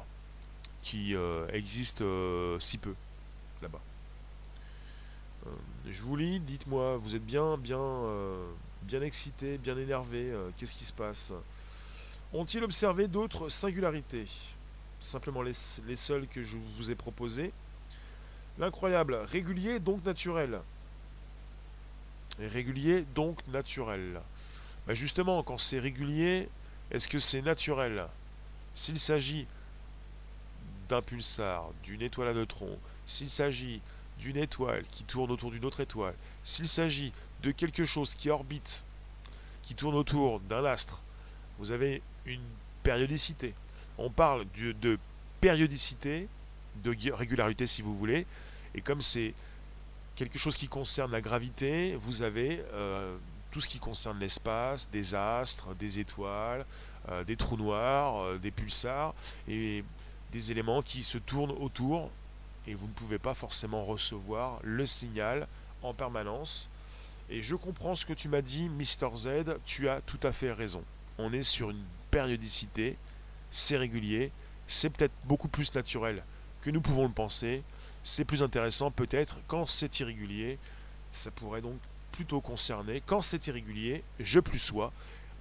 qui 0.82 1.16
euh, 1.16 1.48
existe 1.50 2.02
euh, 2.02 2.60
si 2.60 2.78
peu 2.80 2.96
là-bas. 3.62 3.82
Je 5.90 6.04
vous 6.04 6.16
lis, 6.16 6.40
dites-moi, 6.40 6.98
vous 6.98 7.16
êtes 7.16 7.26
bien, 7.26 7.58
bien, 7.58 7.80
bien 8.84 9.02
excité, 9.02 9.58
bien 9.58 9.78
énervé, 9.78 10.32
qu'est-ce 10.58 10.74
qui 10.74 10.84
se 10.84 10.94
passe? 10.94 11.34
Ont-ils 12.34 12.64
observé 12.64 13.08
d'autres 13.08 13.50
singularités? 13.50 14.28
Simplement 15.00 15.42
les, 15.42 15.54
les 15.86 15.96
seules 15.96 16.28
que 16.28 16.44
je 16.44 16.58
vous 16.58 16.92
ai 16.92 16.96
proposées. 16.96 17.52
L'incroyable, 18.60 19.16
régulier 19.16 19.80
donc 19.80 20.04
naturel. 20.04 20.60
régulier 22.40 23.06
donc 23.16 23.46
naturel. 23.48 24.22
Bah 24.86 24.94
justement, 24.94 25.44
quand 25.44 25.58
c'est 25.58 25.80
régulier, 25.80 26.50
est-ce 26.92 27.08
que 27.08 27.20
c'est 27.20 27.42
naturel? 27.42 28.06
S'il 28.74 29.00
s'agit 29.00 29.48
d'un 30.90 31.02
pulsar, 31.02 31.70
d'une 31.84 32.02
étoile 32.02 32.30
à 32.30 32.34
neutrons, 32.34 32.78
s'il 33.06 33.30
s'agit 33.30 33.82
d'une 34.20 34.38
étoile 34.38 34.84
qui 34.92 35.04
tourne 35.04 35.32
autour 35.32 35.52
d'une 35.52 35.66
autre 35.66 35.80
étoile, 35.80 36.14
s'il 36.44 36.68
s'agit 36.68 37.12
de 37.44 37.52
quelque 37.52 37.86
chose 37.86 38.16
qui 38.16 38.30
orbite, 38.30 38.84
qui 39.64 39.76
tourne 39.76 39.96
autour 39.96 40.40
d'un 40.40 40.66
astre, 40.66 41.02
vous 41.60 41.72
avez 41.72 42.02
une 42.26 42.42
périodicité. 42.84 43.54
On 43.98 44.10
parle 44.10 44.46
de, 44.56 44.98
périodicité, 45.42 46.28
de 46.84 46.96
régularité 47.14 47.66
si 47.68 47.82
vous 47.82 47.98
voulez, 47.98 48.26
et 48.76 48.82
comme 48.82 49.02
c'est 49.02 49.34
quelque 50.16 50.38
chose 50.38 50.56
qui 50.56 50.68
concerne 50.68 51.12
la 51.12 51.22
gravité, 51.22 51.96
vous 51.96 52.22
avez 52.22 52.64
euh, 52.74 53.18
tout 53.52 53.62
ce 53.62 53.68
qui 53.68 53.80
concerne 53.80 54.20
l'espace, 54.20 54.90
des 54.90 55.16
astres, 55.16 55.74
des 55.76 56.00
étoiles, 56.00 56.66
euh, 57.10 57.24
des 57.24 57.36
trous 57.36 57.58
noirs, 57.58 58.22
euh, 58.22 58.38
des 58.38 58.52
pulsars 58.52 59.14
et 59.48 59.84
des 60.32 60.52
éléments 60.52 60.82
qui 60.82 61.04
se 61.04 61.18
tournent 61.18 61.52
autour 61.52 62.12
et 62.68 62.74
vous 62.74 62.88
ne 62.88 62.92
pouvez 62.92 63.18
pas 63.18 63.34
forcément 63.34 63.84
recevoir 63.86 64.60
le 64.64 64.86
signal 64.86 65.48
en 65.82 65.94
permanence. 65.94 66.70
Et 67.30 67.42
je 67.42 67.56
comprends 67.56 67.96
ce 67.96 68.06
que 68.06 68.14
tu 68.14 68.30
m'as 68.30 68.42
dit, 68.42 68.70
Mister 68.70 69.10
Z, 69.16 69.58
tu 69.66 69.90
as 69.90 70.02
tout 70.02 70.20
à 70.24 70.32
fait 70.32 70.52
raison. 70.52 70.84
On 71.18 71.34
est 71.34 71.44
sur 71.44 71.70
une 71.70 71.84
périodicité, 72.12 72.98
c'est 73.52 73.78
régulier, 73.78 74.32
c'est 74.68 74.90
peut-être 74.90 75.14
beaucoup 75.26 75.48
plus 75.48 75.74
naturel 75.74 76.24
que 76.62 76.70
nous 76.70 76.82
pouvons 76.82 77.08
le 77.08 77.14
penser, 77.14 77.64
c'est 78.04 78.26
plus 78.26 78.44
intéressant 78.44 78.92
peut-être 78.92 79.38
quand 79.48 79.66
c'est 79.66 80.00
irrégulier, 80.00 80.60
ça 81.12 81.32
pourrait 81.32 81.62
donc 81.62 81.78
plutôt 82.12 82.42
concerner, 82.42 83.02
quand 83.06 83.22
c'est 83.22 83.48
irrégulier, 83.48 84.04
je 84.20 84.40
plus 84.40 84.60
sois, 84.60 84.92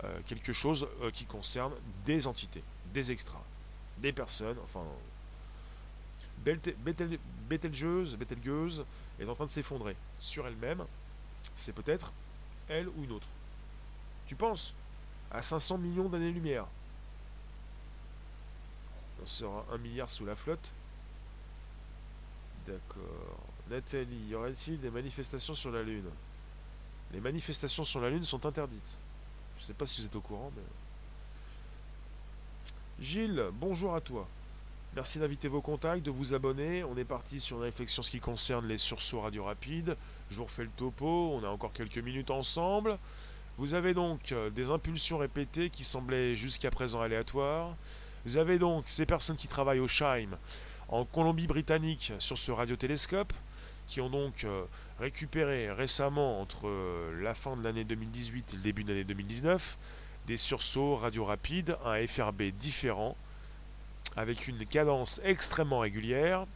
euh, 0.04 0.20
quelque 0.26 0.52
chose 0.52 0.86
euh, 1.02 1.10
qui 1.10 1.24
concerne 1.24 1.72
des 2.04 2.26
entités, 2.26 2.62
des 2.92 3.10
extras, 3.10 3.42
des 3.98 4.12
personnes, 4.12 4.56
enfin. 4.62 4.84
Betelgeuse, 7.48 8.16
est 9.18 9.24
en 9.24 9.34
train 9.34 9.46
de 9.46 9.50
s'effondrer 9.50 9.96
sur 10.20 10.46
elle-même. 10.46 10.84
C'est 11.54 11.72
peut-être 11.72 12.12
elle 12.68 12.88
ou 12.88 13.04
une 13.04 13.12
autre. 13.12 13.26
Tu 14.26 14.36
penses 14.36 14.72
à 15.30 15.42
500 15.42 15.78
millions 15.78 16.08
d'années-lumière. 16.08 16.66
On 19.22 19.26
sera 19.26 19.64
un 19.72 19.78
milliard 19.78 20.08
sous 20.08 20.24
la 20.24 20.36
flotte. 20.36 20.72
D'accord. 22.66 23.38
Nathalie, 23.70 24.28
y 24.28 24.34
aurait-il 24.34 24.80
des 24.80 24.90
manifestations 24.90 25.54
sur 25.54 25.70
la 25.72 25.82
Lune? 25.82 26.08
Les 27.12 27.20
manifestations 27.20 27.84
sur 27.84 28.00
la 28.00 28.10
Lune 28.10 28.24
sont 28.24 28.46
interdites. 28.46 28.98
Je 29.56 29.62
ne 29.62 29.66
sais 29.66 29.74
pas 29.74 29.86
si 29.86 30.00
vous 30.00 30.06
êtes 30.06 30.16
au 30.16 30.20
courant, 30.20 30.52
mais... 30.56 30.62
Gilles, 33.00 33.50
bonjour 33.52 33.94
à 33.94 34.00
toi. 34.00 34.26
Merci 34.96 35.18
d'inviter 35.18 35.48
vos 35.48 35.60
contacts, 35.60 36.02
de 36.02 36.10
vous 36.10 36.32
abonner. 36.32 36.82
On 36.82 36.96
est 36.96 37.04
parti 37.04 37.38
sur 37.38 37.58
une 37.58 37.64
réflexion 37.64 38.02
ce 38.02 38.10
qui 38.10 38.18
concerne 38.18 38.66
les 38.66 38.78
sursauts 38.78 39.20
radio 39.20 39.44
rapides. 39.44 39.94
Je 40.30 40.36
vous 40.36 40.44
refais 40.44 40.62
le 40.62 40.70
topo, 40.70 41.34
on 41.34 41.44
a 41.44 41.48
encore 41.48 41.74
quelques 41.74 41.98
minutes 41.98 42.30
ensemble. 42.30 42.98
Vous 43.58 43.74
avez 43.74 43.92
donc 43.92 44.32
euh, 44.32 44.48
des 44.48 44.70
impulsions 44.70 45.18
répétées 45.18 45.68
qui 45.68 45.84
semblaient 45.84 46.34
jusqu'à 46.34 46.70
présent 46.70 47.02
aléatoires. 47.02 47.76
Vous 48.24 48.38
avez 48.38 48.58
donc 48.58 48.84
ces 48.86 49.04
personnes 49.04 49.36
qui 49.36 49.48
travaillent 49.48 49.80
au 49.80 49.86
Scheim 49.86 50.38
en 50.88 51.04
Colombie-Britannique 51.04 52.14
sur 52.18 52.38
ce 52.38 52.50
radiotélescope, 52.50 53.34
qui 53.88 54.00
ont 54.00 54.08
donc 54.08 54.44
euh, 54.44 54.64
récupéré 54.98 55.70
récemment 55.70 56.40
entre 56.40 56.68
euh, 56.68 57.22
la 57.22 57.34
fin 57.34 57.54
de 57.58 57.62
l'année 57.62 57.84
2018 57.84 58.54
et 58.54 58.56
le 58.56 58.62
début 58.62 58.82
de 58.82 58.94
l'année 58.94 59.04
2019 59.04 59.76
des 60.26 60.38
sursauts 60.38 60.96
radio 60.96 61.26
rapides, 61.26 61.76
un 61.84 62.04
FRB 62.06 62.44
différent, 62.58 63.14
avec 64.16 64.48
une 64.48 64.64
cadence 64.66 65.20
extrêmement 65.24 65.80
régulière. 65.80 66.46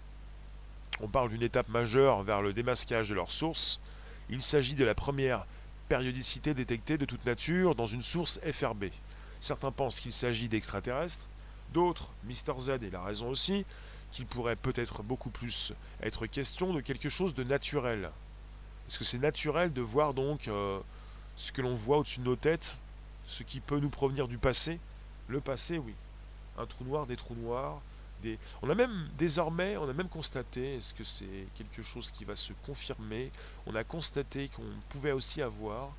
On 1.00 1.08
parle 1.08 1.30
d'une 1.30 1.42
étape 1.42 1.68
majeure 1.68 2.22
vers 2.22 2.42
le 2.42 2.52
démasquage 2.52 3.10
de 3.10 3.14
leur 3.14 3.30
source. 3.30 3.80
Il 4.28 4.42
s'agit 4.42 4.74
de 4.74 4.84
la 4.84 4.94
première 4.94 5.46
périodicité 5.88 6.54
détectée 6.54 6.98
de 6.98 7.04
toute 7.04 7.24
nature 7.26 7.74
dans 7.74 7.86
une 7.86 8.02
source 8.02 8.40
FRB. 8.50 8.86
Certains 9.40 9.72
pensent 9.72 10.00
qu'il 10.00 10.12
s'agit 10.12 10.48
d'extraterrestres, 10.48 11.26
d'autres, 11.72 12.10
Mister 12.24 12.52
Z 12.58 12.70
et 12.82 12.90
la 12.90 13.02
raison 13.02 13.28
aussi, 13.28 13.64
qu'il 14.12 14.26
pourrait 14.26 14.56
peut-être 14.56 15.02
beaucoup 15.02 15.30
plus 15.30 15.72
être 16.02 16.26
question 16.26 16.72
de 16.72 16.80
quelque 16.80 17.08
chose 17.08 17.34
de 17.34 17.44
naturel. 17.44 18.10
Est-ce 18.86 18.98
que 18.98 19.04
c'est 19.04 19.18
naturel 19.18 19.72
de 19.72 19.80
voir 19.80 20.14
donc 20.14 20.48
euh, 20.48 20.80
ce 21.36 21.52
que 21.52 21.62
l'on 21.62 21.74
voit 21.74 21.98
au-dessus 21.98 22.20
de 22.20 22.24
nos 22.24 22.36
têtes, 22.36 22.76
ce 23.26 23.42
qui 23.42 23.60
peut 23.60 23.78
nous 23.78 23.90
provenir 23.90 24.28
du 24.28 24.36
passé? 24.36 24.78
Le 25.28 25.40
passé, 25.40 25.78
oui. 25.78 25.94
Un 26.60 26.66
trou 26.66 26.84
noir, 26.84 27.06
des 27.06 27.16
trous 27.16 27.34
noirs. 27.34 27.80
Des... 28.22 28.38
On 28.60 28.68
a 28.68 28.74
même 28.74 29.08
désormais, 29.18 29.76
on 29.78 29.88
a 29.88 29.92
même 29.94 30.08
constaté, 30.08 30.76
est-ce 30.76 30.92
que 30.92 31.04
c'est 31.04 31.46
quelque 31.54 31.82
chose 31.82 32.10
qui 32.10 32.24
va 32.24 32.36
se 32.36 32.52
confirmer 32.64 33.32
On 33.66 33.74
a 33.74 33.82
constaté 33.82 34.48
qu'on 34.48 34.62
pouvait 34.90 35.12
aussi 35.12 35.40
avoir 35.40 35.90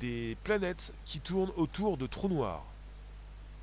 des 0.00 0.36
planètes 0.44 0.94
qui 1.04 1.20
tournent 1.20 1.52
autour 1.56 1.98
de 1.98 2.06
trous 2.06 2.28
noirs. 2.28 2.64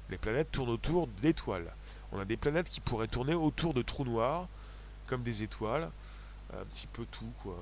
Les 0.10 0.18
planètes 0.18 0.52
tournent 0.52 0.70
autour 0.70 1.08
d'étoiles. 1.08 1.74
On 2.12 2.20
a 2.20 2.26
des 2.26 2.38
planètes 2.38 2.70
qui 2.70 2.80
pourraient 2.80 3.08
tourner 3.08 3.34
autour 3.34 3.74
de 3.74 3.82
trous 3.82 4.06
noirs, 4.06 4.48
comme 5.08 5.24
des 5.24 5.42
étoiles. 5.42 5.90
Un 6.54 6.66
petit 6.66 6.88
peu 6.88 7.06
tout, 7.06 7.32
quoi. 7.42 7.58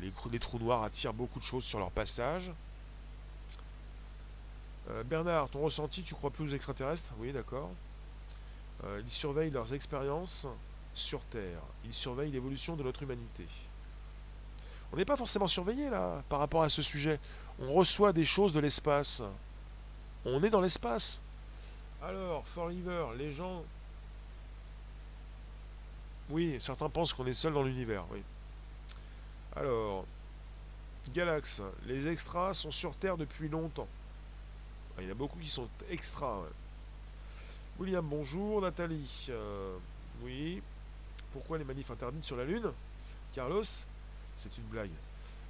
Les, 0.00 0.10
les, 0.32 0.38
trous 0.40 0.58
noirs 0.58 0.82
attirent 0.82 1.14
beaucoup 1.14 1.38
de 1.38 1.44
choses 1.44 1.62
sur 1.62 1.78
leur 1.78 1.92
passage. 1.92 2.52
Euh, 4.90 5.02
Bernard, 5.04 5.48
ton 5.48 5.60
ressenti, 5.60 6.02
tu 6.02 6.14
crois 6.14 6.30
plus 6.30 6.44
aux 6.44 6.54
extraterrestres? 6.54 7.12
Oui, 7.18 7.32
d'accord. 7.32 7.70
Euh, 8.84 9.00
ils 9.02 9.10
surveillent 9.10 9.50
leurs 9.50 9.72
expériences 9.72 10.46
sur 10.94 11.20
Terre. 11.24 11.60
Ils 11.84 11.94
surveillent 11.94 12.30
l'évolution 12.30 12.76
de 12.76 12.82
notre 12.82 13.02
humanité. 13.02 13.46
On 14.92 14.96
n'est 14.96 15.04
pas 15.04 15.16
forcément 15.16 15.48
surveillé 15.48 15.90
là 15.90 16.22
par 16.28 16.38
rapport 16.38 16.62
à 16.62 16.68
ce 16.68 16.82
sujet. 16.82 17.18
On 17.58 17.72
reçoit 17.72 18.12
des 18.12 18.24
choses 18.24 18.52
de 18.52 18.60
l'espace. 18.60 19.22
On 20.24 20.42
est 20.42 20.50
dans 20.50 20.60
l'espace. 20.60 21.20
Alors, 22.02 22.44
River, 22.56 23.06
les 23.16 23.32
gens 23.32 23.64
oui, 26.30 26.56
certains 26.58 26.88
pensent 26.88 27.12
qu'on 27.12 27.26
est 27.26 27.34
seul 27.34 27.52
dans 27.52 27.62
l'univers, 27.62 28.04
oui. 28.10 28.22
Alors, 29.56 30.06
Galax, 31.12 31.62
les 31.86 32.08
extras 32.08 32.54
sont 32.54 32.70
sur 32.70 32.96
Terre 32.96 33.16
depuis 33.16 33.48
longtemps. 33.48 33.88
Il 34.98 35.04
y 35.04 35.08
en 35.08 35.10
a 35.10 35.14
beaucoup 35.14 35.38
qui 35.38 35.48
sont 35.48 35.68
extras. 35.90 36.42
William, 37.78 38.06
bonjour. 38.06 38.60
Nathalie, 38.60 39.26
euh, 39.30 39.76
oui. 40.22 40.62
Pourquoi 41.32 41.58
les 41.58 41.64
manifs 41.64 41.90
interdites 41.90 42.22
sur 42.22 42.36
la 42.36 42.44
Lune? 42.44 42.70
Carlos, 43.34 43.64
c'est 44.36 44.56
une 44.56 44.64
blague. 44.64 44.90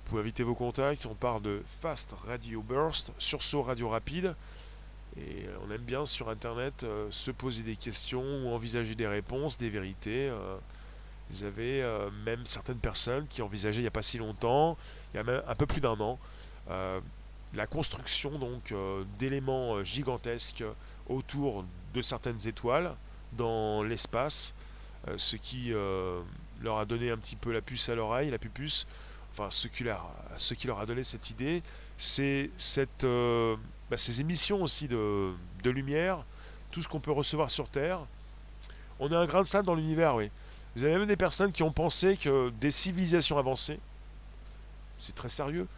Pouvez 0.06 0.22
inviter 0.22 0.42
vos 0.42 0.54
contacts. 0.54 1.04
On 1.04 1.14
parle 1.14 1.42
de 1.42 1.62
Fast 1.82 2.14
Radio 2.26 2.62
Burst, 2.62 3.12
sursaut 3.18 3.62
radio 3.62 3.90
rapide. 3.90 4.34
Et 5.18 5.44
on 5.64 5.70
aime 5.70 5.82
bien 5.82 6.06
sur 6.06 6.30
Internet 6.30 6.82
euh, 6.82 7.06
se 7.10 7.30
poser 7.30 7.62
des 7.62 7.76
questions 7.76 8.24
ou 8.44 8.48
envisager 8.48 8.94
des 8.94 9.06
réponses, 9.06 9.58
des 9.58 9.68
vérités. 9.68 10.28
Euh. 10.28 10.56
vous 11.30 11.44
avez 11.44 11.82
euh, 11.82 12.10
même 12.24 12.46
certaines 12.46 12.78
personnes 12.78 13.26
qui 13.28 13.42
envisageaient 13.42 13.80
il 13.80 13.84
n'y 13.84 13.88
a 13.88 13.92
pas 13.92 14.02
si 14.02 14.18
longtemps, 14.18 14.76
il 15.12 15.18
y 15.18 15.20
a 15.20 15.24
même 15.24 15.42
un 15.46 15.54
peu 15.54 15.66
plus 15.66 15.80
d'un 15.80 16.00
an, 16.00 16.18
la 17.54 17.66
construction 17.66 18.38
donc 18.38 18.74
d'éléments 19.18 19.82
gigantesques 19.84 20.64
autour 21.08 21.64
de 21.94 22.02
certaines 22.02 22.48
étoiles 22.48 22.94
dans 23.32 23.82
l'espace, 23.82 24.54
ce 25.16 25.36
qui 25.36 25.72
leur 26.60 26.78
a 26.78 26.84
donné 26.84 27.10
un 27.10 27.16
petit 27.16 27.36
peu 27.36 27.52
la 27.52 27.60
puce 27.60 27.88
à 27.88 27.94
l'oreille, 27.94 28.30
la 28.30 28.38
pupus. 28.38 28.86
Enfin, 29.32 29.50
ce 29.50 29.68
qui 29.68 29.84
leur, 29.84 30.10
ce 30.36 30.54
qui 30.54 30.66
leur 30.66 30.78
a 30.78 30.86
donné 30.86 31.02
cette 31.02 31.30
idée, 31.30 31.62
c'est 31.96 32.50
cette 32.56 33.06
bah, 33.90 33.98
ces 33.98 34.20
émissions 34.20 34.62
aussi 34.62 34.88
de, 34.88 35.34
lumière, 35.64 36.24
tout 36.70 36.82
ce 36.82 36.88
qu'on 36.88 37.00
peut 37.00 37.12
recevoir 37.12 37.50
sur 37.50 37.68
Terre. 37.68 38.00
On 38.98 39.10
est 39.10 39.16
un 39.16 39.26
grain 39.26 39.42
de 39.42 39.46
sable 39.46 39.66
dans 39.66 39.74
l'univers, 39.74 40.14
oui. 40.14 40.30
Vous 40.74 40.84
avez 40.84 40.96
même 40.96 41.06
des 41.06 41.16
personnes 41.16 41.52
qui 41.52 41.62
ont 41.62 41.72
pensé 41.72 42.16
que 42.16 42.50
des 42.60 42.70
civilisations 42.70 43.38
avancées, 43.38 43.78
c'est 44.98 45.14
très 45.14 45.28
sérieux, 45.28 45.68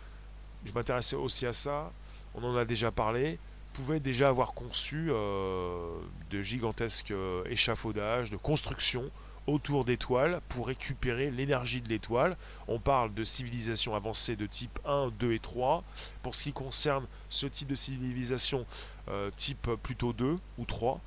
je 0.67 0.73
m'intéressais 0.73 1.17
aussi 1.17 1.47
à 1.47 1.53
ça, 1.53 1.93
on 2.35 2.45
en 2.45 2.57
a 2.57 2.65
déjà 2.65 2.91
parlé, 2.91 3.39
pouvaient 3.73 4.01
déjà 4.01 4.29
avoir 4.29 4.55
conçu 4.55 5.09
euh, 5.11 5.99
de 6.31 6.43
gigantesques 6.43 7.11
euh, 7.11 7.45
échafaudages, 7.47 8.31
de 8.31 8.37
constructions 8.37 9.11
autour 9.47 9.85
d'étoiles 9.85 10.41
pour 10.49 10.67
récupérer 10.67 11.31
l'énergie 11.31 11.81
de 11.81 11.89
l'étoile. 11.89 12.37
On 12.69 12.79
parle 12.79 13.15
de 13.15 13.25
civilisation 13.25 13.95
avancée 13.95 14.37
de 14.37 14.47
type 14.47 14.79
1, 14.85 15.13
2 15.19 15.33
et 15.33 15.39
3. 15.39 15.85
Pour 16.23 16.35
ce 16.35 16.45
qui 16.45 16.53
concerne 16.53 17.07
ce 17.29 17.47
type 17.47 17.69
de 17.69 17.75
civilisation 17.75 18.67
euh, 19.09 19.31
type 19.37 19.71
plutôt 19.83 20.13
2 20.13 20.37
ou 20.59 20.65
3, 20.65 21.01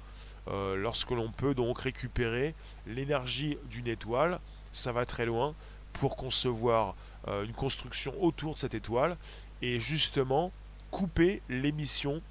euh, 0.47 0.75
lorsque 0.75 1.11
l'on 1.11 1.31
peut 1.31 1.53
donc 1.53 1.81
récupérer 1.81 2.55
l'énergie 2.87 3.57
d'une 3.69 3.87
étoile, 3.87 4.39
ça 4.71 4.91
va 4.91 5.05
très 5.05 5.25
loin 5.25 5.53
pour 5.93 6.15
concevoir 6.15 6.95
une 7.27 7.51
construction 7.51 8.13
autour 8.23 8.53
de 8.53 8.59
cette 8.59 8.75
étoile 8.75 9.17
et 9.61 9.79
justement 9.79 10.51
couper 10.91 11.41
l'émission 11.49 12.21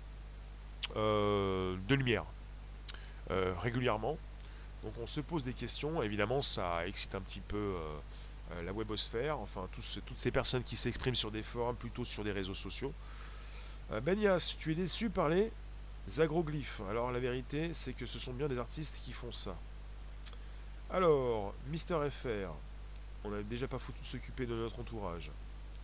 de 0.95 1.95
lumière 1.95 2.25
régulièrement 3.29 4.17
donc 4.83 4.93
on 5.03 5.07
se 5.07 5.21
pose 5.21 5.45
des 5.45 5.55
questions, 5.55 6.03
évidemment 6.03 6.41
ça 6.41 6.87
excite 6.87 7.15
un 7.15 7.21
petit 7.21 7.41
peu 7.41 7.57
euh, 7.57 7.99
euh, 8.53 8.63
la 8.63 8.73
webosphère, 8.73 9.39
enfin 9.39 9.69
toutes 9.73 10.19
ces 10.19 10.31
personnes 10.31 10.63
qui 10.63 10.77
s'expriment 10.77 11.15
sur 11.15 11.31
des 11.31 11.43
forums, 11.43 11.77
plutôt 11.77 12.05
sur 12.05 12.23
des 12.23 12.33
réseaux 12.33 12.55
sociaux. 12.55 12.93
Euh, 13.91 14.01
Benias, 14.01 14.55
tu 14.59 14.73
es 14.73 14.75
déçu 14.75 15.11
par 15.11 15.29
les 15.29 15.51
agroglyphes. 16.19 16.81
Alors 16.89 17.11
la 17.11 17.19
vérité 17.19 17.75
c'est 17.75 17.93
que 17.93 18.07
ce 18.07 18.19
sont 18.19 18.33
bien 18.33 18.47
des 18.47 18.59
artistes 18.59 19.01
qui 19.03 19.13
font 19.13 19.33
ça. 19.33 19.57
Alors, 20.91 21.53
Mister 21.67 21.99
FR, 22.09 22.51
on 23.25 23.31
n'a 23.31 23.43
déjà 23.43 23.69
pas 23.69 23.79
foutu 23.79 24.01
de 24.01 24.07
s'occuper 24.07 24.47
de 24.47 24.55
notre 24.55 24.81
entourage, 24.81 25.31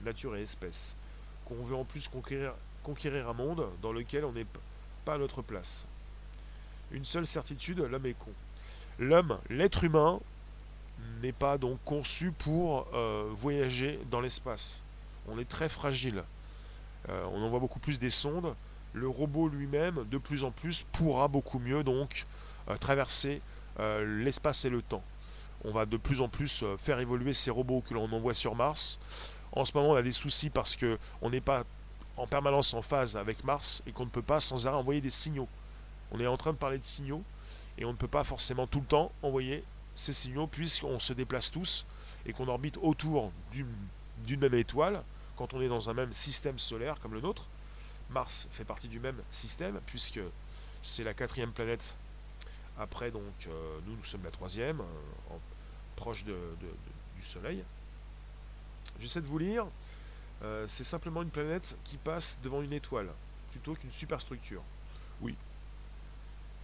nature 0.03 0.35
et 0.37 0.43
espèce, 0.43 0.97
qu'on 1.45 1.63
veut 1.65 1.77
en 1.77 1.85
plus 1.85 2.09
conquérir, 2.09 3.29
un 3.29 3.33
monde 3.33 3.69
dans 3.83 3.93
lequel 3.93 4.25
on 4.25 4.33
n'est 4.33 4.47
pas 5.05 5.15
à 5.15 5.19
notre 5.19 5.43
place. 5.43 5.87
Une 6.91 7.05
seule 7.05 7.27
certitude, 7.27 7.81
l'homme 7.81 8.07
est 8.07 8.15
con 8.15 8.33
l'homme, 8.99 9.39
l'être 9.49 9.85
humain, 9.85 10.21
n'est 11.23 11.33
pas 11.33 11.59
donc 11.59 11.79
conçu 11.85 12.33
pour 12.33 12.87
euh, 12.95 13.29
voyager 13.33 13.99
dans 14.11 14.21
l'espace. 14.21 14.83
On 15.29 15.39
est 15.39 15.49
très 15.49 15.69
fragile. 15.69 16.23
Euh, 17.09 17.25
on 17.33 17.43
envoie 17.43 17.61
beaucoup 17.61 17.81
plus 17.81 17.99
des 17.99 18.11
sondes. 18.11 18.55
Le 18.93 19.09
robot 19.09 19.49
lui-même, 19.49 20.05
de 20.11 20.19
plus 20.19 20.45
en 20.45 20.51
plus, 20.51 20.85
pourra 20.93 21.29
beaucoup 21.29 21.59
mieux 21.59 21.83
donc 21.83 22.27
euh, 22.69 22.77
traverser 22.77 23.41
l'espace 23.77 24.65
et 24.65 24.71
le 24.71 24.83
temps. 24.83 25.03
On 25.65 25.73
va 25.73 25.85
de 25.85 25.97
plus 25.97 26.21
en 26.21 26.29
plus 26.29 26.63
faire 26.79 27.01
évoluer 27.01 27.33
ces 27.33 27.51
robots 27.51 27.81
que 27.81 27.93
l'on 27.93 28.05
envoie 28.13 28.35
sur 28.35 28.55
Mars. 28.55 29.01
En 29.57 29.65
ce 29.65 29.73
moment, 29.75 29.91
on 29.91 29.95
a 29.95 30.03
des 30.03 30.13
soucis 30.13 30.51
parce 30.51 30.75
que 30.75 30.99
on 31.23 31.31
n'est 31.31 31.41
pas 31.41 31.65
en 32.17 32.27
permanence 32.27 32.75
en 32.75 32.83
phase 32.83 33.17
avec 33.17 33.45
Mars 33.45 33.83
et 33.87 33.93
qu'on 33.93 34.05
ne 34.05 34.11
peut 34.11 34.23
pas 34.23 34.41
sans 34.41 34.67
arrêt 34.67 34.77
envoyer 34.77 35.01
des 35.01 35.11
signaux. 35.11 35.49
On 36.11 36.21
est 36.21 36.27
en 36.27 36.37
train 36.37 36.53
de 36.53 36.59
parler 36.59 36.79
de 36.79 36.85
signaux 36.85 37.23
et 37.79 37.85
on 37.85 37.93
ne 37.93 37.97
peut 37.97 38.09
pas 38.09 38.25
forcément 38.25 38.67
tout 38.67 38.81
le 38.81 38.87
temps 38.87 39.13
envoyer 39.23 39.65
ces 39.95 40.13
signaux 40.13 40.47
puisqu'on 40.47 40.99
se 40.99 41.13
déplace 41.13 41.51
tous 41.51 41.87
et 42.27 42.33
qu'on 42.33 42.49
orbite 42.49 42.79
autour 42.83 43.33
d'une 43.53 44.41
même 44.41 44.55
étoile 44.55 45.03
quand 45.37 45.55
on 45.55 45.61
est 45.61 45.69
dans 45.69 45.91
un 45.91 45.95
même 45.95 46.13
système 46.13 46.59
solaire 46.59 46.99
comme 47.01 47.15
le 47.15 47.21
nôtre. 47.21 47.47
Mars 48.11 48.49
fait 48.53 48.65
partie 48.65 48.89
du 48.89 49.01
même 49.01 49.21
système 49.31 49.81
puisque 49.87 50.21
c'est 50.83 51.05
la 51.05 51.15
quatrième 51.15 51.53
planète 51.53 51.97
après 52.79 53.11
donc 53.11 53.23
euh, 53.47 53.79
nous 53.87 53.97
nous 53.97 54.05
sommes 54.05 54.25
la 54.25 54.31
troisième 54.31 54.81
euh, 54.81 55.37
proche 55.97 56.25
de, 56.25 56.37
du 57.17 57.23
Soleil 57.23 57.65
j'essaie 59.01 59.21
de 59.21 59.27
vous 59.27 59.39
lire. 59.39 59.67
Euh, 60.43 60.67
c'est 60.69 60.85
simplement 60.85 61.23
une 61.23 61.31
planète 61.31 61.77
qui 61.85 61.97
passe 61.97 62.39
devant 62.43 62.63
une 62.63 62.73
étoile, 62.73 63.09
plutôt 63.51 63.75
qu'une 63.75 63.91
superstructure. 63.91 64.63
Oui. 65.21 65.37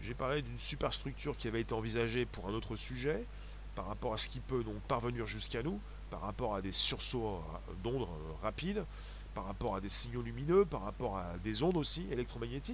J'ai 0.02 0.14
parlé 0.14 0.42
d'une 0.42 0.58
superstructure 0.58 1.36
qui 1.36 1.48
avait 1.48 1.60
été 1.60 1.74
envisagée 1.74 2.26
pour 2.26 2.48
un 2.48 2.52
autre 2.52 2.76
sujet, 2.76 3.24
par 3.74 3.86
rapport 3.86 4.12
à 4.12 4.16
ce 4.16 4.28
qui 4.28 4.40
peut 4.40 4.64
donc 4.64 4.80
parvenir 4.82 5.26
jusqu'à 5.26 5.62
nous, 5.62 5.80
par 6.10 6.22
rapport 6.22 6.54
à 6.54 6.62
des 6.62 6.72
sursauts 6.72 7.42
d'ondes 7.82 8.08
rapides, 8.42 8.84
par 9.34 9.46
rapport 9.46 9.76
à 9.76 9.80
des 9.80 9.88
signaux 9.88 10.22
lumineux, 10.22 10.64
par 10.64 10.82
rapport 10.82 11.16
à 11.16 11.36
des 11.44 11.62
ondes 11.62 11.76
aussi 11.76 12.06
électromagnétiques. 12.10 12.66